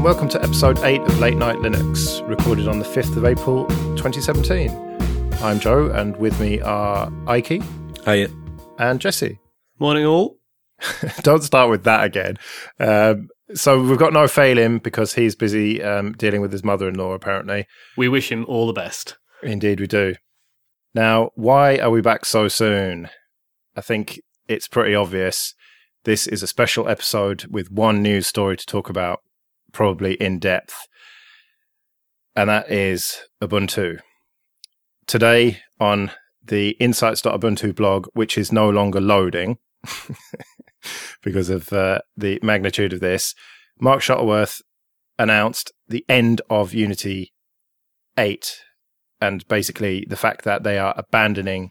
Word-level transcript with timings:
and 0.00 0.06
welcome 0.06 0.30
to 0.30 0.42
episode 0.42 0.78
8 0.78 1.02
of 1.02 1.18
Late 1.18 1.36
Night 1.36 1.56
Linux, 1.56 2.26
recorded 2.26 2.68
on 2.68 2.78
the 2.78 2.86
5th 2.86 3.18
of 3.18 3.26
April 3.26 3.66
2017. 3.96 4.70
I'm 5.42 5.60
Joe, 5.60 5.90
and 5.90 6.16
with 6.16 6.40
me 6.40 6.58
are 6.62 7.10
Ikey 7.26 7.62
Hiya. 8.06 8.30
and 8.78 8.98
Jesse. 8.98 9.38
Morning, 9.78 10.06
all. 10.06 10.38
Don't 11.20 11.42
start 11.42 11.68
with 11.68 11.84
that 11.84 12.04
again. 12.04 12.38
Um, 12.78 13.28
so 13.52 13.78
we've 13.82 13.98
got 13.98 14.14
no 14.14 14.24
Phelim 14.24 14.82
because 14.82 15.12
he's 15.12 15.34
busy 15.34 15.82
um, 15.82 16.12
dealing 16.12 16.40
with 16.40 16.52
his 16.52 16.64
mother-in-law, 16.64 17.12
apparently. 17.12 17.66
We 17.98 18.08
wish 18.08 18.32
him 18.32 18.46
all 18.48 18.66
the 18.66 18.72
best. 18.72 19.18
Indeed, 19.42 19.80
we 19.80 19.86
do. 19.86 20.14
Now, 20.94 21.28
why 21.34 21.76
are 21.76 21.90
we 21.90 22.00
back 22.00 22.24
so 22.24 22.48
soon? 22.48 23.10
I 23.76 23.82
think 23.82 24.18
it's 24.48 24.66
pretty 24.66 24.94
obvious. 24.94 25.54
This 26.04 26.26
is 26.26 26.42
a 26.42 26.46
special 26.46 26.88
episode 26.88 27.44
with 27.50 27.70
one 27.70 28.00
news 28.00 28.26
story 28.26 28.56
to 28.56 28.64
talk 28.64 28.88
about, 28.88 29.18
probably 29.72 30.14
in 30.14 30.38
depth, 30.38 30.86
and 32.36 32.48
that 32.48 32.70
is 32.70 33.22
Ubuntu. 33.42 34.00
Today 35.06 35.60
on 35.78 36.10
the 36.42 36.70
insights.ubuntu 36.80 37.74
blog, 37.74 38.06
which 38.12 38.36
is 38.36 38.52
no 38.52 38.68
longer 38.68 39.00
loading 39.00 39.58
because 41.22 41.50
of 41.50 41.72
uh, 41.72 42.00
the 42.16 42.38
magnitude 42.42 42.92
of 42.92 43.00
this, 43.00 43.34
Mark 43.80 44.02
Shuttleworth 44.02 44.60
announced 45.18 45.72
the 45.88 46.04
end 46.08 46.40
of 46.48 46.74
Unity 46.74 47.32
8 48.16 48.62
and 49.20 49.46
basically 49.48 50.06
the 50.08 50.16
fact 50.16 50.44
that 50.44 50.62
they 50.62 50.78
are 50.78 50.94
abandoning 50.96 51.70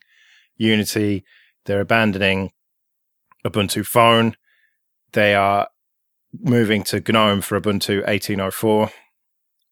Unity, 0.58 1.24
they're 1.66 1.82
abandoning 1.82 2.52
Ubuntu 3.46 3.86
Phone, 3.86 4.36
they 5.14 5.34
are 5.34 5.68
moving 6.38 6.84
to 6.84 7.02
GNOME 7.02 7.42
for 7.42 7.60
Ubuntu 7.60 7.98
1804, 8.06 8.92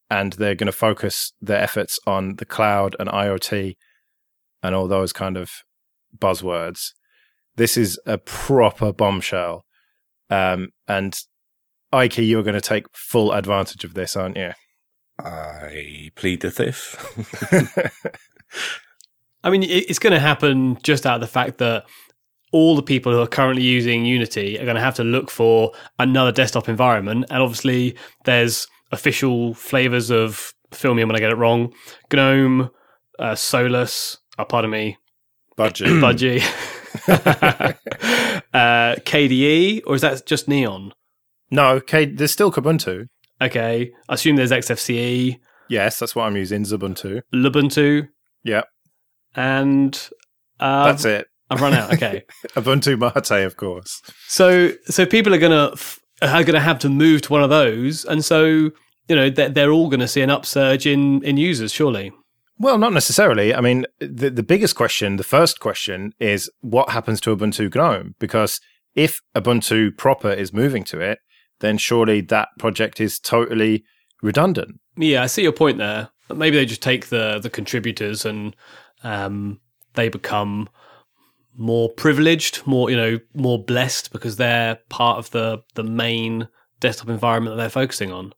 and 0.10 0.34
they're 0.34 0.56
going 0.56 0.68
to 0.68 0.72
focus 0.72 1.34
their 1.42 1.62
efforts 1.62 2.00
on 2.08 2.36
the 2.38 2.46
cloud 2.46 2.96
and 3.00 3.10
IoT 3.10 3.76
and 4.64 4.76
all 4.76 4.88
those 4.88 5.14
kind 5.14 5.38
of 5.38 5.52
buzzwords. 6.18 6.94
This 7.56 7.78
is 7.78 8.00
a 8.06 8.18
proper 8.18 8.94
bombshell. 8.94 9.66
Um, 10.30 10.70
and 10.88 11.20
Ikey, 11.94 12.28
you're 12.28 12.44
going 12.44 12.54
to 12.54 12.62
take 12.62 12.86
full 12.94 13.32
advantage 13.32 13.84
of 13.84 13.94
this, 13.94 14.16
aren't 14.16 14.38
you? 14.38 14.52
I 15.20 16.12
plead 16.16 16.42
the 16.42 16.52
fifth. 16.52 16.96
I 19.44 19.50
mean, 19.50 19.64
it's 19.64 20.00
going 20.00 20.14
to 20.14 20.20
happen 20.20 20.78
just 20.84 21.06
out 21.06 21.16
of 21.16 21.22
the 21.22 21.28
fact 21.28 21.58
that 21.60 21.86
all 22.52 22.76
the 22.76 22.82
people 22.82 23.12
who 23.12 23.20
are 23.20 23.28
currently 23.28 23.64
using 23.64 24.06
Unity 24.06 24.58
are 24.60 24.66
going 24.66 24.76
to 24.76 24.82
have 24.82 24.96
to 24.96 25.04
look 25.04 25.30
for 25.30 25.72
another 26.00 26.32
desktop 26.32 26.70
environment. 26.70 27.26
And 27.30 27.42
obviously, 27.42 27.96
there's 28.26 28.68
official 28.92 29.54
flavors 29.54 30.10
of, 30.10 30.54
me 30.84 31.02
in 31.02 31.08
when 31.08 31.16
I 31.16 31.20
get 31.20 31.32
it 31.32 31.38
wrong, 31.38 31.74
GNOME, 32.12 32.70
uh, 33.20 33.36
Solus, 33.36 34.18
oh, 34.38 34.46
pardon 34.46 34.72
me, 34.72 34.98
Budget. 35.56 35.88
Budgie, 35.88 36.42
uh, 38.54 38.96
KDE, 38.96 39.82
or 39.86 39.96
is 39.96 40.02
that 40.02 40.26
just 40.26 40.48
Neon? 40.48 40.94
no, 41.50 41.76
okay, 41.76 42.06
there's 42.06 42.32
still 42.32 42.52
Kubuntu. 42.52 43.08
Okay, 43.42 43.92
I 44.10 44.14
assume 44.14 44.36
there's 44.36 44.52
XFCE, 44.52 45.40
Yes, 45.70 46.00
that's 46.00 46.16
what 46.16 46.24
I'm 46.24 46.38
using, 46.38 46.64
Ubuntu. 46.64 47.22
Lubuntu, 47.34 48.08
Yeah, 48.44 48.64
and 49.36 50.10
uh, 50.60 50.86
that's 50.86 51.06
it. 51.06 51.28
I've 51.50 51.62
run 51.62 51.74
out. 51.74 51.94
Okay. 51.94 52.24
Ubuntu 52.56 53.00
Mate, 53.00 53.46
of 53.46 53.58
course. 53.58 54.02
So 54.28 54.72
so 54.86 55.06
people 55.06 55.34
are 55.34 55.40
gonna 55.40 55.72
f- 55.74 56.00
are 56.22 56.44
gonna 56.44 56.60
have 56.60 56.80
to 56.80 56.90
move 56.90 57.22
to 57.24 57.34
one 57.34 57.44
of 57.44 57.50
those, 57.50 58.06
and 58.06 58.24
so 58.24 58.72
you 59.08 59.16
know 59.16 59.30
they're, 59.30 59.50
they're 59.50 59.72
all 59.72 59.90
going 59.90 60.00
to 60.02 60.08
see 60.08 60.22
an 60.22 60.30
upsurge 60.30 60.86
in 60.86 61.24
in 61.24 61.38
users, 61.38 61.72
surely. 61.72 62.12
Well, 62.60 62.78
not 62.78 62.94
necessarily. 62.94 63.54
I 63.54 63.62
mean, 63.62 63.86
the 64.00 64.30
the 64.30 64.44
biggest 64.44 64.76
question, 64.76 65.18
the 65.18 65.24
first 65.24 65.60
question, 65.60 66.14
is 66.20 66.50
what 66.62 66.90
happens 66.90 67.22
to 67.22 67.36
Ubuntu 67.36 67.74
GNOME? 67.74 68.16
Because 68.20 68.60
if 68.96 69.22
Ubuntu 69.36 69.96
proper 69.98 70.32
is 70.32 70.52
moving 70.52 70.84
to 70.86 71.00
it, 71.00 71.20
then 71.60 71.78
surely 71.78 72.22
that 72.22 72.50
project 72.58 73.00
is 73.00 73.20
totally 73.20 73.84
redundant. 74.22 74.80
Yeah, 74.98 75.24
I 75.24 75.28
see 75.28 75.44
your 75.44 75.52
point 75.52 75.78
there. 75.78 76.10
Maybe 76.34 76.58
they 76.58 76.66
just 76.66 76.82
take 76.82 77.08
the 77.08 77.40
the 77.40 77.50
contributors 77.50 78.26
and 78.26 78.56
um, 79.04 79.60
they 79.94 80.10
become 80.10 80.68
more 81.58 81.90
privileged, 81.90 82.66
more 82.66 82.90
you 82.90 82.96
know, 82.96 83.20
more 83.34 83.62
blessed 83.64 84.12
because 84.12 84.36
they're 84.38 84.78
part 84.90 85.18
of 85.18 85.32
the 85.32 85.64
the 85.76 85.84
main 85.84 86.48
desktop 86.80 87.10
environment 87.10 87.56
that 87.56 87.62
they're 87.62 87.70
focusing 87.70 88.12
on. 88.12 88.34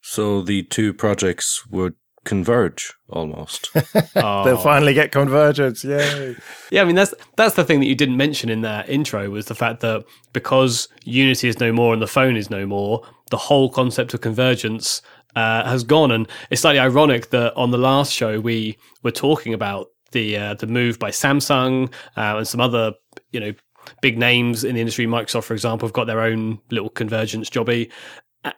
so 0.00 0.42
the 0.42 0.62
two 0.64 0.92
projects 0.92 1.64
would 1.70 1.94
converge 2.24 2.92
almost. 3.08 3.70
Oh. 4.16 4.44
They'll 4.44 4.56
finally 4.58 4.94
get 4.94 5.12
convergence. 5.12 5.84
Yay! 5.84 6.34
Yeah, 6.70 6.82
I 6.82 6.84
mean 6.84 6.96
that's 6.96 7.14
that's 7.36 7.54
the 7.54 7.64
thing 7.64 7.78
that 7.80 7.86
you 7.86 7.94
didn't 7.94 8.16
mention 8.16 8.50
in 8.50 8.62
that 8.62 8.88
intro 8.88 9.30
was 9.30 9.46
the 9.46 9.54
fact 9.54 9.80
that 9.80 10.04
because 10.32 10.88
Unity 11.04 11.48
is 11.48 11.60
no 11.60 11.72
more 11.72 11.92
and 11.92 12.02
the 12.02 12.06
phone 12.08 12.36
is 12.36 12.50
no 12.50 12.66
more, 12.66 13.06
the 13.30 13.36
whole 13.36 13.70
concept 13.70 14.12
of 14.14 14.20
convergence 14.20 15.00
uh, 15.36 15.64
has 15.68 15.84
gone. 15.84 16.10
And 16.10 16.28
it's 16.50 16.62
slightly 16.62 16.80
ironic 16.80 17.30
that 17.30 17.54
on 17.54 17.70
the 17.70 17.78
last 17.78 18.12
show 18.12 18.40
we 18.40 18.76
were 19.04 19.12
talking 19.12 19.54
about 19.54 19.86
the 20.12 20.36
uh, 20.36 20.54
the 20.54 20.66
move 20.66 20.98
by 20.98 21.10
Samsung 21.10 21.92
uh, 22.16 22.36
and 22.36 22.48
some 22.48 22.60
other 22.60 22.92
you 23.32 23.40
know 23.40 23.52
big 24.00 24.18
names 24.18 24.64
in 24.64 24.74
the 24.74 24.80
industry. 24.80 25.06
Microsoft, 25.06 25.44
for 25.44 25.54
example, 25.54 25.86
have 25.86 25.94
got 25.94 26.06
their 26.06 26.20
own 26.20 26.58
little 26.70 26.90
convergence 26.90 27.50
jobby, 27.50 27.90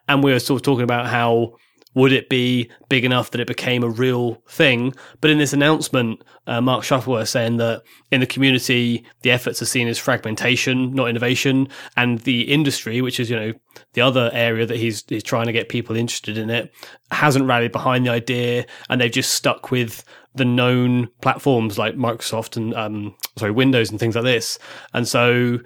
and 0.07 0.23
we 0.23 0.31
were 0.31 0.39
sort 0.39 0.61
of 0.61 0.63
talking 0.63 0.83
about 0.83 1.07
how 1.07 1.55
would 1.93 2.13
it 2.13 2.29
be 2.29 2.69
big 2.89 3.03
enough 3.03 3.31
that 3.31 3.41
it 3.41 3.47
became 3.47 3.83
a 3.83 3.89
real 3.89 4.35
thing? 4.47 4.93
But 5.19 5.29
in 5.29 5.37
this 5.37 5.53
announcement, 5.53 6.23
uh, 6.47 6.61
Mark 6.61 6.83
Shuttleworth 6.83 7.27
saying 7.27 7.57
that 7.57 7.83
in 8.11 8.21
the 8.21 8.27
community, 8.27 9.05
the 9.23 9.31
efforts 9.31 9.61
are 9.61 9.65
seen 9.65 9.87
as 9.87 9.99
fragmentation, 9.99 10.93
not 10.93 11.09
innovation, 11.09 11.67
and 11.97 12.19
the 12.19 12.43
industry, 12.43 13.01
which 13.01 13.19
is 13.19 13.29
you 13.29 13.35
know 13.35 13.53
the 13.93 14.01
other 14.01 14.29
area 14.33 14.65
that 14.65 14.77
he's 14.77 15.03
he's 15.07 15.23
trying 15.23 15.47
to 15.47 15.51
get 15.51 15.69
people 15.69 15.95
interested 15.95 16.37
in 16.37 16.49
it, 16.49 16.73
hasn't 17.11 17.45
rallied 17.45 17.71
behind 17.71 18.05
the 18.05 18.11
idea, 18.11 18.65
and 18.89 19.01
they've 19.01 19.11
just 19.11 19.33
stuck 19.33 19.71
with 19.71 20.03
the 20.35 20.45
known 20.45 21.09
platforms 21.21 21.77
like 21.77 21.95
Microsoft 21.95 22.57
and 22.57 22.73
um, 22.73 23.15
sorry 23.37 23.51
Windows 23.51 23.89
and 23.89 23.99
things 23.99 24.15
like 24.15 24.23
this. 24.23 24.59
And 24.93 25.07
so, 25.07 25.59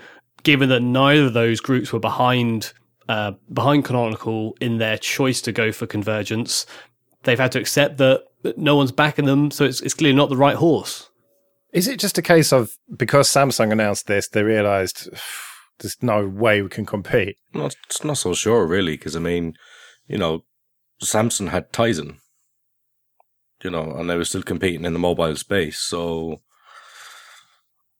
given 0.44 0.70
that 0.70 0.82
neither 0.82 1.26
of 1.26 1.34
those 1.34 1.60
groups 1.60 1.94
were 1.94 2.00
behind 2.00 2.74
uh, 3.08 3.34
behind 3.52 3.86
Canonical 3.86 4.56
in 4.60 4.78
their 4.78 4.98
choice 4.98 5.42
to 5.42 5.52
go 5.52 5.72
for 5.72 5.86
convergence, 5.86 6.66
they've 7.24 7.40
had 7.40 7.52
to 7.52 7.60
accept 7.60 7.98
that 7.98 8.24
no 8.58 8.76
one's 8.76 8.92
backing 8.92 9.26
them, 9.26 9.52
so 9.52 9.66
it's, 9.66 9.82
it's 9.82 9.94
clearly 9.94 10.16
not 10.16 10.30
the 10.30 10.38
right 10.38 10.56
horse. 10.56 11.10
Is 11.74 11.88
it 11.88 12.00
just 12.00 12.18
a 12.18 12.22
case 12.22 12.54
of 12.54 12.78
because 12.96 13.28
Samsung 13.28 13.72
announced 13.72 14.08
this, 14.08 14.28
they 14.28 14.44
realised 14.44 15.10
there's 15.80 15.98
no 16.02 16.28
way 16.28 16.62
we 16.62 16.70
can 16.70 16.86
compete? 16.86 17.38
not, 17.54 17.76
it's 17.86 18.04
not 18.04 18.18
so 18.18 18.34
sure, 18.34 18.66
really, 18.66 18.98
because 18.98 19.16
I 19.16 19.20
mean, 19.20 19.56
you 20.08 20.18
know, 20.18 20.46
Samsung 21.04 21.50
had 21.50 21.72
Tizen, 21.72 22.18
you 23.66 23.72
know, 23.72 23.92
and 23.98 24.10
they 24.10 24.16
were 24.16 24.24
still 24.32 24.44
competing 24.44 24.86
in 24.86 24.94
the 24.94 25.00
mobile 25.00 25.36
space. 25.36 25.80
So 25.80 26.42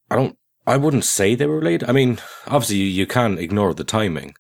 I 0.10 0.16
don't, 0.16 0.38
I 0.68 0.78
wouldn't 0.78 1.06
say 1.06 1.36
they 1.36 1.48
were 1.48 1.60
related. 1.60 1.90
I 1.90 1.94
mean, 1.94 2.20
obviously, 2.48 2.78
you, 2.78 2.86
you 2.86 3.08
can't 3.08 3.40
ignore 3.40 3.74
the 3.74 3.84
timing. 3.84 4.36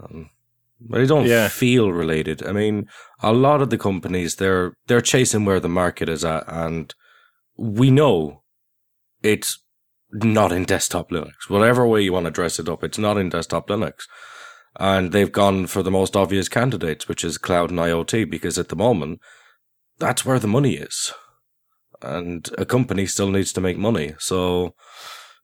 Um, 0.00 0.30
but 0.80 0.98
they 0.98 1.06
don't 1.06 1.26
Yeah. 1.26 1.48
feel 1.48 1.92
related. 1.92 2.44
I 2.46 2.52
mean, 2.52 2.88
a 3.22 3.32
lot 3.32 3.62
of 3.62 3.70
the 3.70 3.78
companies 3.78 4.36
they're 4.36 4.72
they're 4.86 5.00
chasing 5.14 5.44
where 5.44 5.60
the 5.60 5.68
market 5.68 6.08
is 6.08 6.24
at, 6.24 6.44
and 6.48 6.94
we 7.56 7.90
know 7.90 8.42
it's 9.22 9.62
not 10.10 10.52
in 10.52 10.64
desktop 10.64 11.10
Linux. 11.10 11.48
Whatever 11.48 11.86
way 11.86 12.02
you 12.02 12.12
want 12.12 12.26
to 12.26 12.30
dress 12.30 12.58
it 12.58 12.68
up, 12.68 12.82
it's 12.84 12.98
not 12.98 13.16
in 13.16 13.28
desktop 13.30 13.68
Linux. 13.68 13.94
And 14.80 15.12
they've 15.12 15.30
gone 15.32 15.66
for 15.68 15.82
the 15.82 15.90
most 15.90 16.16
obvious 16.16 16.48
candidates, 16.48 17.06
which 17.08 17.24
is 17.24 17.38
cloud 17.38 17.70
and 17.70 17.78
IoT, 17.78 18.28
because 18.30 18.58
at 18.58 18.68
the 18.68 18.76
moment, 18.76 19.20
that's 19.98 20.24
where 20.24 20.38
the 20.38 20.48
money 20.48 20.74
is. 20.74 21.12
And 22.02 22.48
a 22.58 22.66
company 22.66 23.06
still 23.06 23.30
needs 23.30 23.52
to 23.54 23.60
make 23.60 23.78
money. 23.78 24.14
So, 24.18 24.74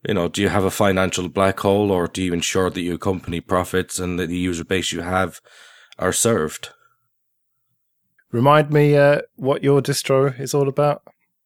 you 0.06 0.14
know, 0.14 0.28
do 0.28 0.42
you 0.42 0.48
have 0.48 0.64
a 0.64 0.70
financial 0.70 1.28
black 1.28 1.60
hole 1.60 1.90
or 1.90 2.06
do 2.06 2.22
you 2.22 2.32
ensure 2.32 2.70
that 2.70 2.80
your 2.80 2.98
company 2.98 3.40
profits 3.40 3.98
and 3.98 4.18
that 4.18 4.28
the 4.28 4.36
user 4.36 4.64
base 4.64 4.92
you 4.92 5.00
have 5.00 5.40
are 5.98 6.12
served? 6.12 6.70
Remind 8.32 8.70
me 8.70 8.96
uh, 8.96 9.22
what 9.36 9.64
your 9.64 9.80
distro 9.80 10.38
is 10.38 10.54
all 10.54 10.68
about, 10.68 11.02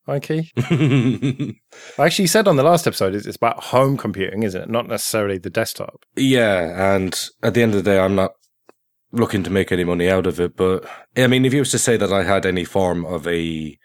Ikey. 0.07 0.50
I 1.99 2.05
actually, 2.05 2.27
said 2.27 2.47
on 2.47 2.57
the 2.57 2.62
last 2.62 2.87
episode 2.87 3.15
it's 3.15 3.27
it's 3.27 3.37
about 3.37 3.65
home 3.65 3.97
computing, 3.97 4.43
isn't 4.43 4.62
it? 4.62 4.69
Not 4.69 4.87
necessarily 4.87 5.39
the 5.39 5.49
desktop. 5.49 6.05
Yeah, 6.15 6.95
and 6.95 7.19
at 7.43 7.55
the 7.55 7.62
end 7.62 7.75
of 7.75 7.83
the 7.83 7.91
day, 7.91 7.99
I'm 7.99 8.15
not 8.15 8.33
looking 9.14 9.43
to 9.44 9.50
make 9.50 9.72
any 9.72 9.84
money 9.84 10.08
out 10.08 10.26
of 10.26 10.40
it. 10.40 10.56
But 10.56 10.84
I 11.16 11.26
mean, 11.26 11.44
if 11.44 11.52
you 11.52 11.61
was 11.61 11.70
to 11.72 11.78
say 11.78 11.96
that 11.96 12.12
I 12.12 12.25
had 12.25 12.46
any 12.46 12.64
form 12.64 13.05
of 13.05 13.26
a 13.26 13.78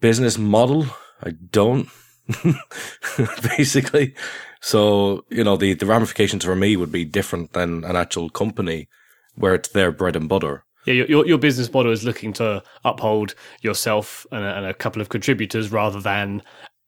business 0.00 0.38
model, 0.38 0.86
I 1.22 1.30
don't. 1.50 1.88
Basically, 3.56 4.14
so 4.60 5.24
you 5.28 5.44
know 5.44 5.56
the 5.56 5.74
the 5.74 5.86
ramifications 5.86 6.44
for 6.44 6.56
me 6.56 6.76
would 6.76 6.90
be 6.90 7.04
different 7.04 7.52
than 7.52 7.84
an 7.84 7.96
actual 7.96 8.30
company 8.30 8.88
where 9.34 9.54
it's 9.54 9.68
their 9.68 9.92
bread 9.92 10.16
and 10.16 10.28
butter. 10.28 10.64
Yeah, 10.86 10.94
your, 10.94 11.26
your, 11.26 11.38
business 11.38 11.72
model 11.72 11.92
is 11.92 12.04
looking 12.04 12.34
to 12.34 12.62
uphold 12.84 13.34
yourself 13.62 14.26
and 14.30 14.44
a, 14.44 14.56
and 14.56 14.66
a 14.66 14.74
couple 14.74 15.00
of 15.00 15.08
contributors 15.08 15.72
rather 15.72 15.98
than 15.98 16.42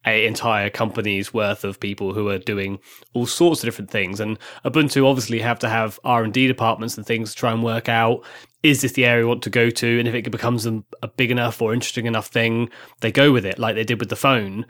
a 0.07 0.27
entire 0.27 0.71
company's 0.71 1.35
worth 1.35 1.65
of 1.65 1.81
people 1.81 2.15
who 2.15 2.29
are 2.29 2.39
doing 2.39 2.79
all 3.13 3.27
sorts 3.27 3.63
of 3.63 3.67
different 3.67 3.91
things. 3.91 4.21
And 4.21 4.39
Ubuntu 4.65 5.05
obviously 5.05 5.41
have 5.41 5.59
to 5.61 5.69
have 5.69 5.99
R 6.05 6.25
and 6.25 6.33
D 6.33 6.47
departments 6.47 6.97
and 6.97 7.05
things 7.05 7.33
to 7.33 7.37
try 7.37 7.53
and 7.53 7.63
work 7.63 7.89
out 7.89 8.25
is 8.63 8.81
this 8.81 8.93
the 8.93 9.05
area 9.05 9.25
we 9.25 9.29
want 9.29 9.43
to 9.45 9.51
go 9.51 9.71
to, 9.71 9.99
and 9.99 10.09
if 10.09 10.15
it 10.15 10.31
becomes 10.31 10.67
a, 10.67 10.83
a 11.03 11.09
big 11.09 11.31
enough 11.31 11.63
or 11.63 11.73
interesting 11.73 12.07
enough 12.07 12.27
thing, 12.27 12.69
they 13.01 13.13
go 13.13 13.31
with 13.31 13.47
it, 13.47 13.59
like 13.59 13.77
they 13.77 13.85
did 13.85 14.01
with 14.01 14.09
the 14.09 14.17
phone. 14.17 14.67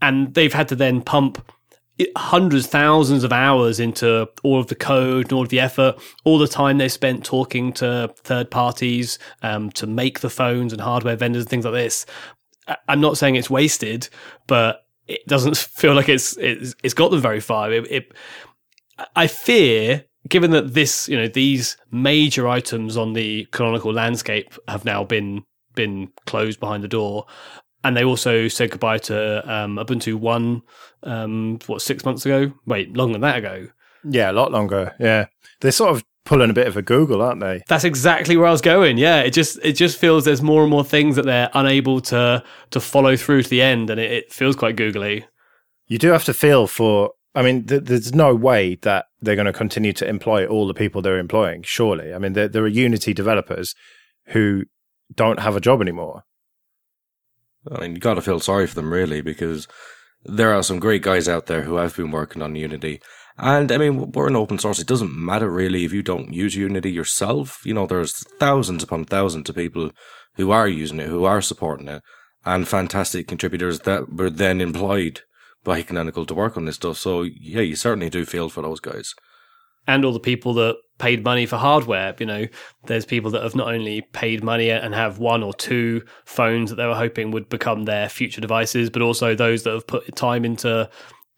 And 0.00 0.34
they've 0.34 0.52
had 0.52 0.68
to 0.68 0.76
then 0.76 1.02
pump 1.02 1.44
hundreds, 2.16 2.66
thousands 2.66 3.24
of 3.24 3.32
hours 3.32 3.80
into 3.80 4.28
all 4.42 4.60
of 4.60 4.68
the 4.68 4.74
code 4.74 5.26
and 5.26 5.32
all 5.32 5.42
of 5.42 5.48
the 5.48 5.60
effort, 5.60 5.96
all 6.24 6.38
the 6.38 6.48
time 6.48 6.78
they 6.78 6.88
spent 6.88 7.24
talking 7.24 7.72
to 7.74 8.12
third 8.18 8.50
parties 8.50 9.18
um, 9.42 9.70
to 9.72 9.86
make 9.86 10.20
the 10.20 10.30
phones 10.30 10.72
and 10.72 10.80
hardware 10.80 11.16
vendors 11.16 11.42
and 11.42 11.50
things 11.50 11.64
like 11.64 11.74
this. 11.74 12.06
I'm 12.88 13.00
not 13.00 13.18
saying 13.18 13.36
it's 13.36 13.50
wasted, 13.50 14.08
but 14.46 14.84
it 15.08 15.26
doesn't 15.26 15.56
feel 15.56 15.94
like 15.94 16.08
it's 16.08 16.36
it's, 16.36 16.74
it's 16.82 16.94
got 16.94 17.10
them 17.10 17.20
very 17.20 17.40
far. 17.40 17.72
It, 17.72 17.90
it, 17.90 18.12
I 19.16 19.26
fear, 19.26 20.04
given 20.28 20.50
that 20.50 20.74
this, 20.74 21.08
you 21.08 21.16
know, 21.16 21.28
these 21.28 21.76
major 21.90 22.46
items 22.48 22.96
on 22.96 23.14
the 23.14 23.46
canonical 23.50 23.92
landscape 23.92 24.54
have 24.68 24.84
now 24.84 25.04
been 25.04 25.44
been 25.74 26.10
closed 26.26 26.60
behind 26.60 26.82
the 26.82 26.88
door, 26.88 27.26
and 27.84 27.96
they 27.96 28.04
also 28.04 28.48
said 28.48 28.70
goodbye 28.70 28.98
to 28.98 29.52
um, 29.52 29.76
Ubuntu 29.76 30.16
One, 30.16 30.62
um, 31.02 31.58
what 31.66 31.82
six 31.82 32.04
months 32.04 32.26
ago? 32.26 32.52
Wait, 32.66 32.96
longer 32.96 33.14
than 33.14 33.22
that 33.22 33.38
ago. 33.38 33.68
Yeah, 34.04 34.30
a 34.30 34.32
lot 34.32 34.52
longer. 34.52 34.94
Yeah, 34.98 35.26
they're 35.60 35.72
sort 35.72 35.90
of 35.96 36.04
pulling 36.24 36.50
a 36.50 36.54
bit 36.54 36.66
of 36.66 36.76
a 36.76 36.82
Google, 36.82 37.22
aren't 37.22 37.40
they? 37.40 37.62
That's 37.68 37.84
exactly 37.84 38.36
where 38.36 38.46
I 38.46 38.52
was 38.52 38.60
going. 38.60 38.98
Yeah, 38.98 39.20
it 39.20 39.32
just 39.32 39.58
it 39.62 39.72
just 39.72 39.98
feels 39.98 40.24
there's 40.24 40.42
more 40.42 40.62
and 40.62 40.70
more 40.70 40.84
things 40.84 41.16
that 41.16 41.24
they're 41.24 41.50
unable 41.54 42.00
to 42.02 42.42
to 42.70 42.80
follow 42.80 43.16
through 43.16 43.42
to 43.42 43.50
the 43.50 43.62
end, 43.62 43.90
and 43.90 44.00
it, 44.00 44.12
it 44.12 44.32
feels 44.32 44.56
quite 44.56 44.76
googly. 44.76 45.24
You 45.86 45.98
do 45.98 46.08
have 46.08 46.24
to 46.24 46.34
feel 46.34 46.66
for. 46.66 47.12
I 47.34 47.42
mean, 47.42 47.64
th- 47.66 47.84
there's 47.84 48.12
no 48.12 48.34
way 48.34 48.74
that 48.82 49.06
they're 49.20 49.36
going 49.36 49.46
to 49.46 49.52
continue 49.52 49.92
to 49.92 50.08
employ 50.08 50.46
all 50.46 50.66
the 50.66 50.74
people 50.74 51.00
they're 51.00 51.18
employing. 51.18 51.62
Surely, 51.62 52.12
I 52.12 52.18
mean, 52.18 52.32
there, 52.32 52.48
there 52.48 52.64
are 52.64 52.68
Unity 52.68 53.14
developers 53.14 53.74
who 54.26 54.64
don't 55.14 55.38
have 55.38 55.54
a 55.54 55.60
job 55.60 55.80
anymore. 55.80 56.24
I 57.70 57.80
mean, 57.80 57.94
you 57.94 58.00
got 58.00 58.14
to 58.14 58.22
feel 58.22 58.40
sorry 58.40 58.66
for 58.66 58.74
them, 58.74 58.92
really, 58.92 59.20
because 59.20 59.68
there 60.24 60.52
are 60.52 60.62
some 60.62 60.80
great 60.80 61.02
guys 61.02 61.28
out 61.28 61.46
there 61.46 61.62
who 61.62 61.76
have 61.76 61.96
been 61.96 62.10
working 62.10 62.42
on 62.42 62.56
Unity. 62.56 63.00
And 63.42 63.72
I 63.72 63.78
mean, 63.78 64.12
we're 64.12 64.28
an 64.28 64.36
open 64.36 64.58
source. 64.58 64.78
It 64.78 64.86
doesn't 64.86 65.16
matter 65.16 65.48
really 65.48 65.84
if 65.84 65.94
you 65.94 66.02
don't 66.02 66.32
use 66.32 66.54
Unity 66.54 66.92
yourself. 66.92 67.60
You 67.64 67.72
know, 67.72 67.86
there's 67.86 68.22
thousands 68.38 68.82
upon 68.82 69.06
thousands 69.06 69.48
of 69.48 69.56
people 69.56 69.92
who 70.34 70.50
are 70.50 70.68
using 70.68 71.00
it, 71.00 71.08
who 71.08 71.24
are 71.24 71.40
supporting 71.40 71.88
it, 71.88 72.02
and 72.44 72.68
fantastic 72.68 73.26
contributors 73.26 73.80
that 73.80 74.12
were 74.12 74.28
then 74.28 74.60
employed 74.60 75.22
by 75.64 75.80
Canonical 75.80 76.26
to 76.26 76.34
work 76.34 76.58
on 76.58 76.66
this 76.66 76.76
stuff. 76.76 76.98
So 76.98 77.22
yeah, 77.22 77.62
you 77.62 77.76
certainly 77.76 78.10
do 78.10 78.26
feel 78.26 78.50
for 78.50 78.60
those 78.60 78.80
guys. 78.80 79.14
And 79.86 80.04
all 80.04 80.12
the 80.12 80.20
people 80.20 80.52
that 80.54 80.76
paid 81.00 81.24
money 81.24 81.46
for 81.46 81.56
hardware. 81.56 82.14
You 82.20 82.26
know, 82.26 82.46
there's 82.84 83.04
people 83.04 83.32
that 83.32 83.42
have 83.42 83.56
not 83.56 83.72
only 83.72 84.02
paid 84.02 84.44
money 84.44 84.70
and 84.70 84.94
have 84.94 85.18
one 85.18 85.42
or 85.42 85.52
two 85.52 86.02
phones 86.24 86.70
that 86.70 86.76
they 86.76 86.86
were 86.86 86.94
hoping 86.94 87.32
would 87.32 87.48
become 87.48 87.84
their 87.84 88.08
future 88.08 88.40
devices, 88.40 88.90
but 88.90 89.02
also 89.02 89.34
those 89.34 89.64
that 89.64 89.72
have 89.72 89.86
put 89.86 90.14
time 90.14 90.44
into 90.44 90.88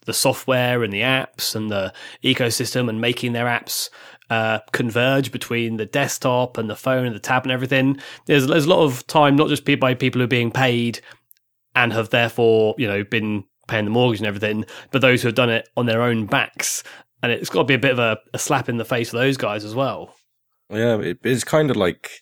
the 0.05 0.13
software 0.13 0.83
and 0.83 0.93
the 0.93 1.01
apps 1.01 1.55
and 1.55 1.71
the 1.71 1.93
ecosystem 2.23 2.89
and 2.89 3.01
making 3.01 3.33
their 3.33 3.45
apps 3.45 3.89
uh, 4.29 4.59
converge 4.71 5.31
between 5.31 5.77
the 5.77 5.85
desktop 5.85 6.57
and 6.57 6.69
the 6.69 6.75
phone 6.75 7.05
and 7.05 7.15
the 7.15 7.19
tab 7.19 7.43
and 7.43 7.51
everything. 7.51 7.97
There's 8.25 8.47
there's 8.47 8.65
a 8.65 8.69
lot 8.69 8.83
of 8.83 9.05
time, 9.07 9.35
not 9.35 9.49
just 9.49 9.65
by 9.79 9.93
people 9.93 10.19
who 10.19 10.25
are 10.25 10.27
being 10.27 10.51
paid 10.51 10.99
and 11.75 11.91
have 11.93 12.09
therefore 12.09 12.75
you 12.77 12.87
know 12.87 13.03
been 13.03 13.43
paying 13.67 13.85
the 13.85 13.91
mortgage 13.91 14.19
and 14.19 14.27
everything, 14.27 14.65
but 14.91 15.01
those 15.01 15.21
who 15.21 15.27
have 15.27 15.35
done 15.35 15.49
it 15.49 15.69
on 15.77 15.85
their 15.85 16.01
own 16.01 16.25
backs 16.25 16.83
and 17.23 17.31
it's 17.31 17.49
got 17.49 17.61
to 17.61 17.65
be 17.65 17.73
a 17.73 17.79
bit 17.79 17.93
of 17.93 17.99
a, 17.99 18.19
a 18.33 18.37
slap 18.37 18.67
in 18.67 18.77
the 18.77 18.85
face 18.85 19.09
for 19.09 19.17
those 19.17 19.37
guys 19.37 19.63
as 19.63 19.73
well. 19.73 20.13
Yeah, 20.69 20.99
it, 20.99 21.19
it's 21.23 21.45
kind 21.45 21.71
of 21.71 21.77
like 21.77 22.21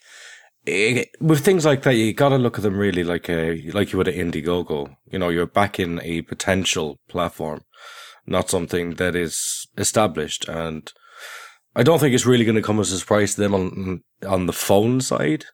it, 0.66 1.10
with 1.19 1.44
things 1.44 1.66
like 1.66 1.84
that, 1.84 1.96
you 1.96 2.13
got 2.13 2.30
to 2.30 2.38
look 2.38 2.58
at 2.58 2.63
them 2.63 2.78
really 2.78 3.04
like 3.04 3.30
a 3.30 3.62
like 3.74 3.92
you 3.92 3.98
would 3.98 4.08
at 4.08 4.16
Indiegogo. 4.16 4.96
You 5.12 5.19
know, 5.19 5.30
you're 5.30 5.48
backing 5.48 6.00
a 6.04 6.22
potential 6.22 7.00
platform, 7.08 7.62
not 8.25 8.50
something 8.50 8.96
that 8.96 9.16
is 9.16 9.68
established. 9.78 10.48
And 10.48 10.92
I 11.75 11.84
don't 11.84 12.00
think 12.00 12.13
it's 12.13 12.25
really 12.25 12.46
going 12.46 12.56
to 12.56 12.62
come 12.62 12.80
as 12.80 12.92
a 12.92 13.00
surprise 13.00 13.36
to 13.36 13.42
them 13.42 13.54
on 13.56 14.04
on 14.28 14.46
the 14.46 14.54
phone 14.54 15.02
side. 15.02 15.46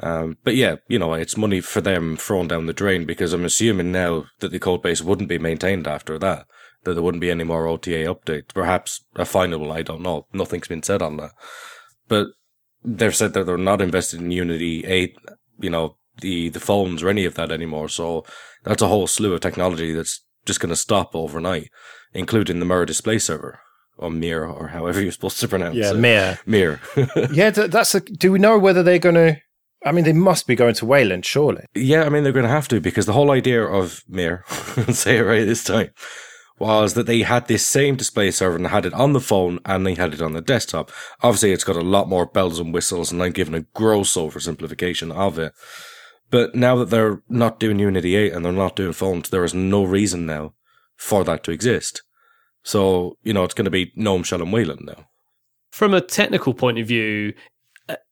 Um, 0.00 0.36
but 0.44 0.54
yeah, 0.54 0.76
you 0.88 0.98
know, 0.98 1.14
it's 1.14 1.36
money 1.36 1.60
for 1.60 1.80
them 1.80 2.16
thrown 2.16 2.48
down 2.48 2.66
the 2.66 2.72
drain 2.72 3.04
because 3.04 3.32
I'm 3.32 3.44
assuming 3.44 3.90
now 3.90 4.26
that 4.38 4.52
the 4.52 4.60
code 4.60 4.82
base 4.82 5.02
wouldn't 5.02 5.28
be 5.28 5.38
maintained 5.38 5.88
after 5.88 6.18
that 6.20 6.46
that 6.84 6.94
there 6.94 7.02
wouldn't 7.02 7.20
be 7.20 7.30
any 7.30 7.44
more 7.44 7.66
OTA 7.66 8.04
updates. 8.06 8.54
Perhaps 8.54 9.04
a 9.16 9.24
final, 9.24 9.72
I 9.72 9.82
don't 9.82 10.02
know. 10.02 10.26
Nothing's 10.32 10.68
been 10.68 10.82
said 10.82 11.02
on 11.02 11.16
that. 11.18 11.32
But 12.06 12.28
they've 12.96 13.14
said 13.14 13.32
that 13.34 13.44
they're 13.44 13.58
not 13.58 13.82
invested 13.82 14.20
in 14.20 14.30
Unity 14.30 14.84
8, 14.84 15.16
you 15.60 15.70
know, 15.70 15.96
the, 16.20 16.48
the 16.48 16.60
phones 16.60 17.02
or 17.02 17.08
any 17.08 17.24
of 17.24 17.34
that 17.34 17.52
anymore. 17.52 17.88
So 17.88 18.24
that's 18.64 18.82
a 18.82 18.88
whole 18.88 19.06
slew 19.06 19.34
of 19.34 19.40
technology 19.40 19.92
that's 19.92 20.22
just 20.46 20.60
going 20.60 20.70
to 20.70 20.76
stop 20.76 21.14
overnight, 21.14 21.70
including 22.12 22.58
the 22.58 22.66
Mirror 22.66 22.86
Display 22.86 23.18
Server. 23.18 23.60
Or 24.00 24.12
Mir, 24.12 24.44
or 24.44 24.68
however 24.68 25.00
you're 25.02 25.10
supposed 25.10 25.40
to 25.40 25.48
pronounce 25.48 25.74
yeah, 25.74 25.90
it. 25.90 25.96
Mir. 25.96 26.38
Mir. 26.46 26.80
yeah, 27.32 27.50
that's 27.50 27.96
a. 27.96 28.00
Do 28.00 28.30
we 28.30 28.38
know 28.38 28.56
whether 28.56 28.84
they're 28.84 29.00
going 29.00 29.16
to? 29.16 29.38
I 29.84 29.90
mean, 29.90 30.04
they 30.04 30.12
must 30.12 30.46
be 30.46 30.54
going 30.54 30.74
to 30.74 30.86
Wayland, 30.86 31.26
surely. 31.26 31.64
Yeah, 31.74 32.04
I 32.04 32.08
mean, 32.08 32.22
they're 32.22 32.32
going 32.32 32.44
to 32.44 32.50
have 32.50 32.68
to 32.68 32.80
because 32.80 33.06
the 33.06 33.12
whole 33.12 33.32
idea 33.32 33.64
of 33.64 34.04
Mir, 34.08 34.44
say 34.92 35.18
it 35.18 35.22
right 35.22 35.44
this 35.44 35.64
time, 35.64 35.90
was 36.60 36.94
that 36.94 37.06
they 37.06 37.22
had 37.22 37.46
this 37.46 37.64
same 37.64 37.96
display 37.96 38.30
server 38.30 38.56
and 38.56 38.66
had 38.66 38.86
it 38.86 38.94
on 38.94 39.12
the 39.12 39.20
phone 39.20 39.60
and 39.64 39.86
they 39.86 39.94
had 39.94 40.14
it 40.14 40.22
on 40.22 40.32
the 40.32 40.40
desktop. 40.40 40.90
Obviously, 41.22 41.52
it's 41.52 41.64
got 41.64 41.76
a 41.76 41.80
lot 41.80 42.08
more 42.08 42.26
bells 42.26 42.58
and 42.58 42.74
whistles, 42.74 43.12
and 43.12 43.22
I'm 43.22 43.32
giving 43.32 43.54
a 43.54 43.66
gross 43.74 44.14
oversimplification 44.14 45.14
of 45.14 45.38
it. 45.38 45.52
But 46.30 46.54
now 46.54 46.76
that 46.76 46.90
they're 46.90 47.22
not 47.28 47.58
doing 47.58 47.78
Unity 47.78 48.16
8 48.16 48.32
and 48.32 48.44
they're 48.44 48.52
not 48.52 48.76
doing 48.76 48.92
phones, 48.92 49.30
there 49.30 49.44
is 49.44 49.54
no 49.54 49.84
reason 49.84 50.26
now 50.26 50.54
for 50.96 51.24
that 51.24 51.42
to 51.44 51.50
exist. 51.50 52.02
So, 52.62 53.16
you 53.22 53.32
know, 53.32 53.44
it's 53.44 53.54
going 53.54 53.64
to 53.64 53.70
be 53.70 53.92
GNOME 53.96 54.24
Shell 54.24 54.42
and 54.42 54.52
Wayland 54.52 54.82
now. 54.84 55.06
From 55.70 55.94
a 55.94 56.00
technical 56.00 56.54
point 56.54 56.78
of 56.78 56.86
view, 56.86 57.32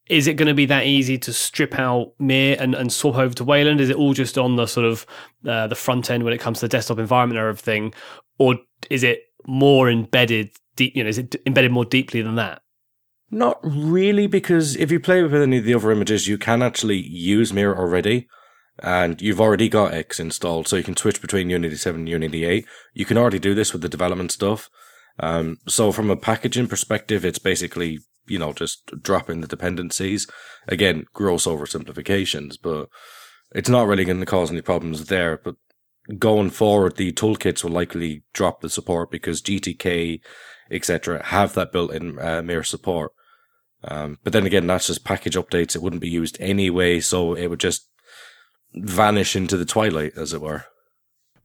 is 0.09 0.27
it 0.27 0.35
going 0.35 0.49
to 0.49 0.55
be 0.55 0.67
that 0.67 0.87
easy 0.87 1.19
to 1.19 1.33
strip 1.33 1.79
out 1.79 2.13
Mir 2.19 2.57
and, 2.59 2.75
and 2.75 2.93
swap 2.93 3.17
over 3.17 3.35
to 3.35 3.45
Wayland? 3.45 3.81
Is 3.81 3.91
it 3.91 3.97
all 3.97 4.15
just 4.15 4.39
on 4.39 4.57
the 4.57 4.67
sort 4.67 4.87
of 4.87 5.07
uh, 5.47 5.67
the 5.67 5.75
front 5.75 6.11
end 6.11 6.23
when 6.25 6.33
it 6.33 6.41
comes 6.41 6.61
to 6.61 6.67
the 6.67 6.71
desktop 6.71 6.99
environment 6.99 7.41
or 7.41 7.49
everything, 7.49 7.93
or 8.39 8.57
is 8.91 9.03
it 9.03 9.23
more 9.47 9.91
embedded? 9.91 10.51
Deep, 10.77 10.95
you 10.95 11.03
know, 11.03 11.09
is 11.09 11.19
it 11.19 11.37
embedded 11.47 11.73
more 11.73 11.85
deeply 11.85 12.23
than 12.23 12.37
that? 12.37 12.63
Not 13.31 13.59
really, 13.63 14.27
because 14.27 14.77
if 14.77 14.93
you 14.93 15.01
play 15.01 15.23
with 15.23 15.35
any 15.35 15.59
of 15.59 15.65
the 15.65 15.75
other 15.75 15.91
images, 15.91 16.29
you 16.29 16.39
can 16.39 16.63
actually 16.63 16.99
use 16.99 17.53
Mir 17.53 17.75
already, 17.75 18.29
and 18.79 19.21
you've 19.21 19.41
already 19.41 19.69
got 19.69 19.95
X 19.95 20.21
installed, 20.21 20.69
so 20.69 20.77
you 20.77 20.85
can 20.85 20.97
switch 20.97 21.21
between 21.21 21.51
Unity 21.51 21.77
7 21.77 22.03
and 22.03 22.09
Unity 22.09 22.45
8. 22.45 22.67
You 22.95 23.05
can 23.05 23.19
already 23.19 23.41
do 23.41 23.55
this 23.55 23.73
with 23.73 23.83
the 23.83 23.89
development 23.89 24.31
stuff. 24.31 24.71
Um, 25.19 25.59
so 25.67 25.93
from 25.93 26.11
a 26.11 26.17
packaging 26.17 26.69
perspective, 26.69 27.25
it's 27.25 27.39
basically, 27.39 28.01
you 28.27 28.39
know, 28.39 28.53
just 28.53 29.03
dropping 29.03 29.41
the 29.41 29.47
dependencies. 29.47 30.27
Again, 30.69 31.07
gross 31.13 31.47
oversimplifications, 31.47 32.57
but 32.61 32.89
it's 33.53 33.69
not 33.69 33.87
really 33.87 34.05
going 34.05 34.21
to 34.21 34.27
cause 34.27 34.51
any 34.51 34.63
problems 34.63 35.07
there. 35.07 35.39
But 35.43 35.57
going 36.19 36.51
forward, 36.51 36.97
the 36.97 37.13
toolkits 37.13 37.65
will 37.65 37.71
likely 37.71 38.25
drop 38.33 38.61
the 38.61 38.71
support 38.71 39.11
because 39.11 39.43
GTK, 39.43 40.21
etc., 40.71 41.25
have 41.27 41.55
that 41.55 41.73
built-in 41.73 42.19
uh, 42.19 42.43
Mir 42.43 42.63
support. 42.63 43.13
Um, 43.85 44.19
but 44.25 44.33
then 44.33 44.47
again, 44.47 44.67
that's 44.67 44.89
just 44.89 45.05
package 45.05 45.37
updates. 45.37 45.77
It 45.77 45.83
wouldn't 45.83 46.03
be 46.03 46.09
used 46.09 46.37
anyway, 46.41 47.01
so 47.01 47.35
it 47.35 47.47
would 47.47 47.61
just 47.61 47.89
vanish 48.75 49.37
into 49.37 49.57
the 49.57 49.65
twilight, 49.65 50.13
as 50.17 50.33
it 50.33 50.41
were. 50.41 50.65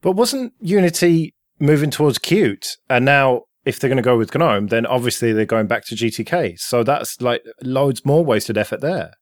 But 0.00 0.12
wasn't 0.12 0.52
Unity 0.60 1.34
moving 1.60 1.90
towards 1.90 2.18
Qt? 2.18 2.76
And 2.90 3.04
now, 3.04 3.42
if 3.64 3.78
they're 3.78 3.88
going 3.88 3.96
to 3.96 4.02
go 4.02 4.18
with 4.18 4.34
GNOME, 4.34 4.68
then 4.68 4.86
obviously 4.86 5.32
they're 5.32 5.44
going 5.44 5.66
back 5.66 5.84
to 5.86 5.94
GTK. 5.94 6.58
So 6.58 6.82
that's 6.82 7.20
like 7.20 7.44
loads 7.62 8.04
more 8.04 8.24
wasted 8.24 8.58
effort 8.58 8.80
there. 8.80 9.12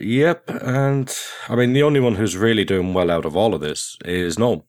Yep, 0.00 0.50
and 0.62 1.16
I 1.48 1.54
mean 1.54 1.72
the 1.72 1.82
only 1.82 2.00
one 2.00 2.16
who's 2.16 2.36
really 2.36 2.64
doing 2.64 2.94
well 2.94 3.10
out 3.10 3.24
of 3.24 3.36
all 3.36 3.54
of 3.54 3.60
this 3.60 3.96
is 4.04 4.38
GNOME. 4.38 4.62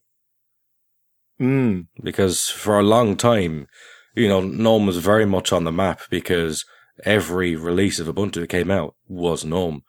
Mm. 1.40 1.86
Because 2.02 2.48
for 2.48 2.78
a 2.78 2.84
long 2.84 3.16
time, 3.16 3.66
you 4.14 4.28
know, 4.28 4.40
GNOME 4.40 4.86
was 4.86 4.98
very 4.98 5.26
much 5.26 5.52
on 5.52 5.64
the 5.64 5.72
map 5.72 6.02
because 6.10 6.64
every 7.04 7.54
release 7.54 7.98
of 7.98 8.06
Ubuntu 8.06 8.34
that 8.34 8.48
came 8.48 8.70
out 8.70 8.94
was 9.08 9.44
GNOME. 9.44 9.82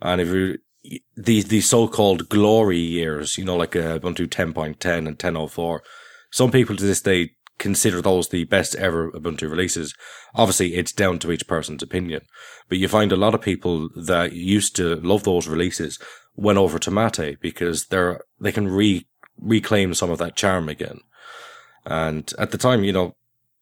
And 0.00 0.20
if 0.20 0.28
you 0.28 0.58
these 1.16 1.46
these 1.46 1.68
so-called 1.68 2.28
glory 2.28 2.78
years, 2.78 3.38
you 3.38 3.44
know, 3.44 3.56
like 3.56 3.74
uh, 3.74 3.98
Ubuntu 3.98 4.26
10.10 4.28 5.08
and 5.08 5.18
10.04, 5.18 5.80
some 6.30 6.50
people 6.50 6.76
to 6.76 6.84
this 6.84 7.00
day 7.00 7.30
consider 7.58 8.00
those 8.00 8.28
the 8.28 8.44
best 8.44 8.74
ever 8.76 9.10
Ubuntu 9.12 9.50
releases. 9.50 9.94
Obviously, 10.34 10.74
it's 10.74 10.92
down 10.92 11.18
to 11.20 11.32
each 11.32 11.46
person's 11.46 11.82
opinion, 11.82 12.22
but 12.68 12.78
you 12.78 12.88
find 12.88 13.12
a 13.12 13.16
lot 13.16 13.34
of 13.34 13.40
people 13.40 13.88
that 13.96 14.32
used 14.32 14.76
to 14.76 14.96
love 14.96 15.24
those 15.24 15.48
releases 15.48 15.98
went 16.36 16.58
over 16.58 16.78
to 16.78 16.90
Mate 16.90 17.38
because 17.40 17.86
they're 17.86 18.22
they 18.40 18.52
can 18.52 18.68
re 18.68 19.06
reclaim 19.40 19.94
some 19.94 20.10
of 20.10 20.18
that 20.18 20.36
charm 20.36 20.68
again. 20.68 21.00
And 21.84 22.32
at 22.38 22.50
the 22.50 22.58
time, 22.58 22.84
you 22.84 22.92
know, 22.92 23.14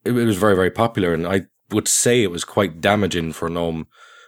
it, 0.04 0.12
it 0.12 0.24
was 0.24 0.36
very 0.36 0.56
very 0.56 0.70
popular, 0.70 1.12
and 1.12 1.26
I 1.26 1.42
would 1.70 1.88
say 1.88 2.22
it 2.22 2.30
was 2.30 2.44
quite 2.44 2.80
damaging 2.80 3.32
for 3.32 3.48
GNOME 3.48 3.86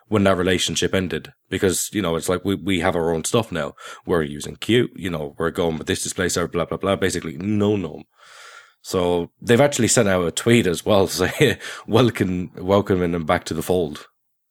when 0.08 0.24
that 0.24 0.36
relationship 0.36 0.94
ended 0.94 1.32
because 1.48 1.90
you 1.92 2.02
know 2.02 2.16
it's 2.16 2.28
like 2.28 2.44
we, 2.44 2.54
we 2.54 2.80
have 2.80 2.96
our 2.96 3.12
own 3.12 3.24
stuff 3.24 3.50
now 3.50 3.72
we're 4.06 4.22
using 4.22 4.56
Qt 4.56 4.88
you 4.94 5.10
know 5.10 5.34
we're 5.38 5.50
going 5.50 5.78
with 5.78 5.86
this 5.86 6.02
display 6.02 6.28
blah 6.46 6.64
blah 6.64 6.76
blah 6.76 6.96
basically 6.96 7.36
no 7.36 7.76
gnome 7.76 8.04
so 8.84 9.30
they've 9.40 9.60
actually 9.60 9.88
sent 9.88 10.08
out 10.08 10.26
a 10.26 10.30
tweet 10.30 10.66
as 10.66 10.84
well 10.84 11.06
saying 11.08 11.56
welcome 11.86 12.50
welcoming 12.56 13.12
them 13.12 13.24
back 13.24 13.44
to 13.44 13.54
the 13.54 13.62
fold 13.62 14.06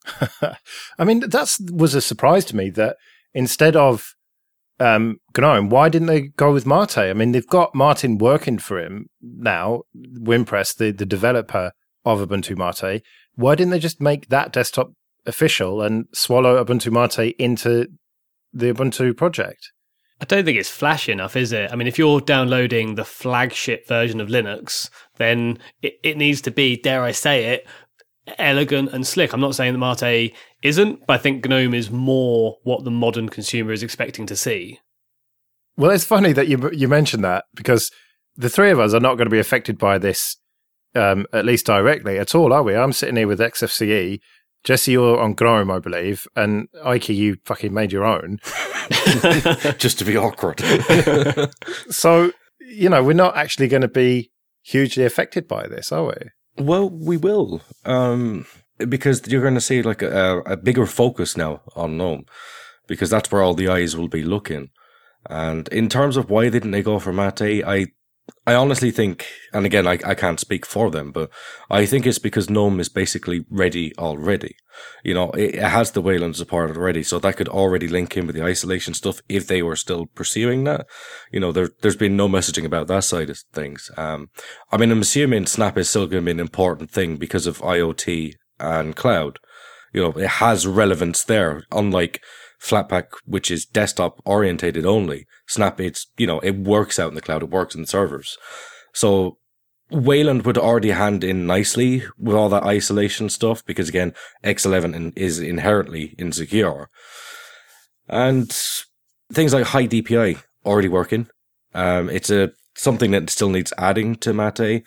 i 0.99 1.03
mean 1.05 1.21
that 1.21 1.55
was 1.71 1.95
a 1.95 2.01
surprise 2.01 2.43
to 2.45 2.55
me 2.55 2.69
that 2.69 2.97
instead 3.33 3.75
of 3.75 4.15
um, 4.79 5.19
GNOME, 5.37 5.69
why 5.69 5.87
didn't 5.87 6.07
they 6.07 6.21
go 6.21 6.51
with 6.51 6.65
Mate? 6.65 6.97
I 6.97 7.13
mean, 7.13 7.31
they've 7.31 7.47
got 7.47 7.75
Martin 7.75 8.17
working 8.17 8.57
for 8.57 8.79
him 8.79 9.05
now, 9.21 9.83
Wimpress, 9.95 10.75
the, 10.75 10.91
the 10.91 11.05
developer 11.05 11.71
of 12.03 12.19
Ubuntu 12.19 12.57
Mate. 12.57 13.03
Why 13.35 13.53
didn't 13.53 13.69
they 13.69 13.79
just 13.79 14.01
make 14.01 14.27
that 14.29 14.51
desktop 14.51 14.91
official 15.25 15.81
and 15.81 16.05
swallow 16.13 16.63
Ubuntu 16.63 16.91
Mate 16.91 17.35
into 17.37 17.87
the 18.51 18.73
Ubuntu 18.73 19.15
project. 19.15 19.71
I 20.23 20.25
don't 20.25 20.45
think 20.45 20.57
it's 20.57 20.69
flashy 20.69 21.11
enough, 21.11 21.35
is 21.35 21.51
it? 21.51 21.69
I 21.69 21.75
mean, 21.75 21.85
if 21.85 21.97
you're 21.97 22.21
downloading 22.21 22.95
the 22.95 23.03
flagship 23.03 23.89
version 23.89 24.21
of 24.21 24.29
Linux, 24.29 24.89
then 25.17 25.59
it, 25.81 25.99
it 26.01 26.15
needs 26.15 26.39
to 26.43 26.51
be, 26.51 26.77
dare 26.77 27.03
I 27.03 27.11
say 27.11 27.47
it, 27.47 27.67
elegant 28.37 28.93
and 28.93 29.05
slick. 29.05 29.33
I'm 29.33 29.41
not 29.41 29.53
saying 29.53 29.77
that 29.77 30.01
Mate 30.01 30.33
isn't, 30.61 31.05
but 31.05 31.15
I 31.15 31.17
think 31.17 31.45
GNOME 31.45 31.73
is 31.73 31.91
more 31.91 32.55
what 32.63 32.85
the 32.85 32.89
modern 32.89 33.27
consumer 33.27 33.73
is 33.73 33.83
expecting 33.83 34.25
to 34.27 34.37
see. 34.37 34.79
Well, 35.75 35.91
it's 35.91 36.05
funny 36.05 36.31
that 36.31 36.47
you 36.47 36.71
you 36.71 36.87
mentioned 36.87 37.25
that 37.25 37.43
because 37.53 37.91
the 38.37 38.49
three 38.49 38.71
of 38.71 38.79
us 38.79 38.93
are 38.93 39.01
not 39.01 39.15
going 39.15 39.25
to 39.25 39.29
be 39.29 39.39
affected 39.39 39.77
by 39.77 39.97
this, 39.97 40.37
um, 40.95 41.27
at 41.33 41.43
least 41.43 41.65
directly 41.65 42.17
at 42.17 42.33
all, 42.33 42.53
are 42.53 42.63
we? 42.63 42.77
I'm 42.77 42.93
sitting 42.93 43.17
here 43.17 43.27
with 43.27 43.41
XFCE, 43.41 44.21
Jesse, 44.63 44.93
you're 44.93 45.19
on 45.19 45.35
GNOME, 45.39 45.69
I 45.69 45.79
believe, 45.79 46.25
and 46.35 46.69
Ikey, 46.83 47.13
you 47.15 47.37
fucking 47.43 47.73
made 47.73 47.91
your 47.91 48.05
own. 48.05 48.39
Just 49.77 49.99
to 49.99 50.05
be 50.05 50.17
awkward. 50.17 50.59
so, 51.89 52.31
you 52.59 52.89
know, 52.89 53.03
we're 53.03 53.13
not 53.13 53.35
actually 53.35 53.67
going 53.67 53.81
to 53.81 53.87
be 53.87 54.31
hugely 54.61 55.03
affected 55.03 55.47
by 55.47 55.67
this, 55.67 55.91
are 55.91 56.05
we? 56.05 56.63
Well, 56.63 56.89
we 56.89 57.17
will. 57.17 57.61
Um, 57.85 58.45
because 58.77 59.27
you're 59.27 59.41
going 59.41 59.53
to 59.55 59.61
see 59.61 59.81
like 59.81 60.01
a, 60.01 60.39
a 60.45 60.57
bigger 60.57 60.85
focus 60.85 61.35
now 61.35 61.61
on 61.75 61.97
GNOME, 61.97 62.25
because 62.87 63.09
that's 63.09 63.31
where 63.31 63.41
all 63.41 63.53
the 63.53 63.67
eyes 63.67 63.97
will 63.97 64.07
be 64.07 64.23
looking. 64.23 64.69
And 65.29 65.67
in 65.69 65.89
terms 65.89 66.17
of 66.17 66.29
why 66.29 66.49
didn't 66.49 66.71
they 66.71 66.83
go 66.83 66.99
for 66.99 67.13
Mate, 67.13 67.63
I 67.65 67.87
I 68.45 68.55
honestly 68.55 68.91
think, 68.91 69.25
and 69.53 69.65
again, 69.65 69.87
I, 69.87 69.99
I 70.05 70.15
can't 70.15 70.39
speak 70.39 70.65
for 70.65 70.91
them, 70.91 71.11
but 71.11 71.29
I 71.69 71.85
think 71.85 72.05
it's 72.05 72.19
because 72.19 72.49
GNOME 72.49 72.79
is 72.79 72.89
basically 72.89 73.45
ready 73.49 73.95
already. 73.97 74.55
You 75.03 75.13
know, 75.13 75.31
it, 75.31 75.55
it 75.55 75.63
has 75.63 75.91
the 75.91 76.01
Wayland 76.01 76.35
support 76.35 76.75
already, 76.75 77.03
so 77.03 77.19
that 77.19 77.37
could 77.37 77.47
already 77.47 77.87
link 77.87 78.17
in 78.17 78.27
with 78.27 78.35
the 78.35 78.43
isolation 78.43 78.93
stuff 78.93 79.21
if 79.29 79.47
they 79.47 79.61
were 79.61 79.77
still 79.77 80.07
pursuing 80.07 80.65
that. 80.65 80.87
You 81.31 81.39
know, 81.39 81.53
there, 81.53 81.69
there's 81.81 81.95
been 81.95 82.17
no 82.17 82.27
messaging 82.27 82.65
about 82.65 82.87
that 82.87 83.05
side 83.05 83.29
of 83.29 83.39
things. 83.53 83.89
Um, 83.95 84.29
I 84.71 84.77
mean, 84.77 84.91
I'm 84.91 85.01
assuming 85.01 85.45
Snap 85.45 85.77
is 85.77 85.89
still 85.89 86.07
going 86.07 86.23
to 86.23 86.25
be 86.25 86.31
an 86.31 86.39
important 86.39 86.91
thing 86.91 87.15
because 87.15 87.47
of 87.47 87.59
IoT 87.59 88.33
and 88.59 88.95
cloud. 88.95 89.39
You 89.93 90.01
know, 90.01 90.11
it 90.11 90.27
has 90.27 90.67
relevance 90.67 91.23
there, 91.23 91.63
unlike 91.71 92.21
Flatpak, 92.63 93.07
which 93.25 93.51
is 93.51 93.65
desktop 93.65 94.21
orientated 94.25 94.85
only. 94.85 95.27
Snap, 95.47 95.81
it's, 95.81 96.07
you 96.17 96.25
know, 96.25 96.39
it 96.39 96.55
works 96.55 96.97
out 96.97 97.09
in 97.09 97.15
the 97.15 97.21
cloud, 97.21 97.43
it 97.43 97.49
works 97.49 97.75
in 97.75 97.81
the 97.81 97.87
servers. 97.87 98.37
So 98.93 99.37
Wayland 99.91 100.45
would 100.45 100.57
already 100.57 100.91
hand 100.91 101.23
in 101.23 101.45
nicely 101.45 102.03
with 102.17 102.35
all 102.35 102.47
that 102.49 102.63
isolation 102.63 103.29
stuff 103.29 103.65
because 103.65 103.89
again, 103.89 104.13
X11 104.43 105.13
is 105.17 105.39
inherently 105.39 106.15
insecure. 106.17 106.89
And 108.07 108.49
things 109.31 109.53
like 109.53 109.65
high 109.65 109.87
DPI 109.87 110.41
already 110.65 110.87
working. 110.87 111.27
Um, 111.73 112.09
it's 112.09 112.29
a 112.29 112.51
something 112.75 113.11
that 113.11 113.29
still 113.29 113.49
needs 113.49 113.73
adding 113.77 114.15
to 114.15 114.33
Mate. 114.33 114.83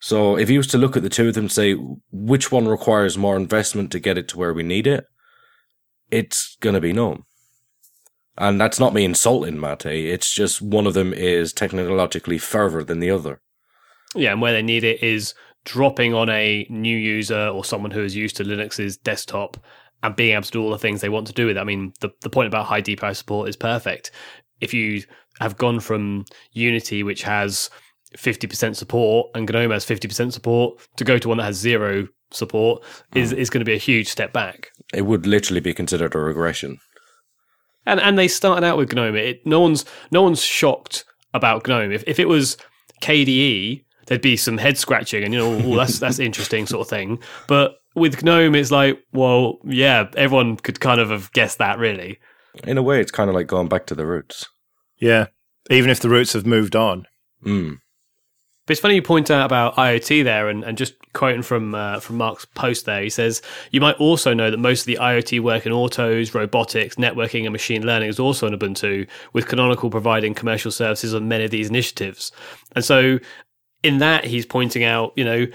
So 0.00 0.38
if 0.38 0.48
you 0.48 0.58
was 0.58 0.66
to 0.68 0.78
look 0.78 0.96
at 0.96 1.02
the 1.02 1.08
two 1.08 1.28
of 1.28 1.34
them 1.34 1.48
say 1.48 1.74
which 2.10 2.50
one 2.50 2.68
requires 2.68 3.18
more 3.18 3.36
investment 3.36 3.92
to 3.92 4.00
get 4.00 4.16
it 4.16 4.28
to 4.28 4.38
where 4.38 4.54
we 4.54 4.62
need 4.62 4.86
it, 4.86 5.04
it's 6.10 6.56
going 6.60 6.74
to 6.74 6.80
be 6.80 6.92
GNOME. 6.92 7.24
And 8.36 8.60
that's 8.60 8.78
not 8.78 8.94
me 8.94 9.04
insulting 9.04 9.58
Mate. 9.58 9.86
It's 9.86 10.32
just 10.32 10.62
one 10.62 10.86
of 10.86 10.94
them 10.94 11.12
is 11.12 11.52
technologically 11.52 12.38
further 12.38 12.84
than 12.84 13.00
the 13.00 13.10
other. 13.10 13.40
Yeah, 14.14 14.32
and 14.32 14.40
where 14.40 14.52
they 14.52 14.62
need 14.62 14.84
it 14.84 15.02
is 15.02 15.34
dropping 15.64 16.14
on 16.14 16.28
a 16.30 16.66
new 16.70 16.96
user 16.96 17.48
or 17.48 17.64
someone 17.64 17.90
who 17.90 18.02
is 18.02 18.16
used 18.16 18.36
to 18.36 18.44
Linux's 18.44 18.96
desktop 18.96 19.56
and 20.02 20.14
being 20.14 20.34
able 20.34 20.44
to 20.44 20.50
do 20.50 20.62
all 20.62 20.70
the 20.70 20.78
things 20.78 21.00
they 21.00 21.08
want 21.08 21.26
to 21.26 21.32
do 21.32 21.46
with 21.46 21.56
it. 21.56 21.60
I 21.60 21.64
mean, 21.64 21.92
the, 22.00 22.10
the 22.20 22.30
point 22.30 22.46
about 22.46 22.66
high 22.66 22.80
DPI 22.80 23.16
support 23.16 23.48
is 23.48 23.56
perfect. 23.56 24.12
If 24.60 24.72
you 24.72 25.02
have 25.40 25.58
gone 25.58 25.80
from 25.80 26.24
Unity, 26.52 27.02
which 27.02 27.22
has 27.22 27.70
50% 28.16 28.76
support, 28.76 29.30
and 29.34 29.50
GNOME 29.50 29.72
has 29.72 29.84
50% 29.84 30.32
support, 30.32 30.80
to 30.96 31.04
go 31.04 31.18
to 31.18 31.28
one 31.28 31.38
that 31.38 31.44
has 31.44 31.56
zero 31.56 32.06
support 32.30 32.82
is, 33.14 33.32
mm. 33.32 33.36
is 33.36 33.50
going 33.50 33.60
to 33.60 33.64
be 33.64 33.74
a 33.74 33.78
huge 33.78 34.08
step 34.08 34.32
back. 34.32 34.70
It 34.92 35.02
would 35.02 35.26
literally 35.26 35.60
be 35.60 35.74
considered 35.74 36.14
a 36.14 36.18
regression. 36.18 36.78
And 37.86 38.00
and 38.00 38.18
they 38.18 38.28
started 38.28 38.66
out 38.66 38.76
with 38.76 38.92
GNOME. 38.92 39.16
It, 39.16 39.46
no 39.46 39.60
one's 39.60 39.84
no 40.10 40.22
one's 40.22 40.42
shocked 40.42 41.04
about 41.32 41.66
GNOME. 41.66 41.92
If 41.92 42.04
if 42.06 42.18
it 42.18 42.28
was 42.28 42.58
KDE, 43.00 43.82
there'd 44.06 44.20
be 44.20 44.36
some 44.36 44.58
head 44.58 44.76
scratching 44.76 45.24
and 45.24 45.32
you 45.32 45.40
know, 45.40 45.62
oh, 45.64 45.76
that's 45.76 45.98
that's 45.98 46.18
interesting 46.18 46.66
sort 46.66 46.86
of 46.86 46.90
thing. 46.90 47.18
But 47.46 47.76
with 47.94 48.22
GNOME, 48.22 48.54
it's 48.54 48.70
like, 48.70 48.98
well, 49.12 49.58
yeah, 49.64 50.08
everyone 50.16 50.56
could 50.56 50.80
kind 50.80 51.00
of 51.00 51.10
have 51.10 51.32
guessed 51.32 51.58
that, 51.58 51.78
really. 51.78 52.18
In 52.64 52.78
a 52.78 52.82
way, 52.82 53.00
it's 53.00 53.10
kind 53.10 53.30
of 53.30 53.34
like 53.34 53.46
going 53.46 53.68
back 53.68 53.86
to 53.86 53.94
the 53.94 54.06
roots. 54.06 54.48
Yeah, 54.98 55.26
even 55.70 55.90
if 55.90 56.00
the 56.00 56.08
roots 56.08 56.32
have 56.32 56.46
moved 56.46 56.76
on. 56.76 57.06
Mm. 57.44 57.78
But 58.68 58.72
it's 58.72 58.80
funny 58.82 58.96
you 58.96 59.02
point 59.02 59.30
out 59.30 59.46
about 59.46 59.76
IoT 59.76 60.24
there, 60.24 60.50
and, 60.50 60.62
and 60.62 60.76
just 60.76 60.92
quoting 61.14 61.40
from 61.40 61.74
uh, 61.74 62.00
from 62.00 62.18
Mark's 62.18 62.44
post 62.44 62.84
there, 62.84 63.02
he 63.02 63.08
says 63.08 63.40
you 63.70 63.80
might 63.80 63.96
also 63.96 64.34
know 64.34 64.50
that 64.50 64.58
most 64.58 64.80
of 64.80 64.86
the 64.88 64.98
IoT 65.00 65.40
work 65.40 65.64
in 65.64 65.72
autos, 65.72 66.34
robotics, 66.34 66.96
networking, 66.96 67.44
and 67.44 67.52
machine 67.52 67.86
learning 67.86 68.10
is 68.10 68.20
also 68.20 68.46
in 68.46 68.52
Ubuntu, 68.52 69.08
with 69.32 69.46
Canonical 69.46 69.88
providing 69.88 70.34
commercial 70.34 70.70
services 70.70 71.14
on 71.14 71.28
many 71.28 71.44
of 71.44 71.50
these 71.50 71.70
initiatives. 71.70 72.30
And 72.76 72.84
so, 72.84 73.18
in 73.82 73.98
that, 74.00 74.26
he's 74.26 74.44
pointing 74.44 74.84
out, 74.84 75.14
you 75.16 75.24
know, 75.24 75.46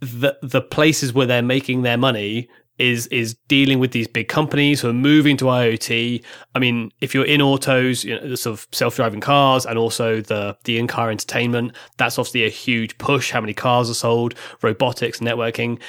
the 0.00 0.36
the 0.42 0.60
places 0.60 1.12
where 1.12 1.26
they're 1.26 1.42
making 1.42 1.82
their 1.82 1.98
money 1.98 2.48
is 2.80 3.06
is 3.08 3.34
dealing 3.48 3.78
with 3.78 3.92
these 3.92 4.08
big 4.08 4.28
companies 4.28 4.80
who 4.80 4.88
are 4.88 4.94
moving 4.94 5.36
to 5.36 5.44
IoT. 5.44 6.24
I 6.54 6.58
mean, 6.58 6.90
if 7.00 7.14
you're 7.14 7.26
in 7.26 7.42
autos, 7.42 8.04
you 8.04 8.18
know, 8.18 8.28
the 8.28 8.36
sort 8.36 8.58
of 8.58 8.66
self-driving 8.72 9.20
cars 9.20 9.66
and 9.66 9.78
also 9.78 10.20
the 10.20 10.56
the 10.64 10.78
in-car 10.78 11.10
entertainment, 11.10 11.76
that's 11.98 12.18
obviously 12.18 12.44
a 12.44 12.48
huge 12.48 12.98
push. 12.98 13.30
How 13.30 13.40
many 13.40 13.54
cars 13.54 13.90
are 13.90 13.94
sold? 13.94 14.34
Robotics, 14.62 15.20
networking, 15.20 15.80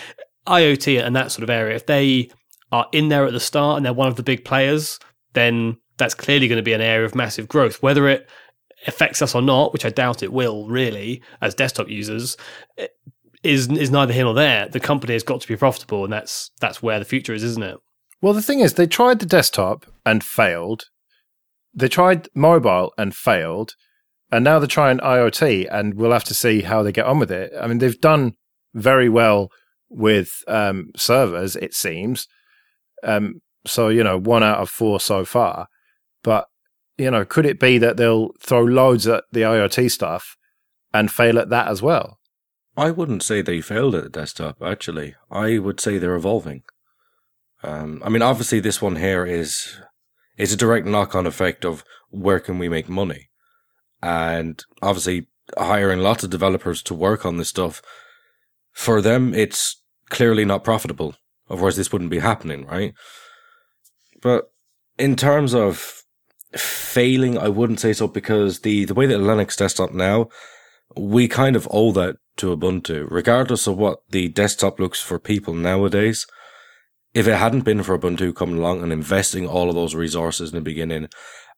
IoT, 0.48 1.04
and 1.04 1.16
that 1.16 1.32
sort 1.32 1.44
of 1.44 1.50
area. 1.50 1.76
If 1.76 1.86
they 1.86 2.30
are 2.72 2.88
in 2.92 3.10
there 3.10 3.26
at 3.26 3.34
the 3.34 3.40
start 3.40 3.78
and 3.78 3.86
they're 3.86 3.94
one 3.94 4.08
of 4.08 4.16
the 4.16 4.24
big 4.24 4.46
players, 4.46 5.00
then 5.34 5.78
that's 5.98 6.14
clearly 6.14 6.48
going 6.48 6.58
to 6.58 6.64
be 6.64 6.74
an 6.74 6.82
area 6.82 7.06
of 7.06 7.16
massive 7.16 7.48
growth. 7.48 7.82
Whether 7.82 8.08
it 8.08 8.30
affects 8.88 9.22
us 9.22 9.36
or 9.36 9.42
not, 9.42 9.74
which 9.74 9.86
I 9.86 9.90
doubt 9.90 10.24
it 10.24 10.34
will 10.34 10.68
really, 10.68 11.22
as 11.42 11.54
desktop 11.54 11.90
users, 11.90 12.38
is 13.44 13.68
is 13.70 13.92
neither 13.92 14.14
here 14.14 14.26
nor 14.26 14.34
there. 14.34 14.68
The 14.68 14.80
company 14.80 15.14
has 15.14 15.24
got 15.24 15.42
to 15.42 15.48
be 15.48 15.56
profitable, 15.56 16.04
and 16.04 16.14
that's 16.14 16.52
that's 16.60 16.82
where 16.82 17.00
the 17.00 17.06
future 17.06 17.34
is, 17.34 17.44
isn't 17.44 17.64
it? 17.64 17.78
Well, 18.22 18.34
the 18.34 18.42
thing 18.42 18.60
is, 18.60 18.76
they 18.76 18.88
tried 18.88 19.20
the 19.20 19.26
desktop 19.26 19.86
and 20.06 20.24
failed. 20.24 20.86
They 21.74 21.88
tried 21.88 22.30
mobile 22.36 22.94
and 22.98 23.16
failed, 23.16 23.76
and 24.32 24.44
now 24.44 24.60
they're 24.60 24.68
trying 24.68 25.00
IoT, 25.00 25.68
and 25.72 25.96
we'll 25.96 26.12
have 26.12 26.24
to 26.26 26.36
see 26.36 26.62
how 26.62 26.84
they 26.84 26.92
get 26.92 27.06
on 27.06 27.20
with 27.20 27.32
it. 27.32 27.52
I 27.60 27.68
mean, 27.68 27.80
they've 27.80 28.00
done 28.00 28.34
very 28.74 29.10
well 29.10 29.50
with 29.90 30.44
um, 30.48 30.92
servers, 30.96 31.56
it 31.56 31.74
seems. 31.74 32.28
Um, 33.04 33.42
so 33.66 33.90
you 33.90 34.04
know, 34.04 34.20
one 34.20 34.44
out 34.44 34.60
of 34.60 34.70
four 34.70 35.00
so 35.00 35.26
far. 35.26 35.68
But 36.24 36.48
you 36.98 37.10
know, 37.10 37.26
could 37.26 37.46
it 37.46 37.60
be 37.60 37.78
that 37.80 37.98
they'll 37.98 38.32
throw 38.40 38.62
loads 38.64 39.08
at 39.08 39.24
the 39.32 39.42
IoT 39.42 39.90
stuff 39.90 40.36
and 40.94 41.12
fail 41.12 41.40
at 41.40 41.50
that 41.50 41.68
as 41.68 41.82
well? 41.82 42.20
I 42.82 42.90
wouldn't 42.90 43.22
say 43.22 43.44
they 43.44 43.62
failed 43.62 43.94
at 43.94 44.04
the 44.04 44.10
desktop, 44.10 44.60
actually. 44.64 45.14
I 45.30 45.60
would 45.60 45.80
say 45.80 46.00
they're 46.00 46.16
evolving. 46.16 46.64
Um, 47.62 48.02
I 48.04 48.10
mean, 48.10 48.24
obviously, 48.24 48.60
this 48.60 48.82
one 48.82 48.96
here 48.96 49.24
is 49.24 49.78
is 50.36 50.52
a 50.52 50.58
direct 50.58 50.88
knock 50.88 51.14
on 51.14 51.28
effect 51.28 51.64
of 51.64 51.84
where 52.10 52.40
can 52.40 52.58
we 52.58 52.68
make 52.70 52.90
money, 52.90 53.30
and 54.02 54.64
obviously, 54.82 55.28
hiring 55.56 56.00
lots 56.00 56.24
of 56.24 56.32
developers 56.32 56.82
to 56.84 56.96
work 56.96 57.24
on 57.24 57.38
this 57.38 57.50
stuff. 57.50 57.84
For 58.72 59.00
them, 59.00 59.36
it's 59.36 59.80
clearly 60.10 60.44
not 60.44 60.64
profitable. 60.64 61.14
Otherwise, 61.52 61.76
this 61.76 61.92
wouldn't 61.92 62.10
be 62.10 62.20
happening, 62.20 62.66
right? 62.66 62.96
But 64.24 64.52
in 64.98 65.16
terms 65.16 65.54
of 65.54 66.02
failing, 66.56 67.38
I 67.38 67.48
wouldn't 67.48 67.80
say 67.80 67.94
so 67.94 68.08
because 68.08 68.62
the, 68.62 68.86
the 68.86 68.96
way 68.96 69.06
that 69.06 69.20
Linux 69.20 69.56
desktop 69.56 69.92
now, 69.92 70.30
we 70.98 71.28
kind 71.28 71.56
of 71.56 71.68
owe 71.70 71.92
that 71.92 72.16
to 72.42 72.58
Ubuntu, 72.58 73.08
regardless 73.10 73.68
of 73.68 73.78
what 73.78 74.00
the 74.10 74.28
desktop 74.28 74.80
looks 74.80 75.00
for 75.00 75.20
people 75.20 75.54
nowadays. 75.54 76.26
If 77.14 77.28
it 77.28 77.36
hadn't 77.36 77.62
been 77.62 77.84
for 77.84 77.98
Ubuntu 77.98 78.36
coming 78.36 78.58
along 78.58 78.82
and 78.82 78.92
investing 78.92 79.48
all 79.48 79.70
of 79.70 79.76
those 79.76 79.94
resources 79.94 80.50
in 80.50 80.56
the 80.56 80.62
beginning 80.62 81.08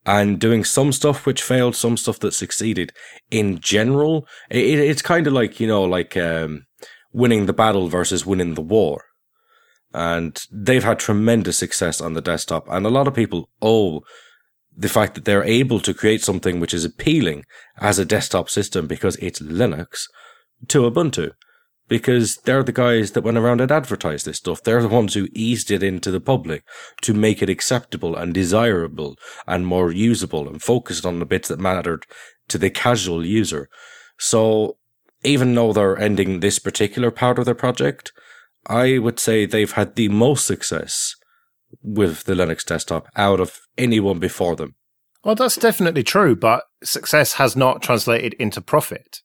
and 0.05 0.39
doing 0.39 0.65
some 0.65 0.91
stuff 0.91 1.25
which 1.25 1.41
failed, 1.41 1.75
some 1.75 1.95
stuff 1.95 2.19
that 2.19 2.33
succeeded, 2.33 2.91
in 3.31 3.59
general, 3.59 4.27
it, 4.49 4.77
it's 4.77 5.01
kind 5.01 5.25
of 5.25 5.31
like, 5.31 5.61
you 5.61 5.67
know, 5.67 5.83
like 5.83 6.17
um, 6.17 6.65
winning 7.13 7.45
the 7.45 7.53
battle 7.53 7.87
versus 7.87 8.25
winning 8.25 8.55
the 8.55 8.61
war. 8.61 9.05
And 9.93 10.37
they've 10.51 10.83
had 10.83 10.99
tremendous 10.99 11.57
success 11.57 12.01
on 12.01 12.13
the 12.13 12.21
desktop. 12.21 12.67
And 12.67 12.85
a 12.85 12.89
lot 12.89 13.07
of 13.07 13.13
people 13.13 13.49
owe 13.61 14.01
the 14.75 14.89
fact 14.89 15.15
that 15.15 15.23
they're 15.23 15.45
able 15.45 15.79
to 15.79 15.93
create 15.93 16.23
something 16.23 16.59
which 16.59 16.73
is 16.73 16.83
appealing 16.83 17.45
as 17.79 17.99
a 17.99 18.05
desktop 18.05 18.49
system 18.49 18.85
because 18.87 19.15
it's 19.17 19.39
Linux 19.39 20.07
to 20.67 20.89
Ubuntu. 20.89 21.31
Because 21.89 22.37
they're 22.37 22.63
the 22.63 22.71
guys 22.71 23.11
that 23.11 23.23
went 23.23 23.37
around 23.37 23.59
and 23.59 23.71
advertised 23.71 24.25
this 24.25 24.37
stuff. 24.37 24.63
They're 24.63 24.81
the 24.81 24.87
ones 24.87 25.13
who 25.13 25.27
eased 25.33 25.69
it 25.69 25.83
into 25.83 26.11
the 26.11 26.21
public 26.21 26.63
to 27.01 27.13
make 27.13 27.41
it 27.41 27.49
acceptable 27.49 28.15
and 28.15 28.33
desirable 28.33 29.17
and 29.45 29.67
more 29.67 29.91
usable 29.91 30.47
and 30.47 30.61
focused 30.61 31.05
on 31.05 31.19
the 31.19 31.25
bits 31.25 31.49
that 31.49 31.59
mattered 31.59 32.05
to 32.47 32.57
the 32.57 32.69
casual 32.69 33.25
user. 33.25 33.69
So 34.17 34.77
even 35.23 35.53
though 35.55 35.73
they're 35.73 35.99
ending 35.99 36.39
this 36.39 36.57
particular 36.57 37.11
part 37.11 37.37
of 37.37 37.45
their 37.45 37.53
project, 37.53 38.13
I 38.65 38.97
would 38.97 39.19
say 39.19 39.45
they've 39.45 39.71
had 39.71 39.95
the 39.95 40.07
most 40.07 40.47
success 40.47 41.15
with 41.81 42.23
the 42.23 42.33
Linux 42.33 42.65
desktop 42.65 43.07
out 43.15 43.39
of 43.39 43.59
anyone 43.77 44.19
before 44.19 44.55
them. 44.55 44.75
Well, 45.23 45.35
that's 45.35 45.57
definitely 45.57 46.03
true, 46.03 46.35
but 46.35 46.63
success 46.83 47.33
has 47.33 47.55
not 47.55 47.81
translated 47.81 48.33
into 48.35 48.61
profit. 48.61 49.19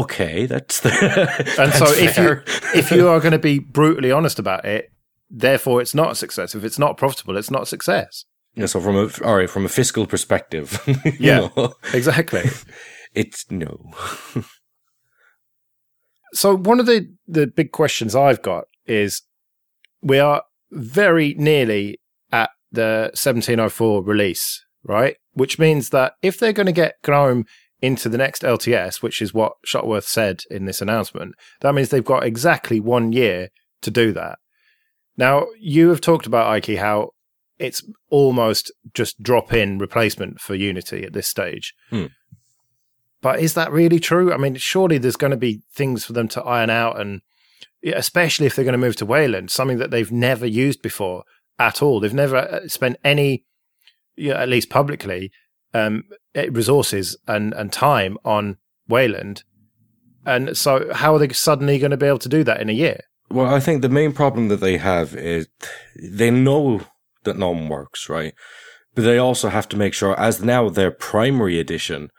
Okay, 0.00 0.46
that's 0.46 0.80
the 0.80 0.90
and 1.58 1.72
that's 1.72 1.78
so 1.78 1.86
if 1.92 2.14
fair. 2.14 2.44
you 2.72 2.78
if 2.80 2.90
you 2.90 3.08
are 3.12 3.20
going 3.20 3.32
to 3.32 3.38
be 3.38 3.58
brutally 3.58 4.10
honest 4.12 4.38
about 4.38 4.64
it, 4.64 4.90
therefore 5.30 5.80
it's 5.82 5.94
not 5.94 6.12
a 6.12 6.14
success. 6.14 6.54
If 6.54 6.64
it's 6.64 6.78
not 6.78 6.96
profitable, 6.96 7.36
it's 7.36 7.50
not 7.50 7.62
a 7.62 7.66
success. 7.66 8.24
yeah, 8.54 8.66
so 8.66 8.80
from 8.80 8.96
a 8.96 9.08
all 9.24 9.36
right, 9.36 9.50
from 9.50 9.64
a 9.64 9.68
fiscal 9.68 10.06
perspective, 10.06 10.80
Yeah. 11.18 11.48
know, 11.56 11.74
Exactly. 11.92 12.42
it's 13.14 13.50
no. 13.50 13.90
so 16.34 16.56
one 16.56 16.80
of 16.80 16.86
the 16.86 17.12
the 17.26 17.46
big 17.46 17.72
questions 17.72 18.14
I've 18.16 18.42
got 18.42 18.64
is 18.86 19.22
we 20.02 20.18
are 20.18 20.42
very 20.70 21.34
nearly 21.38 22.00
at 22.32 22.50
the 22.72 23.10
1704 23.14 24.02
release, 24.02 24.64
right? 24.84 25.16
Which 25.34 25.58
means 25.58 25.90
that 25.90 26.14
if 26.22 26.38
they're 26.38 26.52
going 26.54 26.66
to 26.66 26.72
get 26.72 26.94
GNOME 27.06 27.44
into 27.82 28.08
the 28.08 28.16
next 28.16 28.42
LTS, 28.42 29.02
which 29.02 29.20
is 29.20 29.34
what 29.34 29.54
Shuttleworth 29.64 30.06
said 30.06 30.40
in 30.50 30.64
this 30.64 30.80
announcement, 30.80 31.34
that 31.60 31.74
means 31.74 31.88
they've 31.88 32.04
got 32.04 32.24
exactly 32.24 32.80
one 32.80 33.12
year 33.12 33.48
to 33.82 33.90
do 33.90 34.12
that. 34.12 34.38
Now, 35.16 35.46
you 35.60 35.90
have 35.90 36.00
talked 36.00 36.26
about 36.26 36.46
Ikey 36.46 36.76
how 36.76 37.10
it's 37.58 37.84
almost 38.08 38.72
just 38.94 39.22
drop 39.22 39.52
in 39.52 39.78
replacement 39.78 40.40
for 40.40 40.54
Unity 40.54 41.04
at 41.04 41.12
this 41.12 41.28
stage. 41.28 41.74
Hmm. 41.90 42.06
But 43.20 43.40
is 43.40 43.54
that 43.54 43.70
really 43.70 44.00
true? 44.00 44.32
I 44.32 44.36
mean, 44.36 44.56
surely 44.56 44.98
there's 44.98 45.16
going 45.16 45.30
to 45.30 45.36
be 45.36 45.62
things 45.72 46.04
for 46.04 46.12
them 46.12 46.28
to 46.28 46.42
iron 46.42 46.70
out, 46.70 47.00
and 47.00 47.20
especially 47.84 48.46
if 48.46 48.56
they're 48.56 48.64
going 48.64 48.72
to 48.72 48.78
move 48.78 48.96
to 48.96 49.06
Wayland, 49.06 49.50
something 49.50 49.78
that 49.78 49.90
they've 49.90 50.10
never 50.10 50.46
used 50.46 50.82
before 50.82 51.24
at 51.58 51.82
all. 51.82 52.00
They've 52.00 52.12
never 52.12 52.36
uh, 52.36 52.68
spent 52.68 52.96
any, 53.04 53.44
yeah, 54.16 54.40
at 54.40 54.48
least 54.48 54.70
publicly, 54.70 55.30
um, 55.74 56.04
eh, 56.34 56.48
resources 56.50 57.16
and, 57.26 57.52
and 57.54 57.72
time 57.72 58.18
on 58.24 58.56
Wayland. 58.88 59.44
And 60.24 60.56
so, 60.56 60.92
how 60.92 61.14
are 61.14 61.18
they 61.18 61.28
suddenly 61.30 61.78
going 61.78 61.90
to 61.90 61.96
be 61.96 62.06
able 62.06 62.18
to 62.20 62.28
do 62.28 62.44
that 62.44 62.60
in 62.60 62.68
a 62.68 62.74
year? 62.74 63.00
Well, 63.30 63.52
I 63.52 63.60
think 63.60 63.82
the 63.82 63.88
main 63.88 64.12
problem 64.12 64.48
that 64.48 64.60
they 64.60 64.76
have 64.76 65.16
is 65.16 65.48
they 65.96 66.30
know 66.30 66.82
that 67.24 67.38
GNOME 67.38 67.68
works, 67.68 68.08
right? 68.08 68.34
But 68.94 69.02
they 69.02 69.18
also 69.18 69.48
have 69.48 69.68
to 69.70 69.76
make 69.76 69.94
sure, 69.94 70.18
as 70.20 70.42
now 70.42 70.68
their 70.68 70.90
primary 70.90 71.58
edition, 71.58 72.10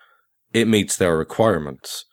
it 0.53 0.67
meets 0.67 0.97
their 0.97 1.15
requirements. 1.15 2.05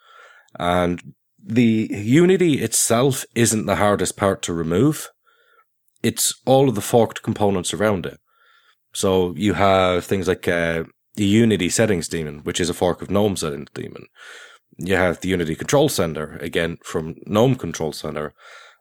And 0.59 1.15
the 1.43 1.89
Unity 1.91 2.61
itself 2.61 3.25
isn't 3.35 3.67
the 3.67 3.77
hardest 3.77 4.17
part 4.17 4.43
to 4.43 4.53
remove. 4.53 5.09
It's 6.03 6.35
all 6.45 6.69
of 6.69 6.75
the 6.75 6.81
forked 6.81 7.23
components 7.23 7.73
around 7.73 8.07
it. 8.07 8.19
So 8.93 9.35
you 9.37 9.55
have 9.55 10.05
things 10.05 10.29
like 10.29 10.47
uh, 10.49 10.85
the 11.21 11.27
Unity 11.27 11.69
settings 11.69 12.09
daemon, 12.09 12.39
which 12.45 12.59
is 12.63 12.71
a 12.71 12.75
fork 12.75 13.03
of 13.03 13.11
GNOME 13.11 13.37
settings 13.37 13.69
daemon. 13.75 14.07
You 14.79 14.97
have 14.97 15.21
the 15.21 15.29
Unity 15.29 15.55
control 15.55 15.91
center, 15.91 16.39
again, 16.41 16.79
from 16.83 17.15
GNOME 17.27 17.57
control 17.57 17.93
center. 17.93 18.33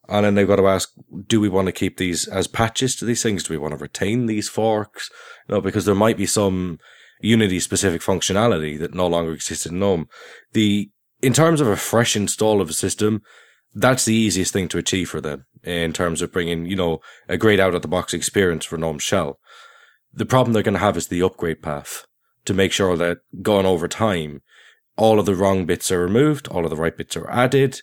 And 0.07 0.25
then 0.25 0.35
they've 0.35 0.47
got 0.47 0.55
to 0.55 0.69
ask, 0.69 0.89
do 1.27 1.41
we 1.41 1.49
want 1.49 1.65
to 1.65 1.73
keep 1.73 1.97
these 1.97 2.29
as 2.29 2.47
patches 2.47 2.95
to 2.95 3.03
these 3.03 3.21
things? 3.21 3.43
Do 3.43 3.53
we 3.53 3.57
want 3.57 3.73
to 3.73 3.77
retain 3.77 4.27
these 4.27 4.47
forks? 4.47 5.09
You 5.49 5.55
know, 5.55 5.61
because 5.61 5.83
there 5.83 5.95
might 5.95 6.15
be 6.15 6.25
some 6.25 6.79
Unity 7.19 7.59
specific 7.59 8.01
functionality 8.01 8.79
that 8.79 8.93
no 8.93 9.07
longer 9.07 9.33
exists 9.33 9.65
in 9.65 9.77
GNOME. 9.77 10.07
The, 10.53 10.89
in 11.21 11.33
terms 11.33 11.59
of 11.59 11.67
a 11.67 11.75
fresh 11.75 12.15
install 12.15 12.61
of 12.61 12.69
a 12.69 12.73
system, 12.73 13.21
that's 13.75 14.05
the 14.05 14.15
easiest 14.15 14.53
thing 14.53 14.69
to 14.69 14.77
achieve 14.77 15.09
for 15.09 15.19
them 15.19 15.45
in 15.65 15.91
terms 15.91 16.21
of 16.21 16.31
bringing, 16.31 16.67
you 16.67 16.77
know, 16.77 17.01
a 17.27 17.35
great 17.35 17.59
out 17.59 17.75
of 17.75 17.81
the 17.81 17.89
box 17.89 18.13
experience 18.13 18.63
for 18.63 18.77
GNOME 18.77 18.99
Shell. 18.99 19.39
The 20.13 20.25
problem 20.25 20.53
they're 20.53 20.63
going 20.63 20.75
to 20.75 20.79
have 20.79 20.95
is 20.95 21.09
the 21.09 21.21
upgrade 21.21 21.61
path 21.61 22.05
to 22.49 22.53
make 22.55 22.71
sure 22.71 22.97
that 22.97 23.19
going 23.43 23.67
over 23.67 23.87
time, 23.87 24.41
all 24.97 25.19
of 25.19 25.27
the 25.27 25.35
wrong 25.35 25.67
bits 25.67 25.91
are 25.91 26.01
removed, 26.01 26.47
all 26.47 26.63
of 26.63 26.71
the 26.71 26.75
right 26.75 26.97
bits 26.97 27.15
are 27.15 27.29
added, 27.29 27.81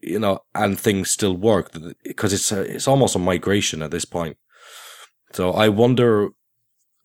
you 0.00 0.18
know, 0.18 0.38
and 0.54 0.80
things 0.80 1.10
still 1.10 1.36
work 1.36 1.70
because 2.02 2.32
it's 2.32 2.50
a, 2.50 2.62
it's 2.62 2.88
almost 2.88 3.14
a 3.14 3.18
migration 3.18 3.82
at 3.82 3.90
this 3.90 4.06
point. 4.06 4.38
So 5.34 5.52
I 5.52 5.68
wonder, 5.68 6.30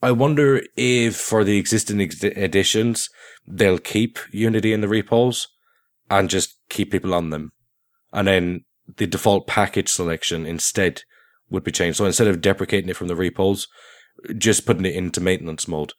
I 0.01 0.11
wonder 0.13 0.61
if 0.77 1.17
for 1.17 1.43
the 1.43 1.57
existing 1.57 1.99
ex- 1.99 2.23
editions 2.23 3.09
they'll 3.45 3.77
keep 3.77 4.17
Unity 4.31 4.71
in 4.71 4.79
the 4.79 4.87
repos 4.87 5.49
and 6.09 6.29
just 6.29 6.59
keep 6.69 6.91
people 6.93 7.13
on 7.13 7.29
them, 7.29 7.51
and 8.13 8.29
then 8.29 8.63
the 8.95 9.05
default 9.05 9.47
package 9.47 9.89
selection 9.89 10.45
instead 10.45 11.03
would 11.49 11.65
be 11.65 11.73
changed. 11.73 11.97
So 11.97 12.05
instead 12.05 12.27
of 12.27 12.39
deprecating 12.39 12.89
it 12.89 12.95
from 12.95 13.09
the 13.09 13.17
repos, 13.17 13.67
just 14.37 14.65
putting 14.65 14.85
it 14.85 14.95
into 14.95 15.19
maintenance 15.19 15.67
mode. 15.67 15.91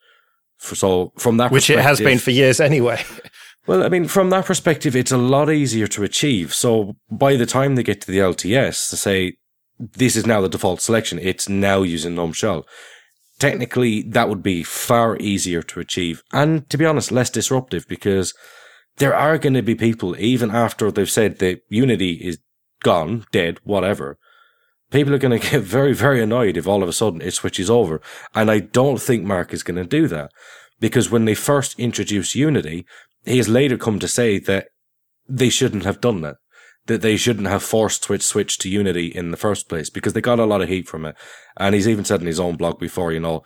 For, 0.63 0.75
so 0.75 1.11
from 1.17 1.37
that, 1.37 1.51
Which 1.51 1.69
it 1.69 1.79
has 1.79 1.99
been 1.99 2.19
for 2.19 2.31
years 2.31 2.61
anyway. 2.61 3.03
well, 3.67 3.83
I 3.83 3.89
mean, 3.89 4.07
from 4.07 4.29
that 4.29 4.45
perspective, 4.45 4.95
it's 4.95 5.11
a 5.11 5.17
lot 5.17 5.51
easier 5.51 5.87
to 5.87 6.03
achieve. 6.03 6.53
So 6.53 6.95
by 7.11 7.35
the 7.35 7.45
time 7.45 7.75
they 7.75 7.83
get 7.83 7.99
to 8.01 8.11
the 8.11 8.19
LTS, 8.19 8.89
to 8.89 8.95
say 8.95 9.33
this 9.77 10.15
is 10.15 10.25
now 10.25 10.39
the 10.39 10.47
default 10.47 10.79
selection, 10.79 11.19
it's 11.19 11.49
now 11.49 11.81
using 11.81 12.15
GNOME 12.15 12.31
Shell. 12.31 12.65
Technically, 13.39 14.03
that 14.03 14.29
would 14.29 14.41
be 14.41 14.63
far 14.63 15.17
easier 15.17 15.61
to 15.63 15.81
achieve, 15.81 16.23
and 16.31 16.69
to 16.69 16.77
be 16.77 16.85
honest, 16.85 17.11
less 17.11 17.29
disruptive 17.29 17.85
because 17.89 18.33
there 18.97 19.15
are 19.15 19.37
going 19.37 19.55
to 19.55 19.61
be 19.61 19.75
people, 19.75 20.15
even 20.17 20.49
after 20.49 20.91
they've 20.91 21.09
said 21.09 21.39
that 21.39 21.61
Unity 21.67 22.13
is 22.13 22.39
gone, 22.83 23.25
dead, 23.31 23.59
whatever. 23.63 24.17
People 24.93 25.13
are 25.13 25.17
going 25.19 25.37
to 25.37 25.49
get 25.51 25.61
very, 25.63 25.93
very 25.93 26.21
annoyed 26.21 26.55
if 26.55 26.67
all 26.67 26.83
of 26.83 26.87
a 26.87 26.93
sudden 26.93 27.21
it 27.21 27.33
switches 27.33 27.69
over. 27.69 27.99
And 28.33 28.49
I 28.49 28.59
don't 28.59 29.01
think 29.01 29.23
Mark 29.23 29.51
is 29.51 29.63
going 29.63 29.77
to 29.77 29.83
do 29.83 30.07
that 30.07 30.31
because 30.79 31.09
when 31.09 31.25
they 31.25 31.33
first 31.33 31.77
introduced 31.79 32.35
Unity, 32.35 32.85
he 33.25 33.37
has 33.37 33.49
later 33.49 33.77
come 33.77 33.99
to 33.99 34.07
say 34.07 34.37
that 34.39 34.67
they 35.27 35.49
shouldn't 35.49 35.83
have 35.83 35.99
done 35.99 36.21
that. 36.21 36.37
That 36.85 37.01
they 37.01 37.15
shouldn't 37.15 37.47
have 37.47 37.63
forced 37.63 38.03
Twitch 38.03 38.23
switch 38.23 38.57
to 38.59 38.69
Unity 38.69 39.07
in 39.07 39.31
the 39.31 39.37
first 39.37 39.69
place 39.69 39.89
because 39.89 40.13
they 40.13 40.21
got 40.21 40.39
a 40.39 40.45
lot 40.45 40.61
of 40.61 40.69
heat 40.69 40.87
from 40.87 41.05
it. 41.05 41.15
And 41.57 41.73
he's 41.73 41.87
even 41.87 42.03
said 42.03 42.19
in 42.19 42.27
his 42.27 42.41
own 42.41 42.57
blog 42.57 42.77
before, 42.77 43.13
you 43.13 43.21
know, 43.21 43.41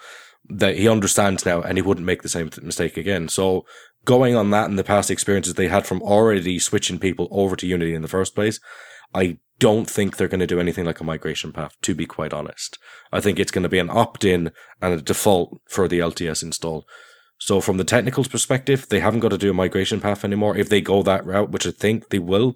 that 0.49 0.75
he 0.75 0.89
understands 0.89 1.45
now 1.45 1.61
and 1.61 1.77
he 1.77 1.83
wouldn't 1.83 2.07
make 2.07 2.23
the 2.23 2.29
same 2.29 2.49
mistake 2.63 2.97
again. 2.97 3.29
So 3.29 3.63
going 4.05 4.35
on 4.35 4.49
that 4.49 4.69
and 4.69 4.79
the 4.79 4.83
past 4.83 5.11
experiences 5.11 5.53
they 5.53 5.67
had 5.67 5.85
from 5.85 6.01
already 6.01 6.57
switching 6.57 6.97
people 6.97 7.27
over 7.29 7.55
to 7.55 7.67
Unity 7.67 7.93
in 7.93 8.01
the 8.01 8.07
first 8.07 8.33
place, 8.33 8.59
I 9.13 9.37
don't 9.59 9.89
think 9.89 10.17
they're 10.17 10.27
going 10.27 10.39
to 10.39 10.47
do 10.47 10.59
anything 10.59 10.85
like 10.85 10.99
a 10.99 11.05
migration 11.05 11.51
path, 11.51 11.75
to 11.81 11.95
be 11.95 12.05
quite 12.05 12.33
honest. 12.33 12.77
I 13.11 13.19
think 13.19 13.39
it's 13.39 13.51
going 13.51 13.63
to 13.63 13.69
be 13.69 13.79
an 13.79 13.89
opt 13.89 14.23
in 14.23 14.51
and 14.81 14.93
a 14.93 15.01
default 15.01 15.61
for 15.67 15.87
the 15.87 15.99
LTS 15.99 16.43
install. 16.43 16.85
So 17.39 17.61
from 17.61 17.77
the 17.77 17.83
technicals 17.83 18.27
perspective, 18.27 18.87
they 18.89 18.99
haven't 18.99 19.19
got 19.19 19.29
to 19.29 19.37
do 19.37 19.51
a 19.51 19.55
migration 19.55 19.99
path 20.01 20.23
anymore. 20.23 20.57
If 20.57 20.69
they 20.69 20.81
go 20.81 21.03
that 21.03 21.25
route, 21.25 21.51
which 21.51 21.67
I 21.67 21.71
think 21.71 22.09
they 22.09 22.19
will, 22.19 22.55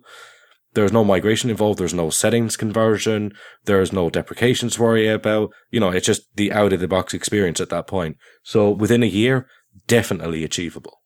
there's 0.74 0.94
no 0.94 1.04
migration 1.04 1.50
involved. 1.50 1.80
There's 1.80 1.94
no 1.94 2.10
settings 2.10 2.56
conversion. 2.56 3.34
There's 3.66 3.92
no 3.92 4.10
deprecations 4.10 4.76
to 4.76 4.82
worry 4.82 5.08
about. 5.08 5.52
You 5.70 5.80
know, 5.80 5.90
it's 5.90 6.06
just 6.06 6.24
the 6.36 6.52
out 6.52 6.74
of 6.74 6.80
the 6.80 6.88
box 6.88 7.14
experience 7.14 7.60
at 7.60 7.70
that 7.70 7.88
point. 7.88 8.18
So 8.44 8.70
within 8.70 9.04
a 9.04 9.08
year, 9.08 9.48
definitely 9.88 10.44
achievable. 10.44 11.02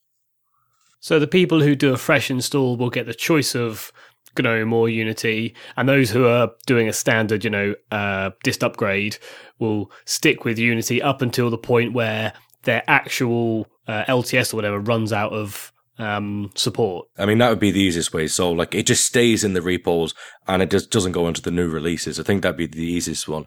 So 0.99 1.19
the 1.19 1.27
people 1.27 1.61
who 1.61 1.75
do 1.75 1.93
a 1.93 1.97
fresh 1.97 2.31
install 2.31 2.77
will 2.77 2.89
get 2.89 3.05
the 3.05 3.13
choice 3.13 3.55
of 3.55 3.91
GNOME 4.37 4.73
or 4.73 4.89
Unity, 4.89 5.55
and 5.77 5.87
those 5.87 6.09
who 6.09 6.25
are 6.25 6.51
doing 6.65 6.87
a 6.87 6.93
standard, 6.93 7.43
you 7.43 7.49
know, 7.49 7.75
uh, 7.91 8.31
dist 8.43 8.63
upgrade 8.63 9.17
will 9.59 9.91
stick 10.05 10.45
with 10.45 10.59
Unity 10.59 11.01
up 11.01 11.21
until 11.21 11.49
the 11.49 11.57
point 11.57 11.93
where 11.93 12.33
their 12.63 12.83
actual 12.87 13.67
uh, 13.87 14.03
LTS 14.05 14.53
or 14.53 14.57
whatever 14.57 14.79
runs 14.79 15.13
out 15.13 15.31
of 15.31 15.71
um, 15.97 16.51
support. 16.55 17.07
I 17.17 17.25
mean, 17.25 17.37
that 17.37 17.49
would 17.49 17.59
be 17.59 17.71
the 17.71 17.79
easiest 17.79 18.13
way. 18.13 18.27
So, 18.27 18.51
like, 18.51 18.75
it 18.75 18.85
just 18.85 19.05
stays 19.05 19.43
in 19.43 19.53
the 19.53 19.61
repos 19.61 20.13
and 20.47 20.61
it 20.61 20.71
just 20.71 20.91
doesn't 20.91 21.13
go 21.13 21.27
into 21.27 21.41
the 21.41 21.51
new 21.51 21.69
releases. 21.69 22.19
I 22.19 22.23
think 22.23 22.41
that'd 22.41 22.57
be 22.57 22.67
the 22.67 22.83
easiest 22.83 23.27
one. 23.27 23.45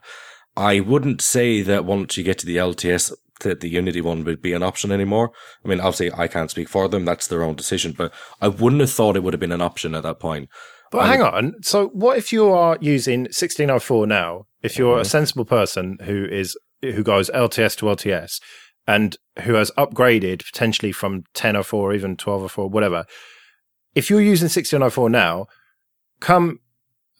I 0.56 0.80
wouldn't 0.80 1.20
say 1.20 1.62
that 1.62 1.84
once 1.84 2.16
you 2.16 2.24
get 2.24 2.38
to 2.38 2.46
the 2.46 2.56
LTS, 2.56 3.12
that 3.40 3.60
the 3.60 3.68
Unity 3.68 4.00
one 4.00 4.24
would 4.24 4.42
be 4.42 4.52
an 4.52 4.62
option 4.62 4.90
anymore. 4.90 5.30
I 5.64 5.68
mean, 5.68 5.80
obviously, 5.80 6.12
I 6.12 6.26
can't 6.26 6.50
speak 6.50 6.68
for 6.68 6.88
them. 6.88 7.04
That's 7.04 7.26
their 7.26 7.44
own 7.44 7.54
decision. 7.54 7.94
But 7.96 8.12
I 8.40 8.48
wouldn't 8.48 8.80
have 8.80 8.90
thought 8.90 9.16
it 9.16 9.22
would 9.22 9.34
have 9.34 9.40
been 9.40 9.52
an 9.52 9.62
option 9.62 9.94
at 9.94 10.02
that 10.02 10.18
point. 10.18 10.48
But 10.90 11.06
hang 11.06 11.22
on. 11.22 11.54
So, 11.62 11.88
what 11.88 12.16
if 12.16 12.32
you 12.32 12.48
are 12.48 12.78
using 12.80 13.22
1604 13.22 14.06
now? 14.06 14.46
If 14.62 14.78
you're 14.78 14.98
a 14.98 15.04
sensible 15.04 15.44
person 15.44 15.98
who 16.04 16.24
is 16.24 16.56
who 16.82 17.02
goes 17.02 17.30
LTS 17.30 17.76
to 17.76 17.86
LTS 17.86 18.40
and 18.86 19.16
who 19.42 19.54
has 19.54 19.70
upgraded 19.72 20.44
potentially 20.44 20.92
from 20.92 21.16
1004 21.34 21.90
or 21.90 21.94
even 21.94 22.12
1204, 22.12 22.70
whatever. 22.70 23.04
If 23.94 24.08
you're 24.08 24.20
using 24.20 24.46
1604 24.46 25.10
now, 25.10 25.46
come 26.20 26.60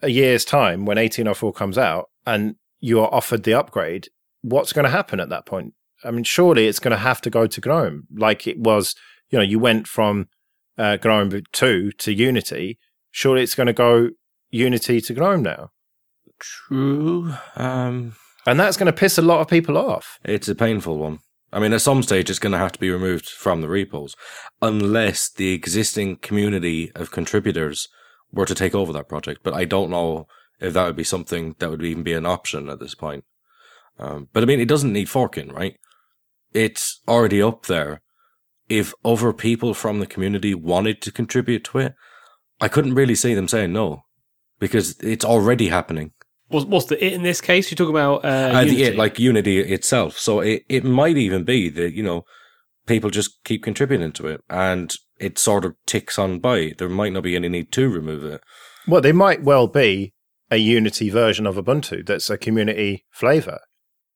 a 0.01 0.09
year's 0.09 0.45
time 0.45 0.87
when 0.87 0.97
1804 0.97 1.53
comes 1.53 1.77
out 1.77 2.09
and 2.27 2.57
you 2.81 3.01
are 3.01 3.13
offered 3.13 3.43
the 3.43 3.55
upgrade, 3.55 4.09
what's 4.43 4.73
going 4.73 4.85
to 4.85 4.91
happen 4.91 5.21
at 5.21 5.29
that 5.29 5.45
point? 5.45 5.75
I 6.05 6.11
mean, 6.11 6.25
surely 6.25 6.69
it's 6.69 6.79
going 6.79 6.93
to 6.93 6.99
have 6.99 7.21
to 7.23 7.31
go 7.31 7.47
to 7.47 7.61
GNOME 7.61 8.07
like 8.17 8.47
it 8.47 8.59
was, 8.59 8.95
you 9.31 9.39
know, 9.39 9.45
you 9.45 9.59
went 9.59 9.87
from 9.87 10.29
uh, 10.79 10.97
GNOME 11.03 11.43
2 11.53 11.93
to 11.93 12.13
Unity. 12.13 12.79
Surely 13.19 13.43
it's 13.43 13.57
going 13.57 13.67
to 13.67 13.73
go 13.73 14.11
Unity 14.51 15.01
to 15.01 15.13
GNOME 15.13 15.43
now. 15.43 15.71
True. 16.39 17.35
Um, 17.57 18.15
and 18.47 18.61
that's 18.61 18.77
going 18.77 18.87
to 18.87 18.93
piss 18.93 19.19
a 19.19 19.23
lot 19.23 19.41
of 19.41 19.49
people 19.49 19.77
off. 19.77 20.21
It's 20.25 20.47
a 20.47 20.55
painful 20.55 20.99
one. 20.99 21.19
I 21.53 21.59
mean, 21.59 21.73
at 21.73 21.81
some 21.81 22.05
stage, 22.05 22.31
it's 22.31 22.39
going 22.39 22.53
to 22.53 22.59
have 22.59 22.71
to 22.71 22.79
be 22.79 22.93
removed 22.93 23.29
from 23.29 23.61
the 23.61 23.69
repos 23.69 24.15
unless 24.63 25.29
the 25.29 25.53
existing 25.53 26.19
community 26.19 26.93
of 26.95 27.11
contributors 27.11 27.89
were 28.31 28.47
to 28.47 28.55
take 28.55 28.77
over 28.77 28.93
that 28.93 29.09
project. 29.09 29.41
But 29.43 29.55
I 29.55 29.65
don't 29.65 29.91
know 29.91 30.29
if 30.61 30.75
that 30.75 30.87
would 30.87 30.95
be 30.95 31.03
something 31.03 31.57
that 31.59 31.71
would 31.71 31.83
even 31.83 32.05
be 32.05 32.13
an 32.13 32.25
option 32.25 32.69
at 32.69 32.79
this 32.79 32.95
point. 32.95 33.25
Um, 33.99 34.29
but 34.33 34.45
I 34.45 34.47
mean, 34.47 34.61
it 34.61 34.69
doesn't 34.69 34.93
need 34.93 35.09
forking, 35.09 35.49
right? 35.49 35.75
It's 36.53 37.01
already 37.09 37.43
up 37.43 37.67
there. 37.67 38.01
If 38.69 38.95
other 39.05 39.33
people 39.33 39.75
from 39.75 39.99
the 39.99 40.07
community 40.07 40.55
wanted 40.55 41.03
to 41.03 41.11
contribute 41.11 41.65
to 41.65 41.79
it, 41.79 41.95
I 42.61 42.69
couldn't 42.69 42.95
really 42.95 43.15
see 43.15 43.35
them 43.35 43.49
saying 43.49 43.73
no 43.73 44.03
because 44.59 44.99
it's 45.01 45.25
already 45.25 45.69
happening. 45.69 46.13
What's, 46.49 46.67
what's 46.67 46.87
the 46.87 47.05
it 47.05 47.13
in 47.13 47.23
this 47.23 47.41
case? 47.41 47.71
You 47.71 47.77
talk 47.77 47.91
about 47.91 48.25
uh, 48.25 48.53
Uh, 48.55 48.61
Unity. 48.61 48.77
the 48.77 48.83
it, 48.85 48.97
like 48.97 49.19
Unity 49.19 49.61
itself. 49.61 50.19
So 50.19 50.41
it, 50.41 50.65
it 50.69 50.85
might 50.85 51.17
even 51.17 51.45
be 51.45 51.69
that, 51.71 51.93
you 51.93 52.03
know, 52.03 52.25
people 52.87 53.11
just 53.11 53.45
keep 53.45 53.63
contributing 53.63 54.13
to 54.13 54.27
it 54.29 54.41
and 54.49 54.95
it 55.21 55.39
sort 55.39 55.65
of 55.65 55.75
ticks 55.87 56.19
on 56.19 56.39
by. 56.39 56.73
There 56.79 56.89
might 56.89 57.13
not 57.13 57.23
be 57.25 57.37
any 57.37 57.49
need 57.49 57.71
to 57.73 57.89
remove 57.89 58.25
it. 58.25 58.41
Well, 58.87 59.03
there 59.03 59.13
might 59.15 59.43
well 59.43 59.67
be 59.67 60.15
a 60.51 60.57
Unity 60.57 61.11
version 61.11 61.47
of 61.47 61.57
Ubuntu 61.57 62.07
that's 62.07 62.31
a 62.31 62.39
community 62.39 63.05
flavor. 63.11 63.61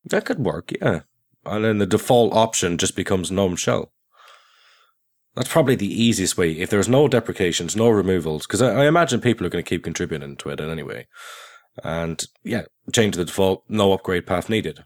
That 0.05 0.25
could 0.25 0.39
work, 0.39 0.73
yeah. 0.81 1.01
And 1.45 1.65
then 1.65 1.79
the 1.79 1.87
default 1.87 2.33
option 2.33 2.79
just 2.79 2.97
becomes 2.97 3.31
GNOME 3.31 3.57
Shell. 3.57 3.93
That's 5.35 5.51
probably 5.51 5.77
the 5.77 6.03
easiest 6.03 6.37
way. 6.37 6.53
If 6.53 6.71
there's 6.71 6.89
no 6.89 7.09
deprecations, 7.09 7.75
no 7.75 7.89
removals, 7.89 8.47
because 8.47 8.61
I, 8.61 8.83
I 8.83 8.87
imagine 8.87 9.21
people 9.21 9.47
are 9.47 9.51
going 9.51 9.65
to 9.65 9.69
keep 9.69 9.85
contributing 9.85 10.37
to 10.37 10.51
it 10.51 10.61
anyway. 10.61 11.07
And 11.83 12.23
yeah, 12.45 12.65
change 12.93 13.17
the 13.17 13.25
default, 13.25 13.65
no 13.69 13.93
upgrade 13.93 14.27
path 14.27 14.51
needed. 14.51 14.85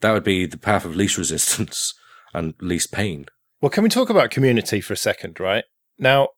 That 0.00 0.12
would 0.12 0.24
be 0.24 0.46
the 0.46 0.56
path 0.56 0.84
of 0.84 0.96
least 0.96 1.18
resistance 1.18 1.94
and 2.32 2.54
least 2.60 2.92
pain. 2.92 3.26
Well, 3.60 3.70
can 3.70 3.84
we 3.84 3.90
talk 3.90 4.10
about 4.10 4.30
community 4.30 4.80
for 4.80 4.94
a 4.94 4.96
second, 4.96 5.38
right? 5.38 5.64
Now, 5.98 6.28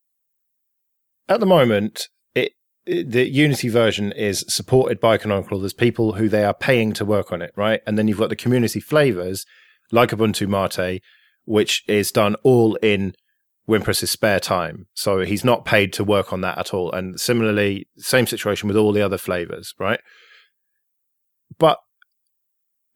at 1.28 1.40
the 1.40 1.46
moment, 1.46 2.08
it, 2.34 2.52
it 2.84 3.10
the 3.10 3.30
Unity 3.30 3.68
version 3.68 4.12
is 4.12 4.44
supported 4.48 5.00
by 5.00 5.16
Canonical. 5.16 5.60
There's 5.60 5.72
people 5.72 6.14
who 6.14 6.28
they 6.28 6.44
are 6.44 6.52
paying 6.52 6.92
to 6.94 7.04
work 7.04 7.32
on 7.32 7.40
it, 7.40 7.52
right? 7.56 7.80
And 7.86 7.96
then 7.96 8.08
you've 8.08 8.18
got 8.18 8.28
the 8.28 8.36
community 8.36 8.80
flavors 8.80 9.46
like 9.90 10.10
Ubuntu 10.10 10.48
Mate, 10.48 11.02
which 11.44 11.84
is 11.86 12.10
done 12.10 12.34
all 12.42 12.74
in 12.76 13.14
Wimpress's 13.68 14.10
spare 14.10 14.40
time. 14.40 14.86
So 14.94 15.20
he's 15.20 15.44
not 15.44 15.64
paid 15.64 15.92
to 15.94 16.04
work 16.04 16.32
on 16.32 16.42
that 16.42 16.58
at 16.58 16.74
all. 16.74 16.92
And 16.92 17.18
similarly, 17.18 17.88
same 17.96 18.26
situation 18.26 18.68
with 18.68 18.76
all 18.76 18.92
the 18.92 19.02
other 19.02 19.18
flavors, 19.18 19.74
right? 19.78 20.00
But 21.58 21.78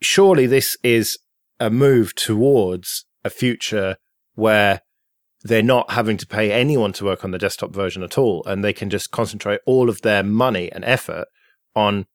surely 0.02 0.46
this 0.46 0.76
is 0.82 1.18
a 1.58 1.70
move 1.70 2.14
towards 2.14 3.06
a 3.24 3.30
future 3.30 3.96
where 4.34 4.82
they're 5.42 5.62
not 5.62 5.92
having 5.92 6.16
to 6.16 6.26
pay 6.26 6.52
anyone 6.52 6.92
to 6.92 7.04
work 7.04 7.24
on 7.24 7.30
the 7.30 7.38
desktop 7.38 7.72
version 7.72 8.02
at 8.02 8.18
all, 8.18 8.42
and 8.46 8.62
they 8.62 8.72
can 8.72 8.90
just 8.90 9.10
concentrate 9.10 9.60
all 9.66 9.88
of 9.88 10.02
their 10.02 10.22
money 10.22 10.70
and 10.72 10.84
effort 10.84 11.28
on 11.74 12.06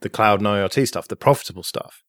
the 0.00 0.08
cloud 0.08 0.40
and 0.40 0.48
IoT 0.48 0.86
stuff, 0.86 1.08
the 1.08 1.16
profitable 1.16 1.62
stuff. 1.62 2.03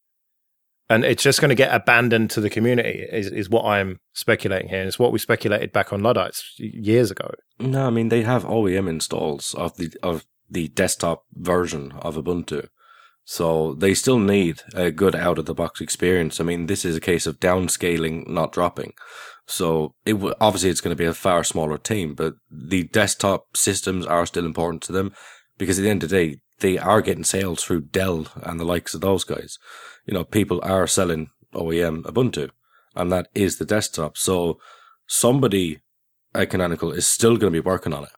And 0.87 1.03
it's 1.03 1.23
just 1.23 1.41
going 1.41 1.49
to 1.49 1.55
get 1.55 1.73
abandoned 1.73 2.29
to 2.31 2.41
the 2.41 2.49
community, 2.49 3.05
is, 3.11 3.27
is 3.27 3.49
what 3.49 3.65
I'm 3.65 3.99
speculating 4.13 4.69
here. 4.69 4.79
And 4.79 4.87
it's 4.87 4.99
what 4.99 5.11
we 5.11 5.17
speculated 5.17 5.71
back 5.71 5.91
on 5.91 6.03
Luddites 6.03 6.53
years 6.57 7.09
ago. 7.09 7.31
No, 7.59 7.87
I 7.87 7.89
mean 7.89 8.09
they 8.09 8.21
have 8.21 8.43
OEM 8.43 8.87
installs 8.87 9.55
of 9.55 9.77
the 9.77 9.91
of 10.03 10.25
the 10.49 10.67
desktop 10.69 11.23
version 11.33 11.93
of 11.93 12.15
Ubuntu. 12.15 12.67
So 13.23 13.73
they 13.73 13.95
still 13.95 14.19
need 14.19 14.61
a 14.75 14.91
good 14.91 15.15
out 15.15 15.39
of 15.39 15.47
the 15.47 15.55
box 15.55 15.81
experience. 15.81 16.39
I 16.39 16.43
mean, 16.43 16.67
this 16.67 16.85
is 16.85 16.95
a 16.95 17.01
case 17.01 17.25
of 17.25 17.39
downscaling, 17.39 18.27
not 18.27 18.51
dropping. 18.51 18.93
So 19.47 19.95
it 20.05 20.13
w- 20.13 20.35
obviously 20.39 20.69
it's 20.69 20.81
going 20.81 20.95
to 20.95 21.03
be 21.03 21.09
a 21.09 21.13
far 21.13 21.43
smaller 21.43 21.79
team, 21.79 22.13
but 22.13 22.35
the 22.51 22.83
desktop 22.83 23.57
systems 23.57 24.05
are 24.05 24.27
still 24.27 24.45
important 24.45 24.83
to 24.83 24.91
them 24.91 25.11
because 25.57 25.79
at 25.79 25.81
the 25.81 25.89
end 25.89 26.03
of 26.03 26.09
the 26.09 26.15
day, 26.15 26.39
they 26.59 26.77
are 26.77 27.01
getting 27.01 27.23
sales 27.23 27.63
through 27.63 27.81
Dell 27.81 28.27
and 28.43 28.59
the 28.59 28.63
likes 28.65 28.93
of 28.93 29.01
those 29.01 29.23
guys. 29.23 29.57
You 30.05 30.13
know, 30.13 30.23
people 30.23 30.59
are 30.63 30.87
selling 30.87 31.29
OEM 31.53 32.03
Ubuntu 32.03 32.49
and 32.95 33.11
that 33.11 33.27
is 33.33 33.57
the 33.57 33.65
desktop. 33.65 34.17
So 34.17 34.59
somebody 35.07 35.79
at 36.33 36.49
Canonical 36.49 36.91
is 36.91 37.07
still 37.07 37.37
going 37.37 37.53
to 37.53 37.61
be 37.61 37.65
working 37.65 37.93
on 37.93 38.03
it. 38.03 38.09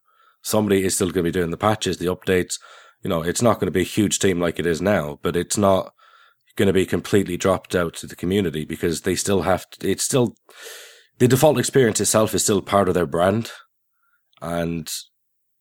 Somebody 0.41 0.83
is 0.83 0.95
still 0.95 1.07
going 1.11 1.25
to 1.25 1.31
be 1.31 1.39
doing 1.39 1.51
the 1.51 1.57
patches, 1.57 1.97
the 1.97 2.05
updates. 2.05 2.59
You 3.03 3.09
know, 3.09 3.21
it's 3.21 3.41
not 3.41 3.55
going 3.55 3.67
to 3.67 3.71
be 3.71 3.81
a 3.81 3.95
huge 3.95 4.19
team 4.19 4.39
like 4.39 4.59
it 4.59 4.65
is 4.65 4.81
now, 4.81 5.19
but 5.21 5.35
it's 5.35 5.57
not 5.57 5.93
going 6.55 6.67
to 6.67 6.73
be 6.73 6.85
completely 6.85 7.37
dropped 7.37 7.75
out 7.75 7.93
to 7.95 8.07
the 8.07 8.15
community 8.15 8.65
because 8.65 9.01
they 9.01 9.15
still 9.15 9.43
have 9.43 9.69
to, 9.69 9.89
it's 9.89 10.03
still, 10.03 10.35
the 11.19 11.27
default 11.27 11.59
experience 11.59 12.01
itself 12.01 12.33
is 12.33 12.43
still 12.43 12.61
part 12.61 12.87
of 12.87 12.95
their 12.95 13.05
brand 13.05 13.51
and 14.41 14.91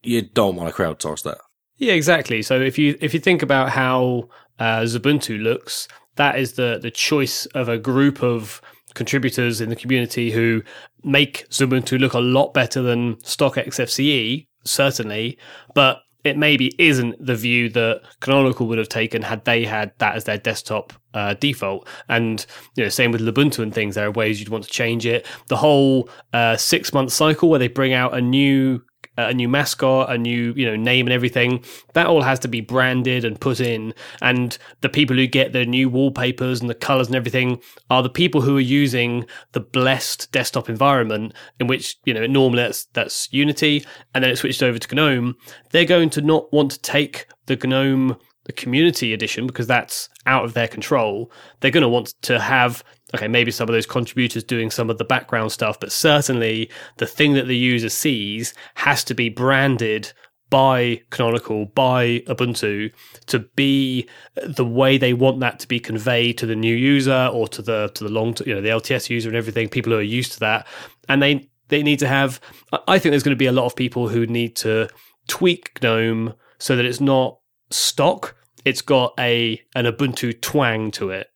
you 0.02 0.22
don't 0.22 0.56
want 0.56 0.74
to 0.74 0.82
crowdsource 0.82 1.22
that. 1.24 1.38
Yeah, 1.76 1.92
exactly. 1.92 2.42
So 2.42 2.60
if 2.60 2.78
you 2.78 2.96
if 3.00 3.12
you 3.12 3.20
think 3.20 3.42
about 3.42 3.70
how 3.70 4.28
uh, 4.58 4.80
Ubuntu 4.80 5.42
looks, 5.42 5.88
that 6.16 6.38
is 6.38 6.54
the 6.54 6.78
the 6.80 6.90
choice 6.90 7.46
of 7.46 7.68
a 7.68 7.78
group 7.78 8.22
of 8.22 8.60
contributors 8.94 9.60
in 9.60 9.68
the 9.68 9.76
community 9.76 10.30
who 10.30 10.62
make 11.04 11.46
Ubuntu 11.50 12.00
look 12.00 12.14
a 12.14 12.18
lot 12.18 12.52
better 12.52 12.82
than 12.82 13.22
stock 13.22 13.54
XFCE, 13.54 14.46
certainly, 14.64 15.38
but 15.74 16.00
it 16.24 16.36
maybe 16.36 16.74
isn't 16.78 17.24
the 17.24 17.36
view 17.36 17.68
that 17.68 18.02
Canonical 18.20 18.66
would 18.66 18.78
have 18.78 18.88
taken 18.88 19.22
had 19.22 19.44
they 19.44 19.64
had 19.64 19.92
that 19.98 20.16
as 20.16 20.24
their 20.24 20.38
desktop 20.38 20.92
uh, 21.14 21.34
default. 21.34 21.86
And 22.08 22.44
you 22.74 22.82
know, 22.82 22.88
same 22.88 23.12
with 23.12 23.20
Ubuntu 23.20 23.60
and 23.60 23.72
things. 23.72 23.94
There 23.94 24.08
are 24.08 24.10
ways 24.10 24.40
you'd 24.40 24.48
want 24.48 24.64
to 24.64 24.70
change 24.70 25.06
it. 25.06 25.24
The 25.46 25.56
whole 25.56 26.10
uh, 26.32 26.56
six 26.56 26.92
month 26.92 27.12
cycle 27.12 27.48
where 27.48 27.60
they 27.60 27.68
bring 27.68 27.92
out 27.92 28.16
a 28.16 28.20
new 28.20 28.82
a 29.16 29.32
new 29.32 29.48
mascot, 29.48 30.10
a 30.10 30.18
new 30.18 30.52
you 30.56 30.66
know 30.66 30.76
name 30.76 31.06
and 31.06 31.12
everything. 31.12 31.64
That 31.94 32.06
all 32.06 32.22
has 32.22 32.38
to 32.40 32.48
be 32.48 32.60
branded 32.60 33.24
and 33.24 33.40
put 33.40 33.60
in. 33.60 33.94
And 34.20 34.56
the 34.80 34.88
people 34.88 35.16
who 35.16 35.26
get 35.26 35.52
the 35.52 35.64
new 35.64 35.88
wallpapers 35.88 36.60
and 36.60 36.70
the 36.70 36.74
colors 36.74 37.06
and 37.06 37.16
everything 37.16 37.60
are 37.90 38.02
the 38.02 38.10
people 38.10 38.40
who 38.40 38.56
are 38.56 38.60
using 38.60 39.26
the 39.52 39.60
blessed 39.60 40.30
desktop 40.32 40.68
environment 40.68 41.34
in 41.60 41.66
which 41.66 41.96
you 42.04 42.14
know 42.14 42.26
normally 42.26 42.62
that's 42.62 42.84
that's 42.86 43.32
Unity, 43.32 43.84
and 44.14 44.22
then 44.22 44.30
it 44.30 44.36
switched 44.36 44.62
over 44.62 44.78
to 44.78 44.94
GNOME. 44.94 45.36
They're 45.70 45.84
going 45.84 46.10
to 46.10 46.20
not 46.20 46.52
want 46.52 46.70
to 46.72 46.80
take 46.80 47.26
the 47.46 47.56
GNOME 47.56 48.16
the 48.46 48.52
community 48.52 49.12
edition 49.12 49.46
because 49.46 49.66
that's 49.66 50.08
out 50.24 50.44
of 50.44 50.54
their 50.54 50.68
control. 50.68 51.30
They're 51.60 51.72
going 51.72 51.82
to 51.82 51.88
want 51.88 52.14
to 52.22 52.38
have 52.38 52.84
okay, 53.14 53.28
maybe 53.28 53.50
some 53.50 53.68
of 53.68 53.72
those 53.72 53.86
contributors 53.86 54.44
doing 54.44 54.70
some 54.70 54.90
of 54.90 54.98
the 54.98 55.04
background 55.04 55.52
stuff, 55.52 55.78
but 55.78 55.92
certainly 55.92 56.70
the 56.96 57.06
thing 57.06 57.34
that 57.34 57.46
the 57.46 57.56
user 57.56 57.88
sees 57.88 58.52
has 58.74 59.04
to 59.04 59.14
be 59.14 59.28
branded 59.28 60.12
by 60.48 61.00
Canonical, 61.10 61.66
by 61.66 62.20
Ubuntu, 62.28 62.92
to 63.26 63.38
be 63.56 64.08
the 64.36 64.64
way 64.64 64.96
they 64.96 65.12
want 65.12 65.40
that 65.40 65.58
to 65.58 65.68
be 65.68 65.80
conveyed 65.80 66.38
to 66.38 66.46
the 66.46 66.54
new 66.54 66.74
user 66.74 67.30
or 67.32 67.48
to 67.48 67.62
the 67.62 67.90
to 67.94 68.04
the 68.04 68.10
long, 68.10 68.34
you 68.46 68.54
know, 68.54 68.60
the 68.60 68.68
LTS 68.68 69.10
user 69.10 69.28
and 69.28 69.36
everything. 69.36 69.68
People 69.68 69.92
who 69.92 69.98
are 69.98 70.02
used 70.02 70.32
to 70.32 70.40
that, 70.40 70.66
and 71.08 71.20
they 71.22 71.48
They 71.68 71.82
need 71.82 71.98
to 71.98 72.08
have. 72.08 72.40
I 72.86 72.98
think 72.98 73.12
there's 73.12 73.24
going 73.24 73.34
to 73.34 73.44
be 73.44 73.46
a 73.46 73.52
lot 73.52 73.66
of 73.66 73.74
people 73.74 74.08
who 74.08 74.26
need 74.26 74.54
to 74.56 74.88
tweak 75.26 75.82
GNOME 75.82 76.34
so 76.58 76.76
that 76.76 76.84
it's 76.84 77.00
not 77.00 77.40
stock. 77.70 78.36
It's 78.64 78.82
got 78.82 79.14
a 79.18 79.60
an 79.74 79.84
Ubuntu 79.86 80.40
twang 80.40 80.92
to 80.92 81.10
it. 81.10 81.26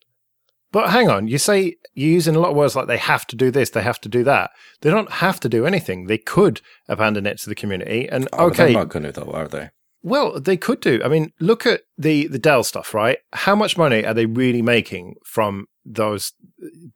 But 0.73 0.91
hang 0.91 1.09
on, 1.11 1.27
you 1.29 1.39
say 1.39 1.77
you're 1.95 2.11
using 2.13 2.37
a 2.37 2.39
lot 2.39 2.51
of 2.51 2.57
words 2.57 2.77
like 2.77 2.87
they 2.87 2.97
have 2.99 3.27
to 3.29 3.37
do 3.37 3.51
this, 3.51 3.71
they 3.71 3.83
have 3.83 4.01
to 4.03 4.09
do 4.09 4.23
that. 4.25 4.51
They 4.83 4.91
don't 4.91 5.11
have 5.11 5.41
to 5.41 5.49
do 5.49 5.67
anything. 5.67 6.07
They 6.07 6.19
could 6.19 6.61
abandon 6.89 7.27
it 7.27 7.39
to 7.41 7.49
the 7.49 7.55
community. 7.57 8.09
And 8.09 8.29
Oh, 8.33 8.47
okay, 8.47 8.65
they're 8.67 8.73
not 8.75 8.89
going 8.89 9.03
to 9.05 9.13
though, 9.13 9.33
are 9.33 9.49
they? 9.49 9.71
well, 10.03 10.41
they 10.41 10.57
could 10.57 10.81
do. 10.81 11.01
I 11.05 11.09
mean, 11.09 11.33
look 11.41 11.67
at 11.67 11.83
the 11.99 12.27
the 12.29 12.39
Dell 12.39 12.63
stuff, 12.65 12.95
right? 12.95 13.19
How 13.33 13.55
much 13.57 13.77
money 13.77 14.05
are 14.07 14.15
they 14.15 14.27
really 14.27 14.63
making 14.63 15.17
from 15.25 15.67
those 15.85 16.33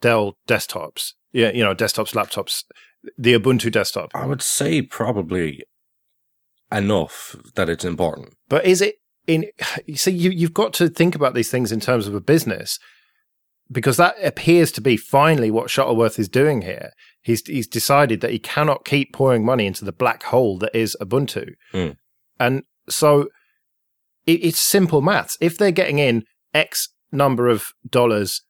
Dell 0.01 0.37
desktops? 0.49 1.13
Yeah, 1.33 1.51
you 1.51 1.65
know, 1.65 1.75
desktops, 1.75 2.15
laptops, 2.15 2.63
the 3.19 3.35
Ubuntu 3.35 3.73
desktop. 3.73 4.13
I 4.15 4.25
would 4.25 4.41
say 4.41 4.81
probably 4.83 5.65
enough 6.73 7.37
that 7.57 7.69
it's 7.69 7.85
important. 7.85 8.35
But 8.49 8.65
is 8.65 8.81
it 8.81 8.97
in? 9.27 9.47
You 9.87 9.97
see, 9.97 10.13
you 10.13 10.31
you've 10.31 10.55
got 10.55 10.73
to 10.75 10.89
think 10.89 11.15
about 11.15 11.35
these 11.35 11.51
things 11.51 11.73
in 11.73 11.81
terms 11.81 12.07
of 12.07 12.15
a 12.15 12.21
business, 12.21 12.79
because 13.71 13.97
that 13.97 14.17
appears 14.23 14.71
to 14.73 14.81
be 14.81 14.97
finally 14.97 15.51
what 15.51 15.71
Shuttleworth 15.71 16.19
is 16.19 16.29
doing 16.29 16.63
here. 16.63 16.91
He's 17.23 17.47
he's 17.47 17.67
decided 17.67 18.21
that 18.21 18.31
he 18.31 18.39
cannot 18.39 18.85
keep 18.85 19.13
pouring 19.13 19.45
money 19.45 19.67
into 19.67 19.85
the 19.85 19.93
black 19.93 20.25
hole 20.25 20.59
that 20.59 20.75
is 20.75 20.97
Ubuntu, 21.01 21.55
Hmm. 21.73 21.91
and 22.39 22.63
so 22.89 23.29
it, 24.27 24.45
it's 24.45 24.61
simple 24.61 25.01
maths. 25.01 25.37
If 25.41 25.57
they're 25.57 25.71
getting 25.71 25.99
in 25.99 26.25
X 26.53 26.89
number 27.11 27.49
of 27.49 27.67
dollars 27.89 28.43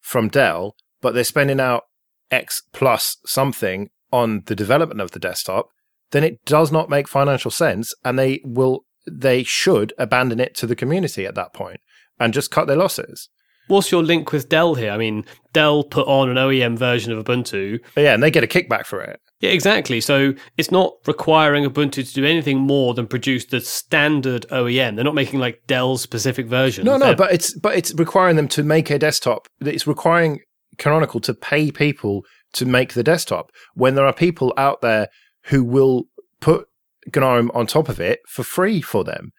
from 0.00 0.28
Dell, 0.28 0.74
but 1.00 1.14
they're 1.14 1.24
spending 1.24 1.60
out 1.60 1.84
X 2.30 2.62
plus 2.72 3.16
something 3.26 3.90
on 4.12 4.42
the 4.46 4.56
development 4.56 5.00
of 5.00 5.12
the 5.12 5.18
desktop, 5.20 5.68
then 6.10 6.24
it 6.24 6.44
does 6.44 6.72
not 6.72 6.90
make 6.90 7.06
financial 7.06 7.50
sense, 7.50 7.94
and 8.04 8.18
they 8.18 8.40
will 8.44 8.84
they 9.06 9.42
should 9.42 9.92
abandon 9.98 10.40
it 10.40 10.54
to 10.56 10.66
the 10.66 10.76
community 10.76 11.24
at 11.26 11.34
that 11.34 11.54
point 11.54 11.80
and 12.18 12.34
just 12.34 12.50
cut 12.50 12.66
their 12.66 12.76
losses. 12.76 13.28
What's 13.70 13.92
your 13.92 14.02
link 14.02 14.32
with 14.32 14.48
Dell 14.48 14.74
here? 14.74 14.90
I 14.90 14.98
mean, 14.98 15.24
Dell 15.52 15.84
put 15.84 16.06
on 16.06 16.28
an 16.28 16.36
OEM 16.36 16.76
version 16.76 17.12
of 17.12 17.24
Ubuntu. 17.24 17.80
But 17.94 18.02
yeah, 18.02 18.14
and 18.14 18.22
they 18.22 18.30
get 18.30 18.44
a 18.44 18.48
kickback 18.48 18.84
for 18.84 19.00
it. 19.00 19.20
Yeah, 19.40 19.50
exactly. 19.50 20.00
So 20.00 20.34
it's 20.58 20.70
not 20.70 20.94
requiring 21.06 21.64
Ubuntu 21.64 22.06
to 22.06 22.12
do 22.12 22.24
anything 22.24 22.58
more 22.58 22.92
than 22.94 23.06
produce 23.06 23.46
the 23.46 23.60
standard 23.60 24.44
OEM. 24.50 24.96
They're 24.96 25.04
not 25.04 25.14
making 25.14 25.40
like 25.40 25.62
Dell 25.66 25.96
specific 25.96 26.46
versions. 26.46 26.84
No, 26.84 26.98
no, 26.98 27.14
but 27.14 27.32
it's 27.32 27.58
but 27.58 27.76
it's 27.76 27.94
requiring 27.94 28.36
them 28.36 28.48
to 28.48 28.62
make 28.62 28.90
a 28.90 28.98
desktop. 28.98 29.46
It's 29.60 29.86
requiring 29.86 30.40
Canonical 30.76 31.20
to 31.20 31.34
pay 31.34 31.70
people 31.70 32.24
to 32.54 32.66
make 32.66 32.94
the 32.94 33.02
desktop 33.02 33.50
when 33.74 33.94
there 33.94 34.06
are 34.06 34.12
people 34.12 34.52
out 34.56 34.80
there 34.80 35.08
who 35.44 35.64
will 35.64 36.04
put 36.40 36.66
GNOME 37.14 37.50
on 37.54 37.66
top 37.66 37.88
of 37.88 38.00
it 38.00 38.20
for 38.26 38.42
free 38.42 38.80
for 38.80 39.04
them. 39.04 39.30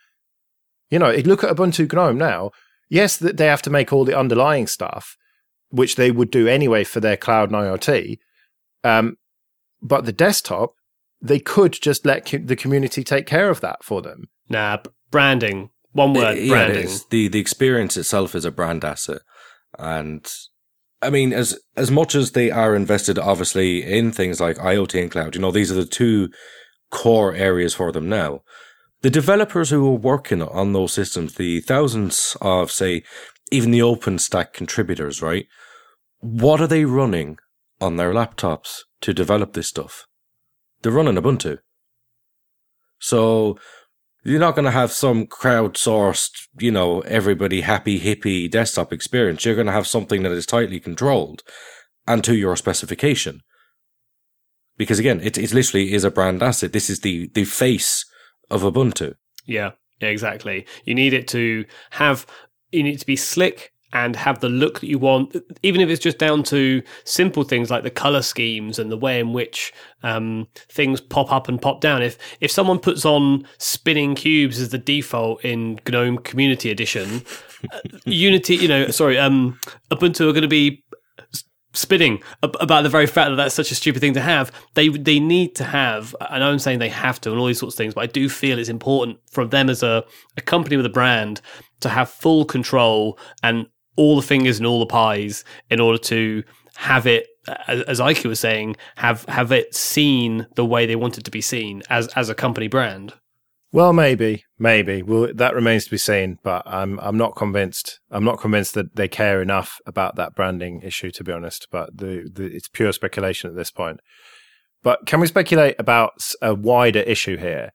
You 0.89 1.00
know, 1.00 1.12
look 1.12 1.44
at 1.44 1.56
Ubuntu 1.56 1.91
GNOME 1.91 2.17
now. 2.17 2.52
Yes, 2.91 3.15
that 3.15 3.38
they 3.38 3.45
have 3.45 3.62
to 3.62 3.69
make 3.69 3.93
all 3.93 4.04
the 4.04 4.19
underlying 4.19 4.67
stuff, 4.67 5.15
which 5.69 5.95
they 5.95 6.12
would 6.12 6.30
do 6.30 6.49
anyway 6.49 6.84
for 6.84 6.99
their 6.99 7.15
cloud 7.15 7.49
and 7.49 7.58
IoT. 7.58 8.19
Um, 8.84 9.15
but 9.82 10.04
the 10.04 10.12
desktop, 10.12 10.73
they 11.21 11.39
could 11.39 11.71
just 11.71 12.06
let 12.06 12.30
co- 12.30 12.39
the 12.39 12.58
community 12.58 13.01
take 13.06 13.25
care 13.25 13.49
of 13.49 13.62
that 13.62 13.82
for 13.82 14.01
them. 14.01 14.25
nah, 14.49 14.77
branding. 15.10 15.69
One 15.93 16.13
word, 16.13 16.38
it 16.38 16.49
branding. 16.49 16.84
is. 16.84 17.06
The 17.06 17.30
the 17.30 17.39
experience 17.39 17.95
itself 17.95 18.36
is 18.36 18.43
a 18.43 18.51
brand 18.51 18.84
asset, 18.84 19.21
and 19.80 20.30
I 21.01 21.10
mean, 21.10 21.32
as 21.32 21.58
as 21.77 21.89
much 21.89 22.13
as 22.13 22.32
they 22.32 22.51
are 22.51 22.75
invested, 22.75 23.17
obviously, 23.17 23.84
in 23.84 24.12
things 24.12 24.41
like 24.41 24.58
IoT 24.58 25.01
and 25.01 25.12
cloud, 25.12 25.36
you 25.36 25.41
know, 25.41 25.51
these 25.51 25.71
are 25.71 25.75
the 25.75 25.86
two 25.86 26.30
core 26.89 27.34
areas 27.34 27.73
for 27.73 27.93
them 27.93 28.10
now. 28.10 28.41
The 29.02 29.10
developers 29.10 29.72
who 29.72 29.88
are 29.88 29.98
working 29.98 30.42
on 30.42 30.74
those 30.74 30.94
systems, 30.94 31.36
the 31.36 31.62
thousands 31.62 32.38
of, 32.40 32.72
say, 32.72 33.04
even 33.52 33.72
the 33.72 33.80
OpenStack 33.80 34.54
contributors, 34.54 35.22
right? 35.22 35.48
What 36.20 36.62
are 36.62 36.68
they 36.68 36.86
running 36.86 37.38
on 37.80 37.98
their 37.98 38.14
laptops 38.14 38.82
to 39.02 39.14
develop 39.14 39.54
this 39.54 39.68
stuff? 39.68 40.06
They're 40.82 40.92
running 40.92 41.16
Ubuntu. 41.16 41.60
So 43.00 43.58
you're 44.24 44.40
not 44.40 44.56
going 44.56 44.66
to 44.66 44.72
have 44.72 44.92
some 44.92 45.26
crowdsourced, 45.26 46.48
you 46.60 46.72
know, 46.72 47.02
everybody 47.02 47.62
happy 47.62 48.00
hippie 48.00 48.50
desktop 48.50 48.94
experience. 48.94 49.44
You're 49.44 49.56
going 49.56 49.68
to 49.68 49.74
have 49.74 49.88
something 49.88 50.22
that 50.22 50.32
is 50.32 50.46
tightly 50.46 50.80
controlled 50.80 51.42
and 52.08 52.24
to 52.24 52.36
your 52.36 52.56
specification. 52.56 53.42
Because 54.78 55.00
again, 55.00 55.20
it, 55.22 55.40
it 55.40 55.54
literally 55.54 55.94
is 55.94 56.04
a 56.04 56.12
brand 56.12 56.44
asset. 56.44 56.72
This 56.72 56.90
is 56.90 57.00
the, 57.00 57.32
the 57.34 57.46
face 57.46 58.06
of 58.52 58.62
Ubuntu. 58.62 59.16
Yeah, 59.46 59.72
exactly. 60.00 60.66
You 60.86 60.96
need 60.96 61.14
it 61.14 61.28
to 61.30 61.66
have, 61.92 62.26
you 62.72 62.84
need 62.84 63.00
to 63.00 63.06
be 63.06 63.16
slick 63.16 63.72
and 63.94 64.16
have 64.16 64.40
the 64.40 64.50
look 64.50 64.80
that 64.80 64.88
you 64.88 64.98
want, 64.98 65.36
even 65.64 65.82
if 65.82 65.90
it's 65.90 66.02
just 66.02 66.18
down 66.18 66.44
to 66.44 66.82
simple 67.04 67.44
things 67.44 67.70
like 67.70 67.84
the 67.84 67.90
color 67.90 68.22
schemes 68.22 68.80
and 68.80 68.92
the 68.92 68.98
way 68.98 69.20
in 69.20 69.34
which 69.34 69.74
um, 70.04 70.48
things 70.70 71.02
pop 71.02 71.32
up 71.32 71.50
and 71.50 71.62
pop 71.62 71.82
down. 71.82 72.02
If 72.02 72.18
if 72.40 72.52
someone 72.52 72.80
puts 72.80 73.06
on 73.06 73.46
spinning 73.58 74.16
cubes 74.16 74.60
as 74.60 74.70
the 74.70 74.78
default 74.78 75.44
in 75.44 75.80
GNOME 75.88 76.20
Community 76.20 76.72
Edition, 76.72 77.24
uh, 77.74 77.80
Unity, 78.06 78.56
you 78.56 78.68
know, 78.68 78.88
sorry, 78.90 79.18
um, 79.18 79.60
Ubuntu 79.90 80.30
are 80.30 80.34
going 80.34 80.42
to 80.42 80.48
be 80.48 80.84
s- 81.74 81.80
spinning 81.82 82.22
about 82.42 82.84
the 82.84 82.90
very 82.90 83.08
fact 83.08 83.30
that 83.30 83.36
that's 83.36 83.56
such 83.56 83.72
a 83.72 83.76
stupid 83.76 84.00
thing 84.00 84.14
to 84.14 84.22
have. 84.22 84.52
They 84.76 84.90
they 84.90 85.20
need 85.20 85.56
to 85.56 85.64
have. 85.64 86.16
I 86.22 86.40
know 86.40 86.52
I'm 86.52 86.60
saying 86.60 86.80
they 86.80 86.90
have 86.90 87.20
to 87.22 87.32
and 87.32 87.40
all 87.40 87.48
these 87.48 87.60
sorts 87.60 87.76
of 87.76 87.78
things, 87.78 87.94
but 87.94 88.02
I 88.02 88.08
do 88.08 88.30
feel 88.30 88.60
it's 88.60 88.70
important 88.70 89.20
for 89.30 89.46
them 89.46 89.70
as 89.70 89.84
a, 89.84 90.04
a 90.38 90.42
company 90.42 90.78
with 90.78 90.86
a 90.86 90.90
brand 90.90 91.42
to 91.82 91.90
have 91.90 92.10
full 92.10 92.46
control 92.46 93.18
and 93.44 93.68
all 93.98 94.16
the 94.16 94.22
fingers 94.22 94.58
and 94.58 94.66
all 94.68 94.80
the 94.80 94.86
pies 94.86 95.44
in 95.70 95.80
order 95.80 95.98
to 95.98 96.44
have 96.76 97.06
it 97.06 97.28
as, 97.68 98.00
Ikey 98.00 98.28
was 98.28 98.40
saying 98.40 98.76
have 98.96 99.26
have 99.26 99.52
it 99.52 99.76
seen 99.76 100.48
the 100.56 100.66
way 100.66 100.86
they 100.86 100.96
want 100.96 101.18
it 101.18 101.24
to 101.26 101.32
be 101.32 101.42
seen 101.42 101.82
as 101.90 102.08
as 102.10 102.30
a 102.30 102.36
company 102.36 102.68
brand 102.68 103.14
Well, 103.74 103.94
maybe, 103.94 104.44
maybe. 104.60 105.02
Well, 105.02 105.30
that 105.34 105.56
remains 105.56 105.86
to 105.86 105.92
be 105.92 105.98
seen. 105.98 106.40
But 106.44 106.64
I'm 106.66 107.00
I'm 107.00 107.18
not 107.18 107.36
convinced. 107.36 108.00
I'm 108.10 108.26
not 108.26 108.40
convinced 108.40 108.74
that 108.74 108.96
they 108.96 109.08
care 109.08 109.42
enough 109.42 109.80
about 109.86 110.16
that 110.18 110.36
branding 110.36 110.82
issue, 110.82 111.12
to 111.12 111.24
be 111.24 111.32
honest. 111.32 111.68
But 111.72 111.98
the, 111.98 112.30
the 112.32 112.46
it's 112.46 112.68
pure 112.68 112.92
speculation 112.92 113.50
at 113.50 113.56
this 113.56 113.72
point. 113.72 114.02
But 114.84 115.06
can 115.06 115.20
we 115.20 115.28
speculate 115.28 115.76
about 115.80 116.14
a 116.42 116.54
wider 116.54 117.00
issue 117.00 117.38
here, 117.38 117.72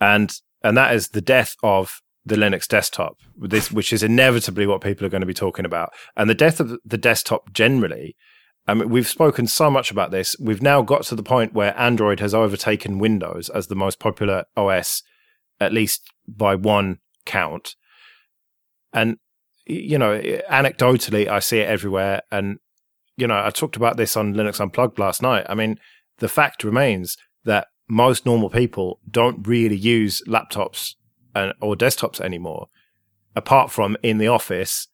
and 0.00 0.32
and 0.62 0.76
that 0.76 0.94
is 0.94 1.08
the 1.08 1.20
death 1.20 1.56
of 1.62 2.00
the 2.24 2.36
Linux 2.36 2.68
desktop, 2.68 3.16
this 3.36 3.72
which 3.72 3.92
is 3.92 4.04
inevitably 4.04 4.66
what 4.66 4.80
people 4.80 5.04
are 5.04 5.10
going 5.10 5.22
to 5.22 5.26
be 5.26 5.34
talking 5.34 5.64
about, 5.64 5.90
and 6.16 6.30
the 6.30 6.34
death 6.34 6.60
of 6.60 6.78
the 6.84 6.98
desktop 6.98 7.52
generally. 7.52 8.16
I 8.64 8.74
mean, 8.74 8.90
we've 8.90 9.08
spoken 9.08 9.48
so 9.48 9.72
much 9.72 9.90
about 9.90 10.12
this. 10.12 10.36
We've 10.38 10.62
now 10.62 10.82
got 10.82 11.02
to 11.06 11.16
the 11.16 11.22
point 11.24 11.52
where 11.52 11.76
Android 11.76 12.20
has 12.20 12.32
overtaken 12.32 13.00
Windows 13.00 13.48
as 13.48 13.66
the 13.66 13.74
most 13.74 13.98
popular 13.98 14.44
OS 14.56 15.02
at 15.62 15.72
least 15.72 16.02
by 16.28 16.54
one 16.54 16.98
count. 17.24 17.74
And, 18.92 19.16
you 19.66 19.98
know, 19.98 20.20
anecdotally, 20.50 21.28
I 21.28 21.38
see 21.38 21.58
it 21.58 21.68
everywhere. 21.68 22.22
And, 22.30 22.58
you 23.16 23.26
know, 23.26 23.42
I 23.42 23.50
talked 23.50 23.76
about 23.76 23.96
this 23.96 24.16
on 24.16 24.34
Linux 24.34 24.60
Unplugged 24.60 24.98
last 24.98 25.22
night. 25.22 25.46
I 25.48 25.54
mean, 25.54 25.78
the 26.18 26.28
fact 26.28 26.64
remains 26.64 27.16
that 27.44 27.68
most 27.88 28.24
normal 28.26 28.50
people 28.50 29.00
don't 29.10 29.46
really 29.46 29.76
use 29.76 30.22
laptops 30.26 30.94
and, 31.34 31.52
or 31.60 31.74
desktops 31.74 32.20
anymore, 32.20 32.68
apart 33.34 33.70
from 33.70 33.96
in 34.02 34.18
the 34.18 34.28
office 34.28 34.88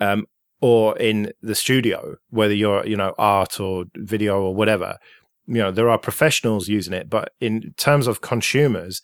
um, 0.00 0.26
or 0.60 0.96
in 0.98 1.32
the 1.42 1.54
studio, 1.54 2.16
whether 2.30 2.54
you're, 2.54 2.86
you 2.86 2.96
know, 2.96 3.14
art 3.18 3.60
or 3.60 3.84
video 3.96 4.40
or 4.40 4.54
whatever. 4.54 4.98
You 5.46 5.62
know, 5.62 5.70
there 5.70 5.88
are 5.88 5.98
professionals 5.98 6.68
using 6.68 6.92
it, 6.92 7.08
but 7.08 7.32
in 7.40 7.72
terms 7.76 8.06
of 8.06 8.20
consumers, 8.20 9.00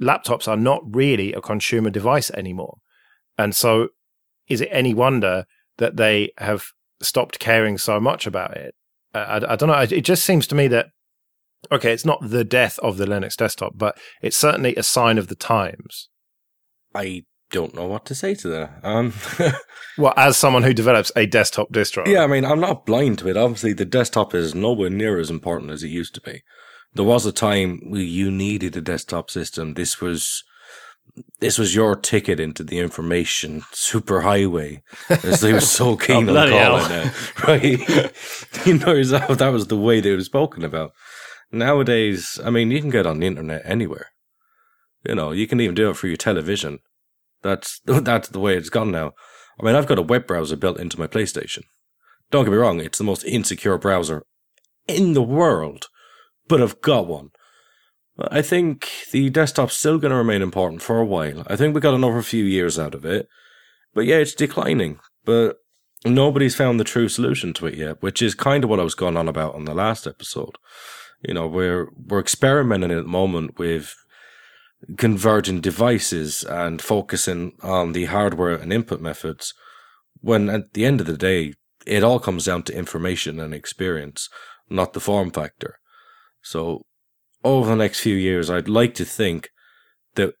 laptops 0.00 0.48
are 0.48 0.56
not 0.56 0.82
really 0.84 1.32
a 1.32 1.40
consumer 1.40 1.90
device 1.90 2.30
anymore. 2.30 2.78
And 3.36 3.54
so, 3.54 3.88
is 4.48 4.60
it 4.60 4.68
any 4.70 4.94
wonder 4.94 5.44
that 5.78 5.96
they 5.96 6.30
have 6.38 6.66
stopped 7.00 7.38
caring 7.38 7.78
so 7.78 8.00
much 8.00 8.26
about 8.26 8.56
it? 8.56 8.74
I, 9.14 9.18
I, 9.18 9.52
I 9.52 9.56
don't 9.56 9.68
know. 9.68 9.78
It 9.78 10.04
just 10.04 10.24
seems 10.24 10.46
to 10.48 10.54
me 10.54 10.68
that, 10.68 10.86
okay, 11.70 11.92
it's 11.92 12.04
not 12.04 12.18
the 12.22 12.44
death 12.44 12.78
of 12.80 12.96
the 12.96 13.06
Linux 13.06 13.36
desktop, 13.36 13.72
but 13.76 13.98
it's 14.22 14.36
certainly 14.36 14.74
a 14.76 14.82
sign 14.82 15.18
of 15.18 15.28
the 15.28 15.34
times. 15.36 16.08
I 16.94 17.24
don't 17.50 17.74
know 17.74 17.86
what 17.86 18.04
to 18.06 18.14
say 18.14 18.34
to 18.36 18.48
that. 18.48 18.80
Um, 18.82 19.14
Well, 19.98 20.14
as 20.16 20.36
someone 20.36 20.62
who 20.62 20.72
develops 20.72 21.10
a 21.16 21.26
desktop 21.26 21.72
distro. 21.72 22.06
yeah, 22.06 22.22
I 22.22 22.28
mean, 22.28 22.44
I'm 22.44 22.60
not 22.60 22.86
blind 22.86 23.18
to 23.18 23.28
it. 23.28 23.36
Obviously, 23.36 23.72
the 23.72 23.84
desktop 23.84 24.32
is 24.32 24.54
nowhere 24.54 24.90
near 24.90 25.18
as 25.18 25.28
important 25.28 25.72
as 25.72 25.82
it 25.82 25.88
used 25.88 26.14
to 26.14 26.20
be. 26.20 26.42
There 26.94 27.04
was 27.04 27.26
a 27.26 27.32
time 27.32 27.80
where 27.90 28.00
you 28.00 28.30
needed 28.30 28.76
a 28.76 28.80
desktop 28.80 29.30
system. 29.30 29.74
This 29.74 30.00
was 30.00 30.42
this 31.40 31.58
was 31.58 31.74
your 31.74 31.96
ticket 31.96 32.38
into 32.38 32.62
the 32.62 32.78
information 32.78 33.62
superhighway, 33.72 34.82
as 35.08 35.40
they 35.40 35.52
were 35.52 35.60
so 35.60 35.96
keen 36.06 36.28
Oh, 36.28 36.36
on 36.36 36.50
calling 36.50 36.90
it, 36.90 37.42
right? 37.48 38.66
you 38.66 38.78
know 38.78 39.02
that 39.02 39.52
was 39.52 39.66
the 39.66 39.76
way 39.76 40.00
they 40.00 40.12
were 40.14 40.20
spoken 40.22 40.64
about. 40.64 40.92
Nowadays, 41.50 42.38
I 42.44 42.50
mean, 42.50 42.70
you 42.70 42.80
can 42.80 42.90
get 42.90 43.06
on 43.06 43.20
the 43.20 43.26
internet 43.26 43.62
anywhere. 43.64 44.08
You 45.06 45.14
know, 45.14 45.32
you 45.32 45.46
can 45.46 45.60
even 45.60 45.74
do 45.74 45.90
it 45.90 45.96
for 45.96 46.06
your 46.06 46.16
television. 46.16 46.80
That's 47.42 47.80
that's 47.84 48.28
the 48.28 48.40
way 48.40 48.56
it's 48.56 48.70
gone 48.70 48.90
now. 48.90 49.12
I 49.60 49.64
mean, 49.64 49.74
I've 49.74 49.86
got 49.86 49.98
a 49.98 50.02
web 50.02 50.26
browser 50.26 50.56
built 50.56 50.78
into 50.78 50.98
my 50.98 51.06
PlayStation. 51.06 51.62
Don't 52.30 52.44
get 52.44 52.50
me 52.50 52.58
wrong; 52.58 52.80
it's 52.80 52.98
the 52.98 53.04
most 53.04 53.24
insecure 53.24 53.78
browser 53.78 54.24
in 54.86 55.14
the 55.14 55.22
world, 55.22 55.88
but 56.48 56.62
I've 56.62 56.80
got 56.80 57.06
one. 57.06 57.30
I 58.18 58.42
think 58.42 58.90
the 59.12 59.30
desktop's 59.30 59.76
still 59.76 59.98
going 59.98 60.10
to 60.10 60.16
remain 60.16 60.42
important 60.42 60.82
for 60.82 60.98
a 60.98 61.06
while. 61.06 61.44
I 61.46 61.54
think 61.54 61.74
we 61.74 61.80
got 61.80 61.94
another 61.94 62.20
few 62.22 62.44
years 62.44 62.78
out 62.78 62.94
of 62.94 63.04
it. 63.04 63.28
But 63.94 64.06
yeah, 64.06 64.16
it's 64.16 64.34
declining. 64.34 64.98
But 65.24 65.58
nobody's 66.04 66.56
found 66.56 66.80
the 66.80 66.84
true 66.84 67.08
solution 67.08 67.52
to 67.54 67.66
it 67.66 67.74
yet, 67.74 68.02
which 68.02 68.20
is 68.20 68.34
kind 68.34 68.64
of 68.64 68.70
what 68.70 68.80
I 68.80 68.84
was 68.84 68.94
going 68.94 69.16
on 69.16 69.28
about 69.28 69.54
on 69.54 69.64
the 69.64 69.74
last 69.74 70.06
episode. 70.06 70.56
You 71.22 71.34
know, 71.34 71.46
we're 71.46 71.90
we're 71.96 72.20
experimenting 72.20 72.90
at 72.90 73.02
the 73.02 73.08
moment 73.08 73.58
with 73.58 73.94
convergent 74.96 75.62
devices 75.62 76.44
and 76.44 76.80
focusing 76.80 77.52
on 77.62 77.92
the 77.92 78.06
hardware 78.06 78.54
and 78.54 78.72
input 78.72 79.00
methods 79.00 79.54
when 80.20 80.48
at 80.48 80.72
the 80.74 80.84
end 80.84 81.00
of 81.00 81.06
the 81.06 81.16
day 81.16 81.54
it 81.86 82.04
all 82.04 82.20
comes 82.20 82.44
down 82.44 82.62
to 82.64 82.76
information 82.76 83.40
and 83.40 83.54
experience, 83.54 84.28
not 84.68 84.92
the 84.92 85.00
form 85.00 85.30
factor. 85.30 85.78
So 86.42 86.82
over 87.44 87.70
the 87.70 87.76
next 87.76 88.00
few 88.00 88.16
years, 88.16 88.50
I'd 88.50 88.68
like 88.68 88.94
to 88.94 89.04
think 89.04 89.48
that 90.14 90.34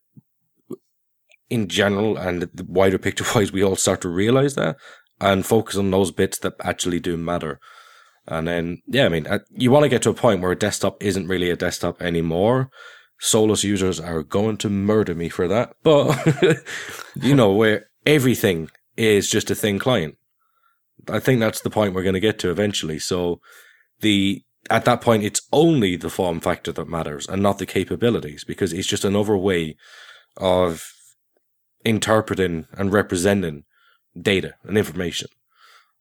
in 1.50 1.68
general 1.68 2.16
and 2.16 2.42
the 2.42 2.64
wider 2.68 2.98
picture 2.98 3.24
wise, 3.34 3.52
we 3.52 3.62
all 3.62 3.76
start 3.76 4.00
to 4.02 4.08
realize 4.08 4.54
that 4.54 4.76
and 5.20 5.44
focus 5.44 5.76
on 5.76 5.90
those 5.90 6.10
bits 6.10 6.38
that 6.38 6.54
actually 6.62 7.00
do 7.00 7.16
matter. 7.16 7.58
And 8.26 8.46
then, 8.46 8.82
yeah, 8.86 9.06
I 9.06 9.08
mean, 9.08 9.26
uh, 9.26 9.38
you 9.50 9.70
want 9.70 9.84
to 9.84 9.88
get 9.88 10.02
to 10.02 10.10
a 10.10 10.14
point 10.14 10.42
where 10.42 10.52
a 10.52 10.56
desktop 10.56 11.02
isn't 11.02 11.28
really 11.28 11.50
a 11.50 11.56
desktop 11.56 12.02
anymore. 12.02 12.70
Solus 13.18 13.64
users 13.64 13.98
are 13.98 14.22
going 14.22 14.58
to 14.58 14.68
murder 14.68 15.14
me 15.14 15.28
for 15.28 15.48
that. 15.48 15.72
But, 15.82 16.18
you 17.16 17.34
know, 17.34 17.52
where 17.52 17.86
everything 18.04 18.70
is 18.96 19.30
just 19.30 19.50
a 19.50 19.54
thin 19.54 19.78
client. 19.78 20.16
I 21.08 21.20
think 21.20 21.40
that's 21.40 21.62
the 21.62 21.70
point 21.70 21.94
we're 21.94 22.02
going 22.02 22.14
to 22.14 22.20
get 22.20 22.38
to 22.40 22.50
eventually. 22.50 22.98
So 22.98 23.40
the, 24.00 24.42
at 24.70 24.84
that 24.84 25.00
point, 25.00 25.24
it's 25.24 25.42
only 25.52 25.96
the 25.96 26.10
form 26.10 26.40
factor 26.40 26.72
that 26.72 26.88
matters 26.88 27.26
and 27.28 27.42
not 27.42 27.58
the 27.58 27.66
capabilities 27.66 28.44
because 28.44 28.72
it's 28.72 28.88
just 28.88 29.04
another 29.04 29.36
way 29.36 29.76
of 30.36 30.92
interpreting 31.84 32.66
and 32.72 32.92
representing 32.92 33.64
data 34.20 34.54
and 34.64 34.76
information. 34.76 35.28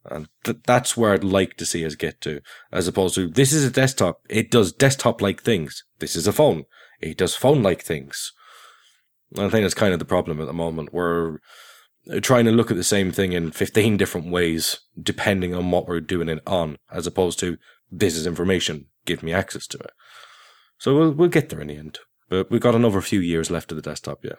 And 0.05 0.27
th- 0.43 0.59
that's 0.65 0.95
where 0.95 1.13
I'd 1.13 1.23
like 1.23 1.57
to 1.57 1.65
see 1.65 1.85
us 1.85 1.95
get 1.95 2.21
to, 2.21 2.41
as 2.71 2.87
opposed 2.87 3.15
to 3.15 3.27
this 3.27 3.51
is 3.51 3.63
a 3.63 3.71
desktop. 3.71 4.21
It 4.29 4.49
does 4.51 4.71
desktop 4.71 5.21
like 5.21 5.41
things. 5.41 5.83
This 5.99 6.15
is 6.15 6.27
a 6.27 6.33
phone. 6.33 6.65
It 7.01 7.17
does 7.17 7.35
phone 7.35 7.61
like 7.61 7.83
things. 7.83 8.31
And 9.35 9.45
I 9.45 9.49
think 9.49 9.63
that's 9.63 9.73
kind 9.73 9.93
of 9.93 9.99
the 9.99 10.05
problem 10.05 10.39
at 10.39 10.47
the 10.47 10.53
moment. 10.53 10.93
We're 10.93 11.39
trying 12.21 12.45
to 12.45 12.51
look 12.51 12.71
at 12.71 12.77
the 12.77 12.83
same 12.83 13.11
thing 13.11 13.33
in 13.33 13.51
15 13.51 13.97
different 13.97 14.31
ways, 14.31 14.79
depending 15.01 15.53
on 15.53 15.71
what 15.71 15.87
we're 15.87 15.99
doing 15.99 16.29
it 16.29 16.41
on, 16.47 16.77
as 16.91 17.05
opposed 17.05 17.39
to 17.39 17.57
this 17.91 18.15
is 18.15 18.27
information. 18.27 18.87
Give 19.05 19.23
me 19.23 19.33
access 19.33 19.67
to 19.67 19.77
it. 19.77 19.91
So 20.77 20.95
we'll, 20.95 21.11
we'll 21.11 21.29
get 21.29 21.49
there 21.49 21.61
in 21.61 21.67
the 21.67 21.77
end. 21.77 21.99
But 22.29 22.51
we've 22.51 22.61
got 22.61 22.75
another 22.75 23.01
few 23.01 23.19
years 23.19 23.49
left 23.49 23.71
of 23.71 23.77
the 23.77 23.81
desktop, 23.81 24.23
yet. 24.23 24.37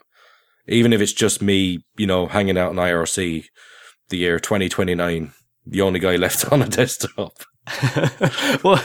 Even 0.66 0.92
if 0.92 1.00
it's 1.00 1.12
just 1.12 1.40
me, 1.40 1.84
you 1.96 2.06
know, 2.06 2.26
hanging 2.26 2.58
out 2.58 2.72
in 2.72 2.76
IRC 2.76 3.46
the 4.10 4.16
year 4.16 4.38
2029, 4.38 5.32
the 5.66 5.80
only 5.80 6.00
guy 6.00 6.16
left 6.16 6.52
on 6.52 6.62
a 6.62 6.68
desktop. 6.68 7.32
well, 8.62 8.82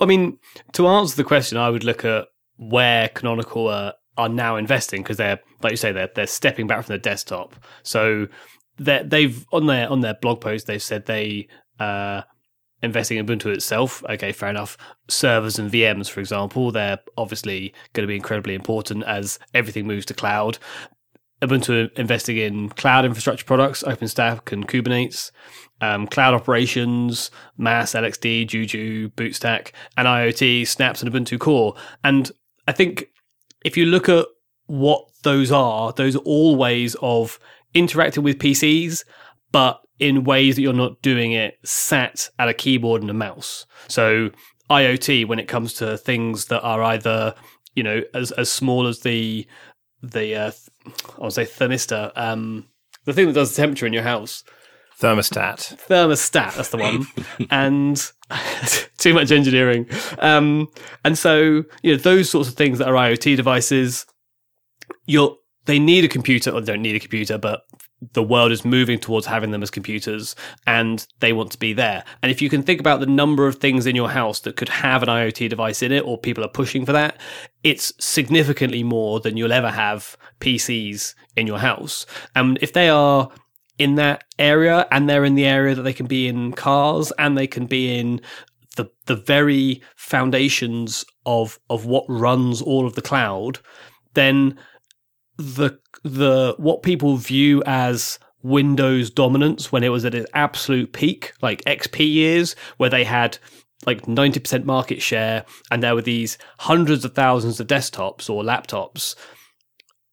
I 0.00 0.06
mean, 0.06 0.38
to 0.72 0.88
answer 0.88 1.16
the 1.16 1.24
question, 1.24 1.58
I 1.58 1.70
would 1.70 1.84
look 1.84 2.04
at 2.04 2.26
where 2.56 3.08
Canonical 3.08 3.68
are, 3.68 3.94
are 4.16 4.28
now 4.28 4.56
investing 4.56 5.02
because 5.02 5.16
they're, 5.18 5.40
like 5.62 5.72
you 5.72 5.76
say, 5.76 5.92
they're 5.92 6.10
they're 6.14 6.26
stepping 6.26 6.66
back 6.66 6.84
from 6.84 6.94
the 6.94 6.98
desktop. 6.98 7.54
So 7.82 8.28
they 8.78 9.02
they've 9.02 9.46
on 9.52 9.66
their 9.66 9.88
on 9.88 10.00
their 10.00 10.14
blog 10.14 10.40
post 10.40 10.66
they've 10.66 10.82
said 10.82 11.06
they 11.06 11.48
uh 11.78 12.22
investing 12.82 13.18
in 13.18 13.26
Ubuntu 13.26 13.46
itself. 13.46 14.02
Okay, 14.08 14.32
fair 14.32 14.50
enough. 14.50 14.76
Servers 15.08 15.58
and 15.58 15.70
VMs, 15.70 16.10
for 16.10 16.20
example, 16.20 16.70
they're 16.70 16.98
obviously 17.16 17.72
going 17.92 18.04
to 18.04 18.08
be 18.08 18.16
incredibly 18.16 18.54
important 18.54 19.04
as 19.04 19.38
everything 19.54 19.86
moves 19.86 20.06
to 20.06 20.14
cloud. 20.14 20.58
Ubuntu 21.42 21.90
investing 21.98 22.36
in 22.36 22.68
cloud 22.68 23.04
infrastructure 23.04 23.44
products, 23.44 23.82
OpenStack 23.82 24.52
and 24.52 24.68
Kubernetes, 24.68 25.32
um, 25.80 26.06
cloud 26.06 26.34
operations, 26.34 27.32
MAAS, 27.58 27.94
LXD, 28.00 28.46
Juju, 28.46 29.10
BootStack, 29.10 29.72
and 29.96 30.06
IoT, 30.06 30.66
Snaps, 30.66 31.02
and 31.02 31.12
Ubuntu 31.12 31.40
Core. 31.40 31.74
And 32.04 32.30
I 32.68 32.72
think 32.72 33.06
if 33.64 33.76
you 33.76 33.86
look 33.86 34.08
at 34.08 34.26
what 34.66 35.04
those 35.24 35.50
are, 35.50 35.92
those 35.92 36.14
are 36.14 36.20
all 36.20 36.54
ways 36.54 36.94
of 37.02 37.40
interacting 37.74 38.22
with 38.22 38.38
PCs, 38.38 39.04
but 39.50 39.80
in 40.02 40.24
ways 40.24 40.56
that 40.56 40.62
you're 40.62 40.72
not 40.72 41.00
doing 41.00 41.30
it 41.30 41.58
sat 41.64 42.28
at 42.40 42.48
a 42.48 42.54
keyboard 42.54 43.02
and 43.02 43.10
a 43.10 43.14
mouse. 43.14 43.66
So 43.86 44.30
IoT, 44.68 45.28
when 45.28 45.38
it 45.38 45.46
comes 45.46 45.74
to 45.74 45.96
things 45.96 46.46
that 46.46 46.60
are 46.62 46.82
either 46.82 47.34
you 47.76 47.84
know 47.84 48.02
as 48.12 48.32
as 48.32 48.50
small 48.50 48.88
as 48.88 49.00
the 49.00 49.46
the 50.02 50.34
uh, 50.34 50.50
I 51.18 51.22
would 51.22 51.32
say 51.32 51.44
thermistor, 51.44 52.10
um, 52.16 52.66
the 53.04 53.12
thing 53.12 53.28
that 53.28 53.34
does 53.34 53.54
the 53.54 53.62
temperature 53.62 53.86
in 53.86 53.92
your 53.92 54.02
house, 54.02 54.42
Thermostat. 54.98 55.86
thermostat. 55.86 56.56
That's 56.56 56.70
the 56.70 56.78
one. 56.78 57.06
and 57.50 58.12
too 58.98 59.14
much 59.14 59.30
engineering. 59.30 59.86
Um, 60.18 60.66
and 61.04 61.16
so 61.16 61.62
you 61.82 61.92
know 61.92 61.96
those 61.96 62.28
sorts 62.28 62.48
of 62.48 62.56
things 62.56 62.78
that 62.78 62.88
are 62.88 62.94
IoT 62.94 63.36
devices, 63.36 64.04
you're 65.06 65.36
they 65.66 65.78
need 65.78 66.04
a 66.04 66.08
computer 66.08 66.50
or 66.50 66.60
they 66.60 66.72
don't 66.72 66.82
need 66.82 66.96
a 66.96 67.00
computer, 67.00 67.38
but 67.38 67.62
the 68.12 68.22
world 68.22 68.52
is 68.52 68.64
moving 68.64 68.98
towards 68.98 69.26
having 69.26 69.52
them 69.52 69.62
as 69.62 69.70
computers 69.70 70.34
and 70.66 71.06
they 71.20 71.32
want 71.32 71.52
to 71.52 71.58
be 71.58 71.72
there. 71.72 72.04
And 72.22 72.32
if 72.32 72.42
you 72.42 72.48
can 72.48 72.62
think 72.62 72.80
about 72.80 73.00
the 73.00 73.06
number 73.06 73.46
of 73.46 73.56
things 73.56 73.86
in 73.86 73.94
your 73.94 74.10
house 74.10 74.40
that 74.40 74.56
could 74.56 74.68
have 74.68 75.02
an 75.02 75.08
IoT 75.08 75.48
device 75.48 75.82
in 75.82 75.92
it 75.92 76.04
or 76.04 76.18
people 76.18 76.44
are 76.44 76.48
pushing 76.48 76.84
for 76.84 76.92
that, 76.92 77.18
it's 77.62 77.92
significantly 77.98 78.82
more 78.82 79.20
than 79.20 79.36
you'll 79.36 79.52
ever 79.52 79.70
have 79.70 80.16
PCs 80.40 81.14
in 81.36 81.46
your 81.46 81.58
house. 81.58 82.06
And 82.34 82.58
if 82.60 82.72
they 82.72 82.88
are 82.88 83.30
in 83.78 83.94
that 83.96 84.24
area 84.38 84.86
and 84.90 85.08
they're 85.08 85.24
in 85.24 85.34
the 85.34 85.46
area 85.46 85.74
that 85.74 85.82
they 85.82 85.92
can 85.92 86.06
be 86.06 86.28
in 86.28 86.52
cars 86.52 87.12
and 87.18 87.38
they 87.38 87.46
can 87.46 87.66
be 87.66 87.98
in 87.98 88.20
the 88.76 88.90
the 89.06 89.16
very 89.16 89.82
foundations 89.96 91.04
of 91.26 91.58
of 91.68 91.84
what 91.84 92.04
runs 92.08 92.62
all 92.62 92.86
of 92.86 92.94
the 92.94 93.02
cloud, 93.02 93.58
then 94.14 94.58
the 95.42 95.78
the 96.02 96.54
what 96.58 96.82
people 96.82 97.16
view 97.16 97.62
as 97.66 98.18
Windows 98.42 99.10
dominance 99.10 99.70
when 99.70 99.84
it 99.84 99.90
was 99.90 100.04
at 100.04 100.14
its 100.14 100.30
absolute 100.34 100.92
peak, 100.92 101.32
like 101.42 101.64
XP 101.64 102.12
years, 102.12 102.56
where 102.76 102.90
they 102.90 103.04
had 103.04 103.38
like 103.86 104.02
90% 104.02 104.64
market 104.64 105.02
share 105.02 105.44
and 105.70 105.82
there 105.82 105.94
were 105.94 106.02
these 106.02 106.38
hundreds 106.60 107.04
of 107.04 107.14
thousands 107.14 107.58
of 107.60 107.66
desktops 107.66 108.30
or 108.30 108.42
laptops. 108.42 109.16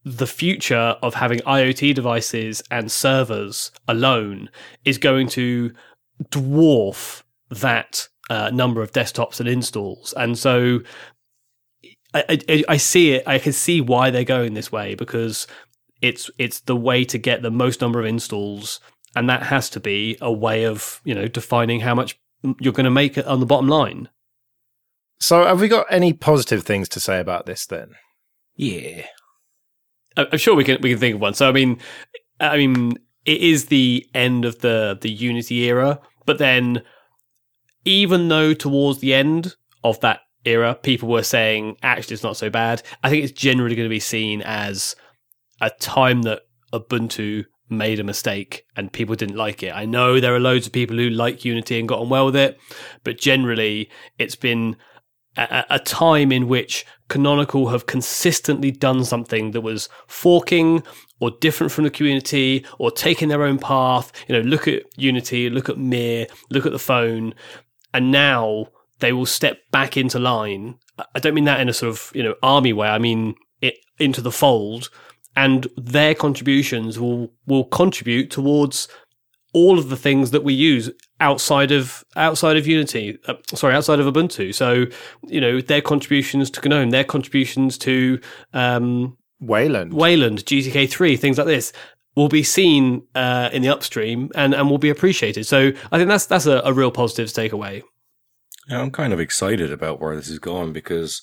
The 0.03 0.27
future 0.27 0.95
of 1.03 1.13
having 1.13 1.39
IoT 1.39 1.93
devices 1.93 2.63
and 2.71 2.91
servers 2.91 3.71
alone 3.87 4.49
is 4.85 4.97
going 4.97 5.27
to 5.29 5.71
dwarf 6.29 7.21
that 7.49 8.07
uh, 8.29 8.49
number 8.51 8.81
of 8.81 8.91
desktops 8.91 9.39
and 9.39 9.47
installs. 9.47 10.13
And 10.17 10.37
so 10.37 10.79
I, 12.13 12.39
I, 12.49 12.63
I 12.69 12.77
see 12.77 13.11
it. 13.11 13.23
I 13.27 13.39
can 13.39 13.53
see 13.53 13.81
why 13.81 14.09
they're 14.09 14.23
going 14.23 14.53
this 14.53 14.71
way 14.71 14.95
because 14.95 15.47
it's 16.01 16.29
it's 16.37 16.61
the 16.61 16.75
way 16.75 17.03
to 17.05 17.17
get 17.17 17.41
the 17.41 17.51
most 17.51 17.81
number 17.81 17.99
of 17.99 18.05
installs, 18.05 18.79
and 19.15 19.29
that 19.29 19.43
has 19.43 19.69
to 19.71 19.79
be 19.79 20.17
a 20.21 20.31
way 20.31 20.63
of 20.63 21.01
you 21.03 21.13
know 21.13 21.27
defining 21.27 21.81
how 21.81 21.93
much 21.93 22.19
you're 22.59 22.73
going 22.73 22.85
to 22.85 22.91
make 22.91 23.17
on 23.17 23.39
the 23.39 23.45
bottom 23.45 23.67
line. 23.67 24.09
So, 25.19 25.45
have 25.45 25.59
we 25.59 25.67
got 25.67 25.85
any 25.89 26.13
positive 26.13 26.63
things 26.63 26.87
to 26.89 26.99
say 26.99 27.19
about 27.19 27.45
this 27.45 27.65
then? 27.65 27.91
Yeah. 28.55 29.05
I'm 30.17 30.37
sure 30.37 30.55
we 30.55 30.63
can 30.63 30.81
we 30.81 30.91
can 30.91 30.99
think 30.99 31.15
of 31.15 31.21
one. 31.21 31.33
So 31.33 31.47
I 31.47 31.51
mean, 31.51 31.79
I 32.39 32.57
mean, 32.57 32.97
it 33.25 33.41
is 33.41 33.65
the 33.65 34.07
end 34.13 34.45
of 34.45 34.59
the 34.59 34.97
the 34.99 35.09
Unity 35.09 35.55
era, 35.65 35.99
but 36.25 36.37
then 36.37 36.81
even 37.85 38.27
though 38.27 38.53
towards 38.53 38.99
the 38.99 39.13
end 39.13 39.55
of 39.83 39.99
that 40.01 40.21
era, 40.45 40.75
people 40.75 41.09
were 41.09 41.23
saying 41.23 41.77
actually 41.83 42.13
it's 42.13 42.23
not 42.23 42.37
so 42.37 42.49
bad. 42.49 42.81
I 43.03 43.09
think 43.09 43.23
it's 43.23 43.33
generally 43.33 43.75
going 43.75 43.87
to 43.87 43.93
be 43.93 43.99
seen 43.99 44.41
as 44.41 44.95
a 45.61 45.69
time 45.69 46.23
that 46.23 46.43
Ubuntu 46.73 47.45
made 47.69 47.99
a 47.99 48.03
mistake 48.03 48.65
and 48.75 48.91
people 48.91 49.15
didn't 49.15 49.37
like 49.37 49.61
it. 49.63 49.75
I 49.75 49.85
know 49.85 50.19
there 50.19 50.33
are 50.33 50.39
loads 50.39 50.65
of 50.67 50.73
people 50.73 50.97
who 50.97 51.09
like 51.09 51.45
Unity 51.45 51.79
and 51.79 51.87
got 51.87 51.99
on 51.99 52.09
well 52.09 52.25
with 52.25 52.35
it, 52.35 52.57
but 53.03 53.19
generally 53.19 53.89
it's 54.17 54.35
been 54.35 54.75
a, 55.37 55.65
a 55.71 55.79
time 55.79 56.31
in 56.31 56.47
which 56.47 56.85
Canonical 57.07 57.69
have 57.69 57.85
consistently 57.85 58.71
done 58.71 59.03
something 59.03 59.51
that 59.51 59.61
was 59.61 59.89
forking 60.07 60.83
or 61.19 61.31
different 61.41 61.71
from 61.71 61.83
the 61.83 61.89
community 61.89 62.65
or 62.77 62.91
taking 62.91 63.29
their 63.29 63.43
own 63.43 63.59
path. 63.59 64.11
You 64.27 64.35
know, 64.35 64.41
look 64.41 64.67
at 64.67 64.83
Unity, 64.97 65.49
look 65.49 65.69
at 65.69 65.77
Mir, 65.77 66.27
look 66.49 66.65
at 66.65 66.71
the 66.71 66.79
phone, 66.79 67.33
and 67.93 68.11
now 68.11 68.67
they 68.99 69.13
will 69.13 69.25
step 69.25 69.59
back 69.71 69.97
into 69.97 70.19
line. 70.19 70.75
I 71.15 71.19
don't 71.19 71.33
mean 71.33 71.45
that 71.45 71.59
in 71.59 71.69
a 71.69 71.73
sort 71.73 71.91
of 71.91 72.11
you 72.13 72.23
know 72.23 72.35
army 72.43 72.73
way. 72.73 72.87
I 72.87 72.99
mean 72.99 73.35
it 73.61 73.75
into 73.99 74.21
the 74.21 74.31
fold, 74.31 74.89
and 75.35 75.67
their 75.77 76.15
contributions 76.15 76.99
will 76.99 77.31
will 77.45 77.65
contribute 77.65 78.31
towards 78.31 78.87
all 79.53 79.79
of 79.79 79.89
the 79.89 79.97
things 79.97 80.31
that 80.31 80.43
we 80.43 80.53
use 80.53 80.91
outside 81.19 81.71
of 81.71 82.03
outside 82.15 82.57
of 82.57 82.67
Unity. 82.67 83.17
Uh, 83.27 83.35
sorry, 83.47 83.73
outside 83.73 83.99
of 83.99 84.13
Ubuntu. 84.13 84.53
So 84.53 84.85
you 85.27 85.41
know 85.41 85.61
their 85.61 85.81
contributions 85.81 86.49
to 86.51 86.67
GNOME, 86.67 86.91
their 86.91 87.03
contributions 87.03 87.77
to 87.79 88.19
um, 88.53 89.17
Wayland, 89.39 89.93
Wayland, 89.93 90.39
GTK 90.45 90.89
three, 90.89 91.17
things 91.17 91.37
like 91.37 91.47
this 91.47 91.71
will 92.15 92.27
be 92.27 92.43
seen 92.43 93.03
uh, 93.15 93.49
in 93.53 93.61
the 93.61 93.69
upstream 93.69 94.29
and, 94.35 94.53
and 94.53 94.69
will 94.69 94.77
be 94.77 94.89
appreciated. 94.89 95.45
So 95.45 95.71
I 95.91 95.97
think 95.97 96.09
that's 96.09 96.25
that's 96.25 96.45
a, 96.45 96.61
a 96.65 96.73
real 96.73 96.91
positive 96.91 97.29
to 97.29 97.33
take 97.33 97.53
away. 97.53 97.83
Yeah, 98.69 98.81
I'm 98.81 98.91
kind 98.91 99.13
of 99.13 99.19
excited 99.19 99.71
about 99.71 99.99
where 99.99 100.15
this 100.15 100.29
is 100.29 100.39
going 100.39 100.73
because 100.73 101.21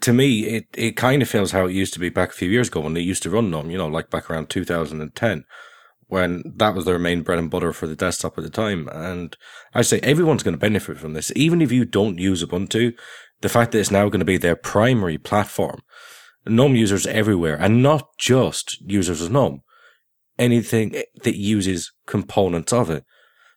to 0.00 0.12
me, 0.12 0.44
it, 0.46 0.66
it 0.74 0.96
kind 0.96 1.22
of 1.22 1.28
feels 1.28 1.52
how 1.52 1.66
it 1.66 1.72
used 1.72 1.94
to 1.94 2.00
be 2.00 2.08
back 2.08 2.30
a 2.30 2.34
few 2.34 2.48
years 2.48 2.68
ago 2.68 2.80
when 2.80 2.94
they 2.94 3.00
used 3.00 3.22
to 3.22 3.30
run 3.30 3.50
them, 3.50 3.70
you 3.70 3.78
know, 3.78 3.86
like 3.86 4.10
back 4.10 4.30
around 4.30 4.50
2010 4.50 5.44
when 6.08 6.42
that 6.56 6.74
was 6.74 6.84
their 6.84 6.98
main 6.98 7.22
bread 7.22 7.38
and 7.38 7.50
butter 7.50 7.72
for 7.72 7.86
the 7.86 7.96
desktop 7.96 8.36
at 8.36 8.44
the 8.44 8.50
time. 8.50 8.88
And 8.92 9.36
I 9.72 9.82
say 9.82 10.00
everyone's 10.00 10.42
going 10.42 10.54
to 10.54 10.60
benefit 10.60 10.98
from 10.98 11.14
this. 11.14 11.32
Even 11.34 11.62
if 11.62 11.72
you 11.72 11.84
don't 11.84 12.18
use 12.18 12.44
Ubuntu, 12.44 12.94
the 13.40 13.48
fact 13.48 13.72
that 13.72 13.78
it's 13.78 13.90
now 13.90 14.08
going 14.08 14.20
to 14.20 14.24
be 14.24 14.36
their 14.36 14.56
primary 14.56 15.18
platform, 15.18 15.80
GNOME 16.46 16.76
users 16.76 17.06
everywhere, 17.06 17.56
and 17.58 17.82
not 17.82 18.08
just 18.18 18.80
users 18.82 19.22
of 19.22 19.32
GNOME, 19.32 19.62
anything 20.38 20.90
that 21.22 21.36
uses 21.36 21.92
components 22.06 22.72
of 22.72 22.90
it. 22.90 23.04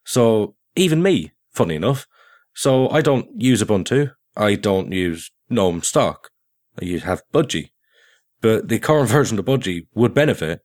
So 0.05 0.55
even 0.75 1.03
me, 1.03 1.33
funny 1.51 1.75
enough, 1.75 2.07
so 2.57 2.89
I 2.89 3.01
don't 3.01 3.27
use 3.39 3.61
Ubuntu. 3.61 4.13
I 4.35 4.55
don't 4.55 4.91
use 4.91 5.29
GNOME 5.47 5.83
stock. 5.83 6.31
I 6.81 6.85
have 7.03 7.21
Budgie. 7.31 7.69
But 8.41 8.67
the 8.67 8.79
current 8.79 9.09
version 9.17 9.37
of 9.37 9.45
Budgie 9.45 9.85
would 9.93 10.15
benefit 10.15 10.61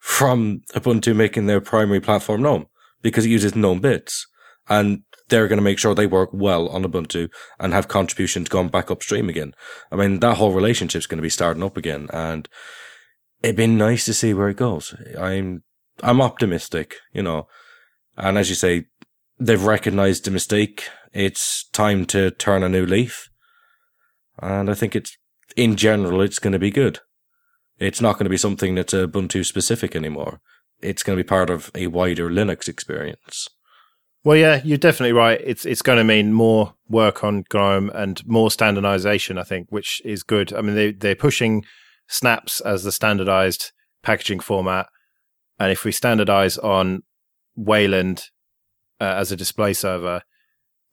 from 0.00 0.62
Ubuntu 0.74 1.14
making 1.14 1.46
their 1.46 1.60
primary 1.60 2.00
platform 2.00 2.42
GNOME 2.42 2.66
because 3.02 3.24
it 3.24 3.30
uses 3.30 3.54
GNOME 3.54 3.78
bits. 3.78 4.26
And 4.68 5.04
they're 5.28 5.46
going 5.46 5.58
to 5.58 5.62
make 5.62 5.78
sure 5.78 5.94
they 5.94 6.08
work 6.08 6.30
well 6.32 6.68
on 6.70 6.82
Ubuntu 6.82 7.28
and 7.60 7.72
have 7.72 7.86
contributions 7.86 8.48
going 8.48 8.68
back 8.68 8.90
upstream 8.90 9.28
again. 9.28 9.54
I 9.92 9.96
mean, 9.96 10.18
that 10.18 10.38
whole 10.38 10.52
relationship's 10.52 11.06
going 11.06 11.18
to 11.18 11.22
be 11.22 11.30
starting 11.30 11.62
up 11.62 11.76
again. 11.76 12.08
And 12.12 12.48
it'd 13.44 13.54
be 13.54 13.68
nice 13.68 14.04
to 14.06 14.12
see 14.12 14.34
where 14.34 14.48
it 14.48 14.56
goes. 14.56 14.92
I'm, 15.16 15.62
I'm 16.02 16.20
optimistic, 16.20 16.96
you 17.12 17.22
know. 17.22 17.46
And 18.16 18.36
as 18.36 18.48
you 18.48 18.56
say, 18.56 18.86
they've 19.38 19.64
recognized 19.64 20.24
the 20.24 20.32
mistake. 20.32 20.88
It's 21.12 21.68
time 21.70 22.04
to 22.06 22.30
turn 22.30 22.62
a 22.62 22.68
new 22.68 22.86
leaf. 22.86 23.28
And 24.40 24.70
I 24.70 24.74
think 24.74 24.94
it's, 24.94 25.16
in 25.56 25.76
general, 25.76 26.20
it's 26.20 26.38
going 26.38 26.52
to 26.52 26.58
be 26.58 26.70
good. 26.70 27.00
It's 27.78 28.00
not 28.00 28.14
going 28.14 28.24
to 28.24 28.30
be 28.30 28.36
something 28.36 28.74
that's 28.74 28.92
Ubuntu 28.92 29.44
specific 29.44 29.94
anymore. 29.94 30.40
It's 30.80 31.02
going 31.02 31.16
to 31.16 31.22
be 31.22 31.28
part 31.28 31.50
of 31.50 31.70
a 31.74 31.86
wider 31.88 32.30
Linux 32.30 32.68
experience. 32.68 33.48
Well, 34.24 34.36
yeah, 34.36 34.60
you're 34.64 34.78
definitely 34.78 35.12
right. 35.12 35.40
It's 35.44 35.64
it's 35.64 35.82
going 35.82 35.98
to 35.98 36.04
mean 36.04 36.32
more 36.32 36.74
work 36.88 37.22
on 37.22 37.44
GNOME 37.52 37.90
and 37.94 38.26
more 38.26 38.50
standardization, 38.50 39.38
I 39.38 39.44
think, 39.44 39.68
which 39.70 40.02
is 40.04 40.22
good. 40.22 40.52
I 40.52 40.60
mean, 40.60 40.74
they 40.74 40.92
they're 40.92 41.14
pushing 41.14 41.64
Snaps 42.08 42.60
as 42.60 42.84
the 42.84 42.92
standardized 42.92 43.72
packaging 44.02 44.40
format, 44.40 44.86
and 45.58 45.70
if 45.70 45.84
we 45.84 45.92
standardize 45.92 46.58
on 46.58 47.04
Wayland 47.54 48.24
uh, 49.00 49.04
as 49.04 49.30
a 49.30 49.36
display 49.36 49.72
server, 49.72 50.22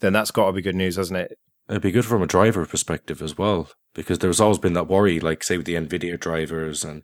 then 0.06 0.14
that's 0.14 0.32
got 0.32 0.48
to 0.48 0.54
be 0.54 0.62
good 0.62 0.76
news, 0.76 0.96
hasn't 0.96 1.20
it? 1.20 1.38
It'd 1.68 1.82
be 1.82 1.92
good 1.92 2.06
from 2.06 2.22
a 2.22 2.28
driver 2.28 2.66
perspective 2.66 3.22
as 3.22 3.38
well, 3.38 3.70
because 3.94 4.20
there's 4.20 4.40
always 4.40 4.60
been 4.60 4.74
that 4.74 4.88
worry, 4.88 5.20
like 5.20 5.44
say 5.44 5.58
with 5.58 5.66
the 5.66 5.74
Nvidia 5.74 6.20
drivers, 6.20 6.84
and 6.84 7.02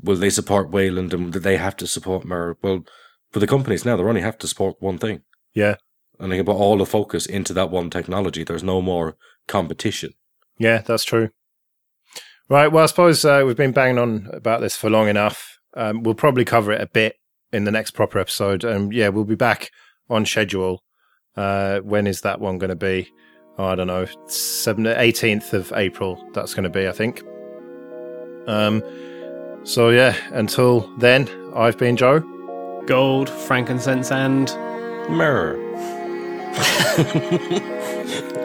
will 0.00 0.16
they 0.16 0.30
support 0.30 0.70
Wayland 0.70 1.14
and 1.14 1.32
do 1.32 1.38
they 1.38 1.56
have 1.56 1.76
to 1.78 1.86
support 1.86 2.24
Mir? 2.24 2.56
Well, 2.62 2.84
for 3.30 3.40
the 3.40 3.46
companies 3.46 3.84
now, 3.84 3.96
they 3.96 4.02
only 4.02 4.20
have 4.20 4.38
to 4.38 4.46
support 4.46 4.76
one 4.80 4.98
thing. 4.98 5.22
Yeah, 5.54 5.76
and 6.20 6.30
they 6.30 6.36
can 6.36 6.46
put 6.46 6.56
all 6.56 6.76
the 6.76 6.86
focus 6.86 7.24
into 7.24 7.54
that 7.54 7.70
one 7.70 7.88
technology. 7.88 8.44
There's 8.44 8.62
no 8.62 8.82
more 8.82 9.16
competition. 9.48 10.12
Yeah, 10.58 10.82
that's 10.82 11.04
true. 11.04 11.30
Right. 12.48 12.68
Well, 12.70 12.84
I 12.84 12.86
suppose 12.86 13.24
uh, 13.24 13.42
we've 13.46 13.56
been 13.56 13.72
banging 13.72 13.98
on 13.98 14.28
about 14.32 14.60
this 14.60 14.76
for 14.76 14.90
long 14.90 15.08
enough. 15.08 15.58
Um, 15.74 16.02
we'll 16.02 16.14
probably 16.14 16.44
cover 16.44 16.70
it 16.70 16.82
a 16.82 16.86
bit 16.86 17.16
in 17.50 17.64
the 17.64 17.70
next 17.70 17.92
proper 17.92 18.18
episode. 18.18 18.62
And 18.62 18.76
um, 18.76 18.92
yeah, 18.92 19.08
we'll 19.08 19.24
be 19.24 19.34
back 19.34 19.70
on 20.10 20.26
schedule. 20.26 20.82
Uh, 21.36 21.80
when 21.80 22.06
is 22.06 22.22
that 22.22 22.40
one 22.40 22.58
going 22.58 22.70
to 22.70 22.76
be? 22.76 23.12
oh, 23.58 23.64
I 23.64 23.74
don't 23.74 23.86
know, 23.86 24.04
18th 24.04 25.52
of 25.52 25.72
April. 25.74 26.22
That's 26.32 26.54
going 26.54 26.64
to 26.64 26.70
be, 26.70 26.88
I 26.88 26.92
think. 26.92 27.22
Um, 28.46 28.82
so 29.64 29.90
yeah, 29.90 30.16
until 30.32 30.80
then, 30.98 31.28
I've 31.54 31.78
been 31.78 31.96
Joe. 31.96 32.20
Gold, 32.86 33.30
frankincense, 33.30 34.10
and 34.10 34.48
mirror. 35.16 35.56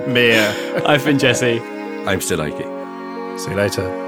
Mir. 0.07 0.83
I've 0.85 1.03
been 1.03 1.17
Jesse. 1.17 1.59
I'm 1.59 2.21
still 2.21 2.41
Ikey. 2.41 3.39
See 3.39 3.51
you 3.51 3.57
later. 3.57 4.06